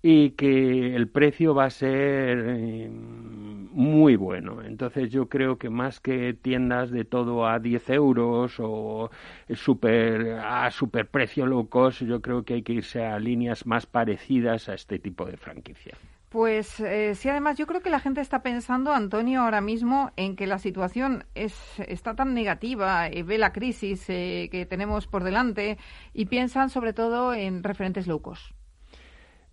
y 0.02 0.32
que 0.32 0.96
el 0.96 1.08
precio 1.10 1.56
va 1.56 1.66
a 1.66 1.70
ser 1.70 2.44
eh, 2.48 2.90
muy 2.90 4.16
bueno. 4.16 4.62
Entonces 4.64 5.12
yo 5.12 5.28
creo 5.28 5.58
que 5.58 5.70
más 5.70 6.00
que 6.00 6.34
tiendas 6.34 6.92
de 6.92 7.06
todo 7.06 7.48
a 7.48 7.60
10 7.60 7.90
euros 7.92 8.56
o 8.60 9.10
super, 9.54 10.40
a 10.40 10.70
superprecio 10.72 11.46
low 11.46 11.68
cost, 11.70 12.02
yo 12.04 12.22
creo 12.22 12.44
que 12.44 12.56
hay 12.56 12.64
que 12.64 12.74
irse 12.74 13.06
a 13.06 13.20
líneas 13.20 13.66
más 13.66 13.86
parecidas 13.86 14.70
a 14.70 14.74
este 14.74 15.00
tipo 15.00 15.26
de 15.26 15.38
franquicia. 15.38 15.98
Pues 16.30 16.82
eh, 16.82 17.16
sí, 17.16 17.30
además 17.30 17.58
yo 17.58 17.68
creo 17.68 17.82
que 17.82 17.90
la 17.90 18.02
gente 18.02 18.20
está 18.20 18.42
pensando, 18.42 18.92
Antonio, 18.92 19.44
ahora 19.44 19.62
mismo 19.62 20.12
en 20.18 20.36
que 20.36 20.46
la 20.46 20.60
situación 20.60 21.24
es, 21.36 21.56
está 21.80 22.16
tan 22.16 22.34
negativa, 22.34 23.10
y 23.10 23.22
ve 23.22 23.38
la 23.38 23.54
crisis 23.54 24.10
eh, 24.10 24.50
que 24.52 24.66
tenemos 24.66 25.08
por 25.08 25.24
delante 25.24 25.78
y 26.14 26.26
piensan 26.26 26.70
sobre 26.70 26.92
todo 26.92 27.34
en 27.34 27.64
referentes 27.64 28.08
low 28.08 28.22
cost. 28.22 28.57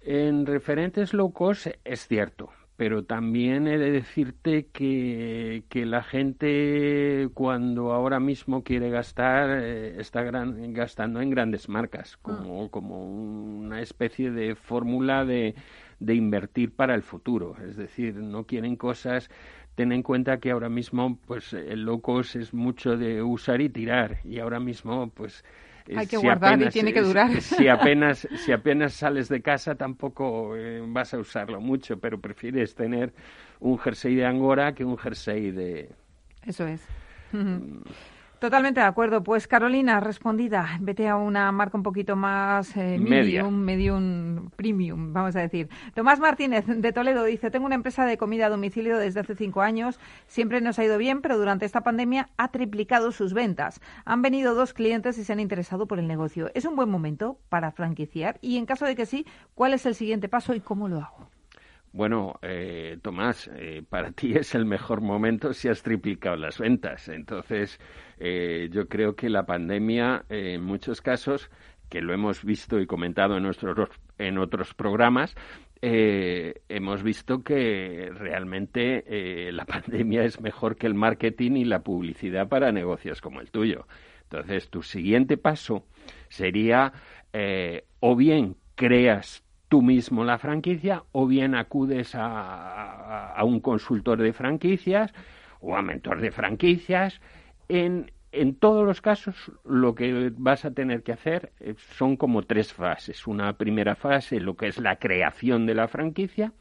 En 0.06 0.44
referentes 0.44 1.14
low 1.14 1.32
cost 1.32 1.68
es 1.82 2.06
cierto, 2.06 2.50
pero 2.76 3.04
también 3.04 3.66
he 3.66 3.78
de 3.78 3.90
decirte 3.90 4.66
que, 4.66 5.64
que 5.70 5.86
la 5.86 6.02
gente 6.02 7.30
cuando 7.32 7.90
ahora 7.92 8.20
mismo 8.20 8.62
quiere 8.62 8.90
gastar 8.90 9.62
eh, 9.62 9.98
está 9.98 10.22
gastando 10.22 11.22
en 11.22 11.30
grandes 11.30 11.70
marcas, 11.70 12.18
como, 12.18 12.70
como 12.70 13.02
una 13.02 13.80
especie 13.80 14.30
de 14.30 14.54
fórmula 14.56 15.24
de, 15.24 15.54
de 16.00 16.14
invertir 16.14 16.74
para 16.76 16.94
el 16.94 17.02
futuro. 17.02 17.56
Es 17.66 17.78
decir, 17.78 18.16
no 18.16 18.44
quieren 18.44 18.76
cosas. 18.76 19.30
Ten 19.74 19.90
en 19.90 20.02
cuenta 20.02 20.38
que 20.38 20.50
ahora 20.50 20.68
mismo 20.68 21.18
pues 21.26 21.54
el 21.54 21.84
low 21.84 22.02
cost 22.02 22.36
es 22.36 22.52
mucho 22.52 22.98
de 22.98 23.22
usar 23.22 23.62
y 23.62 23.70
tirar. 23.70 24.18
Y 24.22 24.38
ahora 24.38 24.60
mismo 24.60 25.08
pues 25.08 25.44
hay 25.96 26.06
que 26.06 26.16
guardar 26.16 26.60
y 26.62 26.68
tiene 26.68 26.92
que 26.92 27.02
durar. 27.02 27.40
Si 27.40 27.68
apenas, 27.68 28.26
si 28.44 28.52
apenas 28.52 28.94
sales 28.94 29.28
de 29.28 29.42
casa 29.42 29.74
tampoco 29.74 30.56
eh, 30.56 30.82
vas 30.86 31.14
a 31.14 31.18
usarlo 31.18 31.60
mucho, 31.60 31.98
pero 31.98 32.20
prefieres 32.20 32.74
tener 32.74 33.12
un 33.60 33.78
jersey 33.78 34.14
de 34.14 34.26
Angora 34.26 34.74
que 34.74 34.84
un 34.84 34.96
jersey 34.96 35.50
de... 35.50 35.90
Eso 36.44 36.66
es. 36.66 36.86
Totalmente 38.38 38.80
de 38.80 38.86
acuerdo. 38.86 39.22
Pues 39.22 39.46
Carolina, 39.46 40.00
respondida. 40.00 40.76
Vete 40.80 41.08
a 41.08 41.16
una 41.16 41.50
marca 41.52 41.76
un 41.76 41.82
poquito 41.82 42.14
más 42.14 42.76
eh, 42.76 42.98
medium, 42.98 43.54
medium 43.54 44.50
premium, 44.50 45.12
vamos 45.12 45.34
a 45.36 45.40
decir. 45.40 45.68
Tomás 45.94 46.20
Martínez 46.20 46.66
de 46.66 46.92
Toledo 46.92 47.24
dice, 47.24 47.50
tengo 47.50 47.66
una 47.66 47.74
empresa 47.74 48.04
de 48.04 48.18
comida 48.18 48.46
a 48.46 48.50
domicilio 48.50 48.98
desde 48.98 49.20
hace 49.20 49.34
cinco 49.34 49.62
años. 49.62 49.98
Siempre 50.26 50.60
nos 50.60 50.78
ha 50.78 50.84
ido 50.84 50.98
bien, 50.98 51.22
pero 51.22 51.38
durante 51.38 51.64
esta 51.64 51.82
pandemia 51.82 52.28
ha 52.36 52.48
triplicado 52.48 53.12
sus 53.12 53.32
ventas. 53.32 53.80
Han 54.04 54.20
venido 54.20 54.54
dos 54.54 54.74
clientes 54.74 55.16
y 55.18 55.24
se 55.24 55.32
han 55.32 55.40
interesado 55.40 55.86
por 55.86 55.98
el 55.98 56.06
negocio. 56.06 56.50
¿Es 56.54 56.64
un 56.64 56.76
buen 56.76 56.90
momento 56.90 57.38
para 57.48 57.72
franquiciar? 57.72 58.38
Y 58.42 58.58
en 58.58 58.66
caso 58.66 58.84
de 58.84 58.94
que 58.94 59.06
sí, 59.06 59.26
¿cuál 59.54 59.72
es 59.72 59.86
el 59.86 59.94
siguiente 59.94 60.28
paso 60.28 60.54
y 60.54 60.60
cómo 60.60 60.88
lo 60.88 60.98
hago? 60.98 61.33
Bueno, 61.94 62.40
eh, 62.42 62.98
Tomás, 63.02 63.48
eh, 63.54 63.84
para 63.88 64.10
ti 64.10 64.34
es 64.34 64.56
el 64.56 64.64
mejor 64.66 65.00
momento 65.00 65.52
si 65.54 65.68
has 65.68 65.84
triplicado 65.84 66.34
las 66.34 66.58
ventas. 66.58 67.08
Entonces, 67.08 67.78
eh, 68.18 68.68
yo 68.72 68.88
creo 68.88 69.14
que 69.14 69.30
la 69.30 69.46
pandemia, 69.46 70.24
en 70.28 70.64
muchos 70.64 71.00
casos, 71.00 71.52
que 71.88 72.02
lo 72.02 72.12
hemos 72.12 72.44
visto 72.44 72.80
y 72.80 72.86
comentado 72.88 73.36
en, 73.36 73.44
nuestros, 73.44 73.90
en 74.18 74.38
otros 74.38 74.74
programas, 74.74 75.36
hemos 75.80 77.04
visto 77.04 77.44
que 77.44 78.10
realmente 78.12 79.52
la 79.52 79.64
pandemia 79.66 80.24
es 80.24 80.40
mejor 80.40 80.74
que 80.74 80.88
el 80.88 80.94
marketing 80.94 81.52
y 81.52 81.64
la 81.64 81.84
publicidad 81.84 82.48
para 82.48 82.72
negocios 82.72 83.20
como 83.20 83.40
el 83.40 83.52
tuyo. 83.52 83.86
Entonces, 84.22 84.68
tu 84.68 84.82
siguiente 84.82 85.36
paso 85.36 85.86
sería 86.28 86.92
o 88.00 88.16
bien 88.16 88.56
creas 88.74 89.43
tú 89.68 89.82
mismo 89.82 90.24
la 90.24 90.38
franquicia 90.38 91.04
o 91.12 91.26
bien 91.26 91.54
acudes 91.54 92.12
a, 92.14 93.36
un 93.44 93.60
consultor 93.60 94.20
de 94.22 94.32
franquicias 94.32 95.12
o 95.60 95.76
a 95.76 95.82
mentor 95.82 96.20
de 96.20 96.30
franquicias. 96.30 97.20
En, 97.68 98.10
en 98.32 98.54
todos 98.56 98.84
los 98.84 99.00
casos, 99.00 99.52
lo 99.64 99.94
que 99.94 100.32
vas 100.36 100.64
a 100.64 100.72
tener 100.72 101.02
que 101.02 101.12
hacer 101.12 101.52
eh, 101.60 101.74
son 101.76 102.16
como 102.16 102.42
tres 102.42 102.72
fases. 102.72 103.26
Una 103.26 103.54
primera 103.54 103.94
fase, 103.94 104.40
lo 104.40 104.56
que 104.56 104.66
es 104.68 104.78
la 104.78 104.96
creación 104.96 105.66
de 105.66 105.74
la 105.74 105.88
franquicia. 105.88 106.52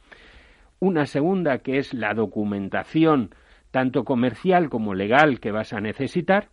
Una 0.79 1.05
segunda, 1.05 1.59
que 1.59 1.77
es 1.77 1.93
la 1.93 2.13
documentación, 2.13 3.33
tanto 3.71 4.03
comercial 4.03 4.69
como 4.69 4.93
legal, 4.93 5.39
que 5.39 5.51
vas 5.51 5.73
a 5.73 5.81
necesitar. 5.81 6.49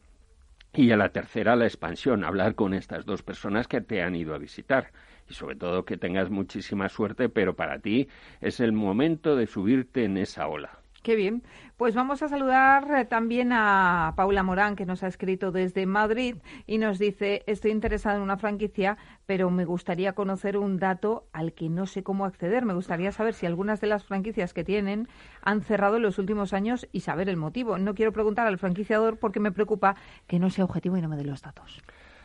Y 0.72 0.92
a 0.92 0.96
la 0.96 1.08
tercera, 1.08 1.56
la 1.56 1.64
expansión, 1.64 2.24
hablar 2.24 2.54
con 2.54 2.74
estas 2.74 3.04
dos 3.04 3.22
personas 3.22 3.66
que 3.66 3.80
te 3.80 4.02
han 4.02 4.14
ido 4.14 4.34
a 4.34 4.38
visitar 4.38 4.92
y 5.30 5.34
sobre 5.34 5.56
todo 5.56 5.84
que 5.84 5.96
tengas 5.96 6.28
muchísima 6.28 6.88
suerte, 6.88 7.28
pero 7.28 7.54
para 7.54 7.78
ti 7.78 8.08
es 8.40 8.60
el 8.60 8.72
momento 8.72 9.36
de 9.36 9.46
subirte 9.46 10.04
en 10.04 10.18
esa 10.18 10.48
ola. 10.48 10.80
Qué 11.02 11.16
bien. 11.16 11.42
Pues 11.78 11.94
vamos 11.94 12.22
a 12.22 12.28
saludar 12.28 12.86
eh, 12.94 13.06
también 13.06 13.52
a 13.54 14.12
Paula 14.16 14.42
Morán, 14.42 14.76
que 14.76 14.84
nos 14.84 15.02
ha 15.02 15.06
escrito 15.06 15.50
desde 15.50 15.86
Madrid 15.86 16.36
y 16.66 16.76
nos 16.76 16.98
dice, 16.98 17.42
estoy 17.46 17.70
interesada 17.70 18.16
en 18.16 18.22
una 18.22 18.36
franquicia, 18.36 18.98
pero 19.24 19.48
me 19.48 19.64
gustaría 19.64 20.12
conocer 20.12 20.58
un 20.58 20.76
dato 20.76 21.26
al 21.32 21.54
que 21.54 21.70
no 21.70 21.86
sé 21.86 22.02
cómo 22.02 22.26
acceder. 22.26 22.66
Me 22.66 22.74
gustaría 22.74 23.12
saber 23.12 23.32
si 23.32 23.46
algunas 23.46 23.80
de 23.80 23.86
las 23.86 24.04
franquicias 24.04 24.52
que 24.52 24.62
tienen 24.62 25.08
han 25.40 25.62
cerrado 25.62 25.96
en 25.96 26.02
los 26.02 26.18
últimos 26.18 26.52
años 26.52 26.86
y 26.92 27.00
saber 27.00 27.30
el 27.30 27.38
motivo. 27.38 27.78
No 27.78 27.94
quiero 27.94 28.12
preguntar 28.12 28.46
al 28.46 28.58
franquiciador 28.58 29.16
porque 29.16 29.40
me 29.40 29.52
preocupa 29.52 29.96
que 30.26 30.38
no 30.38 30.50
sea 30.50 30.66
objetivo 30.66 30.98
y 30.98 31.00
no 31.00 31.08
me 31.08 31.16
dé 31.16 31.24
los 31.24 31.40
datos. 31.40 31.80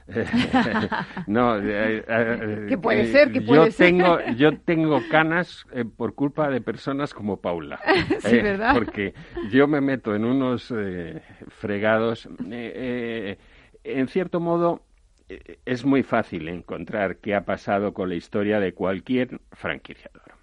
no, 1.28 1.58
eh, 1.58 2.04
eh, 2.08 2.66
¿Qué 2.70 2.78
puede 2.78 3.08
ser? 3.08 3.32
¿Qué 3.32 3.42
puede 3.42 3.72
yo 3.72 3.76
tengo 3.76 4.20
yo 4.38 4.58
tengo 4.60 5.02
canas 5.10 5.66
eh, 5.74 5.84
por 5.84 6.14
culpa 6.14 6.50
de 6.50 6.62
personas 6.62 7.14
como 7.14 7.42
Paula, 7.42 7.80
sí, 8.20 8.38
¿verdad? 8.38 8.76
porque 8.76 9.16
yo 9.50 9.68
me 9.68 9.82
meto 9.82 10.16
en 10.16 10.26
unos 10.26 10.72
fregados. 11.48 12.30
en 12.40 14.08
cierto 14.08 14.40
modo 14.40 14.84
es 15.66 15.84
muy 15.86 16.04
fácil 16.04 16.50
encontrar 16.50 17.18
qué 17.18 17.34
ha 17.34 17.46
pasado 17.46 17.94
con 17.94 18.10
la 18.10 18.16
historia 18.16 18.60
de 18.60 18.74
cualquier 18.74 19.42
franquiciador. 19.54 20.36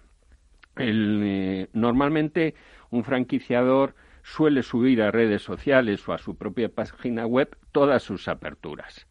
normalmente 1.71 2.55
un 2.89 3.05
franquiciador 3.05 3.95
suele 4.23 4.61
subir 4.61 5.01
a 5.01 5.11
redes 5.11 5.41
sociales 5.41 6.07
o 6.07 6.13
a 6.13 6.17
su 6.17 6.35
propia 6.37 6.67
página 6.67 7.25
web 7.25 7.57
todas 7.71 8.03
sus 8.03 8.27
aperturas 8.27 9.07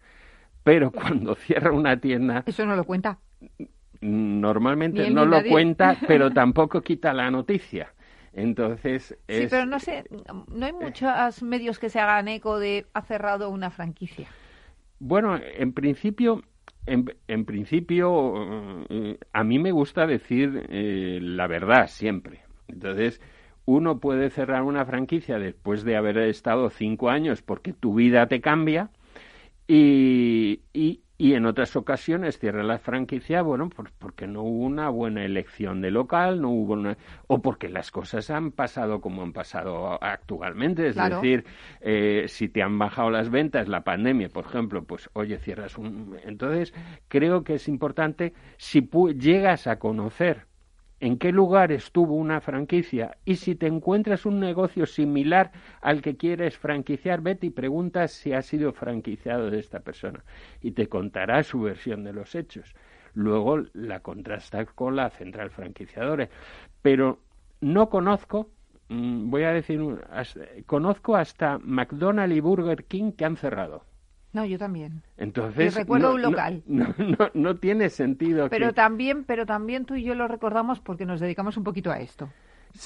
pero 0.62 0.90
cuando 0.92 1.34
cierra 1.34 1.72
una 1.72 1.98
tienda... 1.98 2.44
Eso 2.46 2.64
no 2.66 2.76
lo 2.76 2.84
cuenta. 2.84 3.18
Normalmente 4.00 5.10
no 5.10 5.24
lo 5.24 5.42
cuenta, 5.44 5.96
pero 6.06 6.30
tampoco 6.30 6.80
quita 6.80 7.12
la 7.12 7.30
noticia. 7.30 7.92
Entonces. 8.32 9.16
Sí, 9.28 9.46
pero 9.50 9.66
no 9.66 9.78
sé, 9.78 10.04
no 10.48 10.66
hay 10.66 10.72
muchos 10.72 11.42
medios 11.42 11.78
que 11.78 11.90
se 11.90 12.00
hagan 12.00 12.28
eco 12.28 12.58
de 12.58 12.86
ha 12.94 13.02
cerrado 13.02 13.50
una 13.50 13.70
franquicia. 13.70 14.28
Bueno, 14.98 15.38
en 15.38 15.72
principio, 15.72 16.42
en, 16.86 17.44
principio, 17.44 18.86
eh, 18.88 19.18
a 19.32 19.44
mí 19.44 19.58
me 19.58 19.70
gusta 19.70 20.06
decir 20.06 20.66
eh, 20.70 21.18
la 21.20 21.46
verdad 21.46 21.88
siempre. 21.88 22.40
Entonces, 22.68 23.20
uno 23.64 23.98
puede 23.98 24.30
cerrar 24.30 24.62
una 24.62 24.84
franquicia 24.84 25.38
después 25.38 25.84
de 25.84 25.96
haber 25.96 26.18
estado 26.18 26.70
cinco 26.70 27.10
años 27.10 27.42
porque 27.42 27.72
tu 27.72 27.94
vida 27.94 28.26
te 28.26 28.40
cambia 28.40 28.90
y, 29.74 30.60
y, 31.18 31.34
en 31.34 31.46
otras 31.46 31.76
ocasiones 31.76 32.38
cierra 32.38 32.62
la 32.62 32.78
franquicia, 32.78 33.40
bueno, 33.40 33.70
porque 33.98 34.26
no 34.26 34.42
hubo 34.42 34.64
una 34.64 34.90
buena 34.90 35.24
elección 35.24 35.80
de 35.80 35.90
local, 35.90 36.42
no 36.42 36.50
hubo 36.50 36.74
una, 36.74 36.98
o 37.28 37.40
porque 37.40 37.70
las 37.70 37.90
cosas 37.90 38.28
han 38.30 38.50
pasado 38.50 39.00
como 39.00 39.22
han 39.22 39.32
pasado 39.32 40.02
actualmente. 40.02 40.88
Es 40.88 40.96
decir, 40.96 41.46
eh, 41.80 42.24
si 42.28 42.48
te 42.48 42.62
han 42.62 42.78
bajado 42.78 43.10
las 43.10 43.30
ventas, 43.30 43.68
la 43.68 43.82
pandemia, 43.82 44.28
por 44.28 44.44
ejemplo, 44.44 44.84
pues 44.84 45.08
oye, 45.14 45.38
cierras 45.38 45.78
un. 45.78 46.18
Entonces, 46.24 46.74
creo 47.08 47.44
que 47.44 47.54
es 47.54 47.68
importante, 47.68 48.34
si 48.58 48.86
llegas 49.16 49.66
a 49.68 49.78
conocer 49.78 50.51
en 51.02 51.18
qué 51.18 51.32
lugar 51.32 51.72
estuvo 51.72 52.14
una 52.14 52.40
franquicia 52.40 53.18
y 53.24 53.34
si 53.34 53.56
te 53.56 53.66
encuentras 53.66 54.24
un 54.24 54.38
negocio 54.38 54.86
similar 54.86 55.50
al 55.80 56.00
que 56.00 56.16
quieres 56.16 56.56
franquiciar, 56.56 57.22
vete 57.22 57.48
y 57.48 57.50
pregunta 57.50 58.06
si 58.06 58.32
ha 58.32 58.40
sido 58.40 58.72
franquiciado 58.72 59.50
de 59.50 59.58
esta 59.58 59.80
persona 59.80 60.22
y 60.60 60.70
te 60.70 60.86
contará 60.86 61.42
su 61.42 61.60
versión 61.60 62.04
de 62.04 62.12
los 62.12 62.36
hechos. 62.36 62.76
Luego 63.14 63.64
la 63.72 63.98
contrasta 63.98 64.64
con 64.64 64.94
la 64.94 65.10
central 65.10 65.50
franquiciadora. 65.50 66.28
Pero 66.82 67.18
no 67.60 67.90
conozco, 67.90 68.50
mm, 68.88 69.28
voy 69.28 69.42
a 69.42 69.52
decir, 69.52 69.80
conozco 70.66 71.16
hasta 71.16 71.58
McDonald's 71.58 72.36
y 72.36 72.40
Burger 72.40 72.84
King 72.84 73.10
que 73.10 73.24
han 73.24 73.36
cerrado. 73.36 73.84
No, 74.32 74.46
yo 74.46 74.58
también. 74.58 75.02
Entonces, 75.18 75.74
y 75.74 75.78
recuerdo 75.78 76.14
un 76.14 76.22
local. 76.22 76.62
No, 76.66 76.94
no, 77.34 77.56
tiene 77.56 77.90
sentido. 77.90 78.48
Pero 78.48 78.72
también, 78.72 79.24
pero 79.24 79.44
también 79.44 79.84
tú 79.84 79.94
y 79.94 80.04
yo 80.04 80.14
lo 80.14 80.26
recordamos 80.26 80.80
porque 80.80 81.04
nos 81.04 81.20
dedicamos 81.20 81.56
un 81.56 81.64
poquito 81.64 81.90
a 81.90 82.00
esto. 82.00 82.30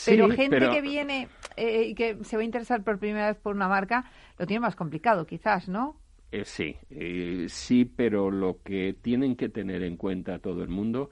pero 0.04 0.28
gente 0.30 0.58
que 0.58 0.80
viene 0.80 1.28
eh, 1.56 1.84
y 1.84 1.94
que 1.94 2.18
se 2.24 2.36
va 2.36 2.42
a 2.42 2.44
interesar 2.44 2.82
por 2.82 2.98
primera 2.98 3.28
vez 3.28 3.36
por 3.36 3.54
una 3.54 3.68
marca 3.68 4.04
lo 4.38 4.46
tiene 4.46 4.60
más 4.60 4.74
complicado, 4.74 5.26
quizás, 5.26 5.68
¿no? 5.68 5.96
Eh, 6.32 6.44
sí, 6.44 6.76
eh, 6.90 7.46
sí, 7.48 7.84
pero 7.84 8.30
lo 8.30 8.60
que 8.62 8.96
tienen 9.00 9.36
que 9.36 9.48
tener 9.48 9.82
en 9.82 9.96
cuenta 9.96 10.40
todo 10.40 10.62
el 10.62 10.68
mundo 10.68 11.10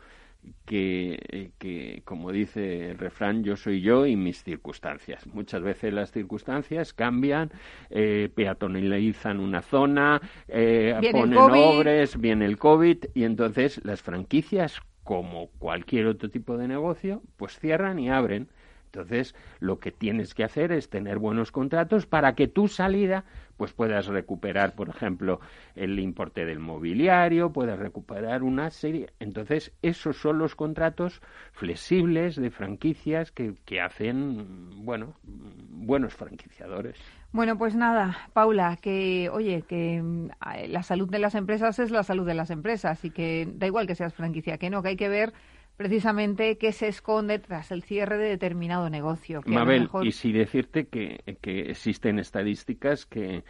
que, 0.65 1.19
eh, 1.29 1.51
que, 1.59 2.03
como 2.05 2.33
dice 2.33 2.91
el 2.91 2.99
refrán, 2.99 3.45
yo 3.45 3.57
soy 3.57 3.81
yo 3.81 4.07
y 4.07 4.17
mis 4.17 4.43
circunstancias. 4.43 5.27
Muchas 5.27 5.63
veces 5.63 5.93
las 5.93 6.11
circunstancias 6.13 6.93
cambian, 6.93 7.51
eh, 7.91 8.31
peatonalizan 8.35 9.41
una 9.41 9.63
zona, 9.63 10.21
eh, 10.49 10.99
ponen 11.13 11.39
obres, 11.39 12.19
viene 12.19 12.47
el 12.47 12.59
COVID 12.59 13.05
y 13.15 13.25
entonces 13.25 13.81
las 13.85 14.03
franquicias, 14.03 14.81
como 15.03 15.49
cualquier 15.59 16.07
otro 16.07 16.31
tipo 16.31 16.57
de 16.57 16.67
negocio, 16.67 17.23
pues 17.37 17.59
cierran 17.59 17.99
y 17.99 18.09
abren. 18.11 18.49
Entonces, 18.95 19.35
lo 19.59 19.81
que 19.81 19.91
tienes 19.91 20.35
que 20.35 20.45
hacer 20.45 20.71
es 20.71 20.89
tener 20.89 21.19
buenos 21.19 21.51
contratos 21.51 22.07
para 22.07 22.37
que 22.37 22.47
tu 22.47 22.69
salida 22.69 23.25
pues 23.57 23.73
puedas 23.73 24.07
recuperar, 24.07 24.75
por 24.75 24.89
ejemplo, 24.89 25.41
el 25.75 25.99
importe 25.99 26.45
del 26.45 26.59
mobiliario, 26.59 27.53
puedas 27.53 27.79
recuperar 27.79 28.43
una 28.43 28.71
serie. 28.71 29.11
Entonces, 29.21 29.73
esos 29.83 30.17
son 30.17 30.39
los 30.39 30.55
contratos 30.55 31.23
flexibles 31.53 32.37
de 32.37 32.51
franquicias 32.51 33.31
que, 33.31 33.55
que 33.65 33.81
hacen, 33.81 34.85
bueno, 34.85 35.15
buenos 35.23 36.15
franquiciadores. 36.15 36.99
Bueno, 37.33 37.59
pues 37.59 37.75
nada, 37.75 38.17
Paula, 38.33 38.77
que 38.81 39.29
oye, 39.33 39.63
que 39.63 40.01
mm, 40.01 40.29
la 40.69 40.83
salud 40.83 41.09
de 41.09 41.19
las 41.19 41.35
empresas 41.35 41.79
es 41.81 41.91
la 41.91 42.05
salud 42.05 42.27
de 42.27 42.35
las 42.35 42.51
empresas 42.51 43.05
y 43.05 43.11
que 43.11 43.49
da 43.55 43.67
igual 43.67 43.87
que 43.87 43.97
seas 43.97 44.15
franquicia, 44.15 44.59
que 44.59 44.71
no, 44.71 44.83
que 44.83 44.91
hay 44.91 44.97
que 44.97 45.09
ver 45.09 45.33
precisamente 45.77 46.57
qué 46.59 46.73
se 46.73 46.89
esconde 46.89 47.39
tras 47.39 47.71
el 47.71 47.83
cierre 47.83 48.19
de 48.19 48.29
determinado 48.29 48.91
negocio. 48.91 49.43
Mabel, 49.47 49.89
y 50.03 50.13
si 50.13 50.33
decirte 50.33 50.87
que, 50.87 51.37
que 51.41 51.71
existen 51.71 52.19
estadísticas 52.19 53.07
que, 53.07 53.45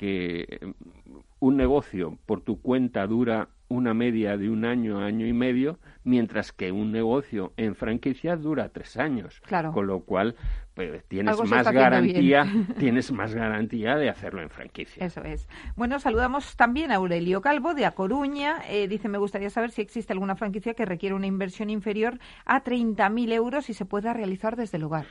que 0.00 0.72
un 1.40 1.58
negocio 1.58 2.16
por 2.24 2.40
tu 2.40 2.62
cuenta 2.62 3.06
dura 3.06 3.50
una 3.68 3.92
media 3.92 4.38
de 4.38 4.48
un 4.48 4.64
año, 4.64 4.98
año 4.98 5.26
y 5.26 5.34
medio, 5.34 5.78
mientras 6.04 6.52
que 6.52 6.72
un 6.72 6.90
negocio 6.90 7.52
en 7.58 7.74
franquicia 7.74 8.34
dura 8.36 8.70
tres 8.70 8.96
años. 8.96 9.42
Claro. 9.42 9.72
Con 9.72 9.86
lo 9.86 10.00
cual, 10.00 10.36
pues, 10.72 11.04
tienes 11.04 11.38
más 11.44 11.70
garantía, 11.70 12.46
tienes 12.78 13.12
más 13.12 13.34
garantía 13.34 13.96
de 13.96 14.08
hacerlo 14.08 14.40
en 14.40 14.48
franquicia. 14.48 15.04
Eso 15.04 15.22
es. 15.22 15.50
Bueno, 15.76 16.00
saludamos 16.00 16.56
también 16.56 16.92
a 16.92 16.94
Aurelio 16.94 17.42
Calvo 17.42 17.74
de 17.74 17.84
A 17.84 17.90
Coruña. 17.90 18.62
Eh, 18.66 18.88
dice, 18.88 19.10
me 19.10 19.18
gustaría 19.18 19.50
saber 19.50 19.70
si 19.70 19.82
existe 19.82 20.14
alguna 20.14 20.34
franquicia 20.34 20.72
que 20.72 20.86
requiere 20.86 21.14
una 21.14 21.26
inversión 21.26 21.68
inferior 21.68 22.18
a 22.46 22.64
30.000 22.64 23.32
euros 23.34 23.68
y 23.68 23.74
se 23.74 23.84
pueda 23.84 24.14
realizar 24.14 24.56
desde 24.56 24.78
el 24.78 24.84
hogar. 24.84 25.04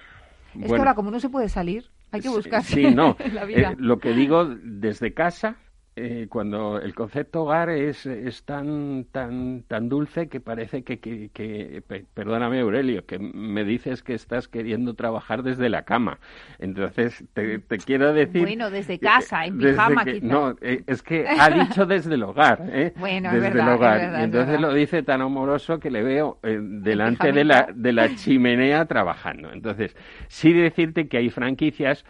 Es 0.60 0.72
que 0.72 0.78
ahora, 0.80 0.96
como 0.96 1.12
no 1.12 1.20
se 1.20 1.30
puede 1.30 1.48
salir, 1.48 1.92
hay 2.12 2.22
que 2.22 2.30
buscar 2.30 2.64
sí, 2.64 2.84
no. 2.84 3.16
la 3.34 3.46
vida. 3.46 3.72
Eh, 3.72 3.76
lo 3.78 4.00
que 4.00 4.14
digo, 4.14 4.46
desde 4.46 5.14
casa 5.14 5.58
eh, 6.02 6.28
cuando 6.30 6.80
el 6.80 6.96
concepto 6.96 7.44
hogar 7.44 7.70
es, 7.70 8.06
es 8.06 8.44
tan, 8.44 9.06
tan, 9.12 9.64
tan 9.64 9.90
dulce 9.90 10.30
que 10.30 10.40
parece 10.40 10.84
que, 10.84 11.00
que, 11.00 11.84
perdóname 12.14 12.62
Aurelio, 12.62 13.06
que 13.06 13.20
me 13.20 13.66
dices 13.66 14.02
que 14.02 14.14
estás 14.14 14.48
queriendo 14.48 14.94
trabajar 14.94 15.44
desde 15.44 15.68
la 15.68 15.84
cama. 15.84 16.20
Entonces, 16.58 17.26
te, 17.34 17.62
quiero 17.86 18.14
decir... 18.14 18.42
Bueno, 18.44 18.70
desde 18.70 18.98
casa, 18.98 19.46
en 19.46 19.58
pijama 19.58 20.06
No, 20.22 20.56
eh, 20.62 20.84
es 20.88 21.04
que 21.04 21.28
ha 21.28 21.50
dicho 21.50 21.86
desde 21.86 22.14
el 22.16 22.24
hogar, 22.24 22.64
¿eh? 22.72 22.94
Bueno, 22.98 23.32
desde 23.34 23.60
el 23.60 23.68
hogar. 23.68 24.22
y 24.22 24.24
entonces 24.24 24.62
lo 24.62 24.74
dice 24.74 25.04
tan 25.04 25.22
amoroso 25.22 25.80
que 25.80 25.92
le 25.92 26.02
veo 26.02 26.40
eh, 26.44 26.60
delante 26.62 27.34
de 27.34 27.44
la, 27.44 27.68
de 27.74 27.92
la 27.92 28.16
chimenea 28.16 28.86
trabajando. 28.86 29.52
Entonces, 29.52 29.98
sí 30.30 30.54
decirte 30.54 31.10
que 31.10 31.18
hay 31.18 31.30
franquicias 31.30 32.06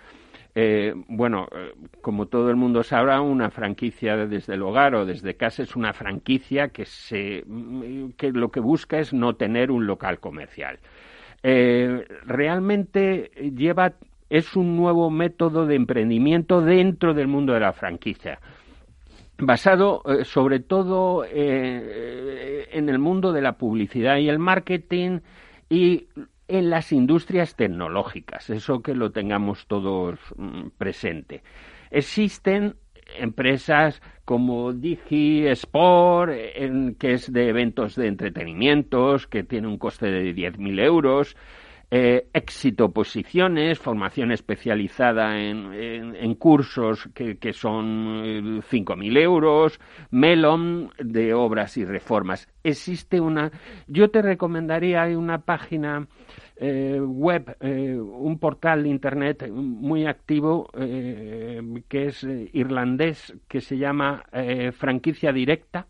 eh, 0.62 0.94
bueno, 1.08 1.48
eh, 1.56 1.72
como 2.02 2.26
todo 2.26 2.50
el 2.50 2.58
mundo 2.58 2.84
sabrá, 2.84 3.22
una 3.22 3.50
franquicia 3.50 4.18
desde 4.18 4.56
el 4.56 4.62
hogar 4.62 4.94
o 4.94 5.06
desde 5.06 5.36
casa 5.36 5.64
es 5.64 5.74
una 5.78 5.94
franquicia 5.94 6.68
que, 6.68 6.84
se, 6.84 7.46
que 8.18 8.32
lo 8.34 8.52
que 8.52 8.60
busca 8.60 9.00
es 9.00 9.14
no 9.14 9.36
tener 9.36 9.72
un 9.72 9.88
local 9.88 10.20
comercial. 10.20 10.80
Eh, 11.44 12.06
realmente 12.26 13.32
lleva 13.56 13.94
es 14.30 14.58
un 14.58 14.76
nuevo 14.76 15.10
método 15.10 15.66
de 15.66 15.76
emprendimiento 15.76 16.60
dentro 16.60 17.14
del 17.14 17.28
mundo 17.28 17.54
de 17.54 17.62
la 17.62 17.72
franquicia 17.72 18.40
basado 19.42 20.04
sobre 20.24 20.60
todo 20.60 21.24
en 21.24 22.90
el 22.90 23.00
mundo 23.00 23.32
de 23.32 23.42
la 23.42 23.54
publicidad 23.54 24.18
y 24.18 24.28
el 24.28 24.38
marketing 24.38 25.22
y 25.70 26.08
en 26.50 26.70
las 26.70 26.92
industrias 26.92 27.56
tecnológicas, 27.56 28.50
eso 28.50 28.82
que 28.82 28.96
lo 28.96 29.12
tengamos 29.12 29.68
todos 29.68 30.20
mm, 30.36 30.70
presente. 30.78 31.44
Existen 31.92 32.76
empresas 33.18 34.02
como 34.26 34.74
Digi 34.74 35.48
Sport, 35.48 36.32
que 37.00 37.14
es 37.14 37.32
de 37.32 37.50
eventos 37.50 37.96
de 37.96 38.08
entretenimientos, 38.08 39.28
que 39.28 39.44
tiene 39.44 39.68
un 39.68 39.78
coste 39.78 40.08
de 40.08 40.36
10.000 40.36 40.80
euros, 40.84 41.38
eh, 41.92 42.28
éxito 42.34 42.92
posiciones, 42.92 43.80
formación 43.80 44.32
especializada 44.32 45.40
en, 45.40 46.36
cursos 46.36 47.10
que, 47.16 47.38
que 47.38 47.52
son 47.52 48.62
5.000 48.62 49.18
eh, 49.18 49.24
euros, 49.24 49.80
Melon 50.12 50.92
de 51.00 51.34
obras 51.34 51.78
y 51.78 51.86
reformas. 51.86 52.48
Existe 52.64 53.20
una, 53.20 53.52
yo 53.88 54.12
te 54.12 54.22
recomendaría, 54.22 55.02
hay 55.02 55.16
una 55.16 55.40
página 55.40 56.08
eh, 56.58 57.00
web, 57.02 57.58
un 57.60 58.38
portal 58.38 58.84
de 58.84 58.90
internet 58.90 59.50
muy 59.50 60.06
activo 60.06 60.70
que 60.74 62.06
es 62.06 62.24
irlandés, 62.54 63.34
que 63.48 63.62
se 63.62 63.78
llama 63.78 64.24
Franquicia 64.74 65.32
Directa 65.32 65.88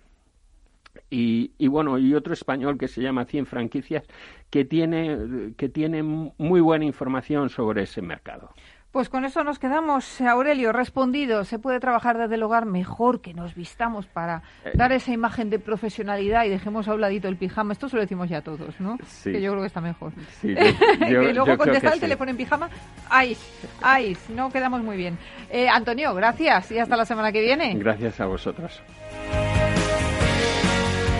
y, 1.09 1.67
bueno, 1.67 1.97
y 1.97 2.13
otro 2.13 2.33
español 2.33 2.77
que 2.77 2.87
se 2.87 3.01
llama 3.01 3.25
100 3.25 3.45
franquicias 3.45 4.03
que 4.49 4.65
tiene, 4.65 5.53
que 5.57 5.69
tiene 5.69 6.03
muy 6.03 6.61
buena 6.61 6.85
información 6.85 7.49
sobre 7.49 7.83
ese 7.83 8.01
mercado. 8.01 8.51
Pues 8.91 9.07
con 9.07 9.23
eso 9.23 9.43
nos 9.43 9.59
quedamos, 9.59 10.19
Aurelio, 10.19 10.71
respondido. 10.71 11.45
Se 11.45 11.59
puede 11.59 11.79
trabajar 11.79 12.17
desde 12.17 12.33
el 12.33 12.41
hogar 12.41 12.65
mejor 12.65 13.21
que 13.21 13.35
nos 13.35 13.53
vistamos 13.53 14.07
para 14.07 14.41
eh. 14.65 14.71
dar 14.73 14.91
esa 14.91 15.11
imagen 15.11 15.51
de 15.51 15.59
profesionalidad 15.59 16.45
y 16.45 16.49
dejemos 16.49 16.87
a 16.87 16.95
un 16.95 17.01
ladito 17.01 17.27
el 17.27 17.37
pijama. 17.37 17.73
Esto 17.73 17.87
se 17.87 17.97
lo 17.97 18.01
decimos 18.01 18.29
ya 18.29 18.41
todos, 18.41 18.79
¿no? 18.79 18.97
Sí. 19.05 19.31
Que 19.31 19.41
yo 19.41 19.51
creo 19.51 19.61
que 19.61 19.67
está 19.67 19.79
mejor. 19.79 20.11
Sí, 20.41 20.55
y 21.07 21.33
luego 21.33 21.55
contestar 21.55 21.93
el 21.93 21.99
teléfono 21.99 22.31
en 22.31 22.37
pijama. 22.37 22.67
¡Ay! 23.11 23.37
¡Ay! 23.83 24.17
No 24.29 24.51
quedamos 24.51 24.81
muy 24.81 24.97
bien. 24.97 25.19
Eh, 25.51 25.69
Antonio, 25.69 26.15
gracias 26.15 26.71
y 26.71 26.79
hasta 26.79 26.97
la 26.97 27.05
semana 27.05 27.31
que 27.31 27.41
viene. 27.41 27.75
Gracias 27.75 28.19
a 28.19 28.25
vosotros. 28.25 28.81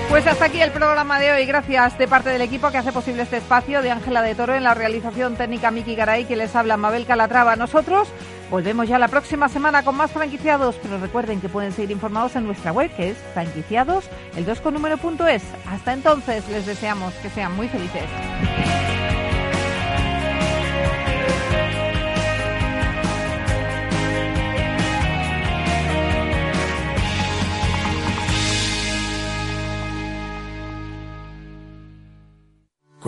Pues 0.10 0.26
hasta 0.26 0.46
aquí 0.46 0.60
el 0.60 0.72
programa 0.72 1.20
de 1.20 1.32
hoy. 1.32 1.46
Gracias 1.46 1.96
de 2.00 2.08
parte 2.08 2.30
del 2.30 2.42
equipo 2.42 2.72
que 2.72 2.80
hace 2.80 2.92
posible 2.92 3.22
este 3.22 3.38
espacio, 3.38 3.84
de 3.84 3.92
Ángela 3.92 4.24
de 4.24 4.34
Toro 4.34 4.56
en 4.56 4.64
la 4.64 4.74
realización 4.74 5.36
técnica 5.36 5.70
Miki 5.70 5.94
Garay, 5.94 6.26
que 6.26 6.36
les 6.36 6.56
habla 6.56 6.78
Mabel 6.78 7.06
Calatrava. 7.06 7.56
Nosotros 7.56 8.08
volvemos 8.50 8.88
ya 8.88 8.98
la 8.98 9.08
próxima 9.08 9.50
semana 9.50 9.84
con 9.84 9.96
más 9.96 10.12
franquiciados, 10.12 10.78
pero 10.82 10.98
recuerden 10.98 11.40
que 11.40 11.48
pueden 11.48 11.74
seguir 11.74 11.92
informados 11.92 12.36
en 12.36 12.46
nuestra 12.46 12.72
web, 12.72 12.90
que 12.96 13.12
es 13.12 13.18
franquiciados, 13.36 14.10
el 14.36 14.46
2 14.46 14.62
con 14.62 14.74
número 14.74 14.98
punto 14.98 15.28
es. 15.28 15.44
Hasta 15.68 15.94
entonces 15.94 16.44
les 16.50 16.66
deseamos 16.66 17.14
que 17.22 17.30
sean 17.30 17.56
muy 17.56 17.70
felices. 17.70 18.04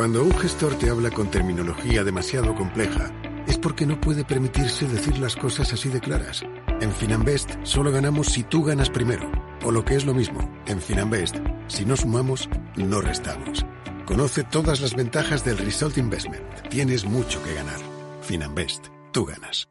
Cuando 0.02 0.24
un 0.24 0.36
gestor 0.36 0.74
te 0.80 0.90
habla 0.90 1.12
con 1.12 1.30
terminología 1.30 2.04
demasiado 2.04 2.56
compleja, 2.56 3.14
es 3.46 3.60
porque 3.60 3.86
no 3.86 4.02
puede 4.02 4.26
permitirse 4.26 4.88
decir 4.88 5.20
las 5.20 5.36
cosas 5.36 5.72
así 5.74 5.90
de 5.90 6.00
claras. 6.00 6.42
En 6.80 6.92
Finanbest 6.92 7.52
solo 7.62 7.92
ganamos 7.92 8.26
si 8.26 8.42
tú 8.42 8.64
ganas 8.64 8.90
primero. 8.90 9.32
O 9.64 9.70
lo 9.70 9.86
que 9.86 9.94
es 9.94 10.04
lo 10.04 10.16
mismo, 10.16 10.40
en 10.66 10.82
Finanbest, 10.82 11.36
si 11.68 11.86
no 11.86 11.96
sumamos, 11.96 12.50
no 12.78 13.00
restamos. 13.00 13.64
Conoce 14.08 14.44
todas 14.44 14.82
las 14.82 14.96
ventajas 14.96 15.46
del 15.46 15.60
Result 15.60 16.00
Investment. 16.00 16.68
Tienes 16.72 17.06
mucho 17.06 17.40
que 17.44 17.54
ganar. 17.54 17.80
Finanbest, 18.24 18.88
tú 19.12 19.26
ganas. 19.26 19.70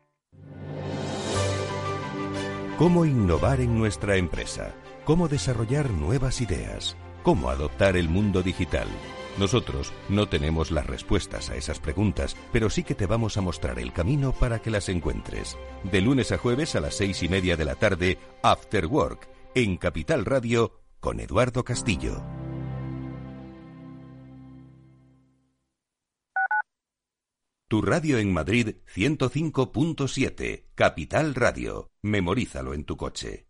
¿Cómo 2.78 3.05
innovar 3.05 3.61
en 3.61 3.76
nuestra 3.76 4.14
empresa? 4.14 4.76
¿Cómo 5.05 5.26
desarrollar 5.26 5.91
nuevas 5.91 6.41
ideas? 6.41 6.97
¿Cómo 7.24 7.51
adoptar 7.51 7.97
el 7.97 8.09
mundo 8.09 8.45
digital? 8.45 8.87
Nosotros 9.39 9.93
no 10.09 10.28
tenemos 10.28 10.70
las 10.70 10.87
respuestas 10.87 11.51
a 11.51 11.57
esas 11.57 11.78
preguntas, 11.78 12.37
pero 12.53 12.68
sí 12.68 12.83
que 12.83 12.95
te 12.95 13.07
vamos 13.07 13.37
a 13.37 13.41
mostrar 13.41 13.78
el 13.78 13.93
camino 13.93 14.33
para 14.33 14.61
que 14.61 14.70
las 14.70 14.89
encuentres. 14.89 15.57
De 15.85 16.01
lunes 16.01 16.33
a 16.33 16.39
jueves 16.39 16.74
a 16.76 16.81
las 16.81 16.95
seis 16.95 17.22
y 17.22 17.28
media 17.28 17.57
de 17.57 17.64
la 17.64 17.76
tarde, 17.76 18.18
After 18.43 18.87
Work, 18.87 19.28
en 19.55 19.76
Capital 19.76 20.24
Radio, 20.24 20.81
con 21.01 21.20
Eduardo 21.20 21.64
Castillo. 21.64 22.22
Tu 27.70 27.83
radio 27.83 28.18
en 28.18 28.33
Madrid 28.33 28.78
105.7, 28.93 30.64
Capital 30.74 31.37
Radio. 31.37 31.93
Memorízalo 32.03 32.74
en 32.74 32.85
tu 32.85 32.97
coche. 32.97 33.49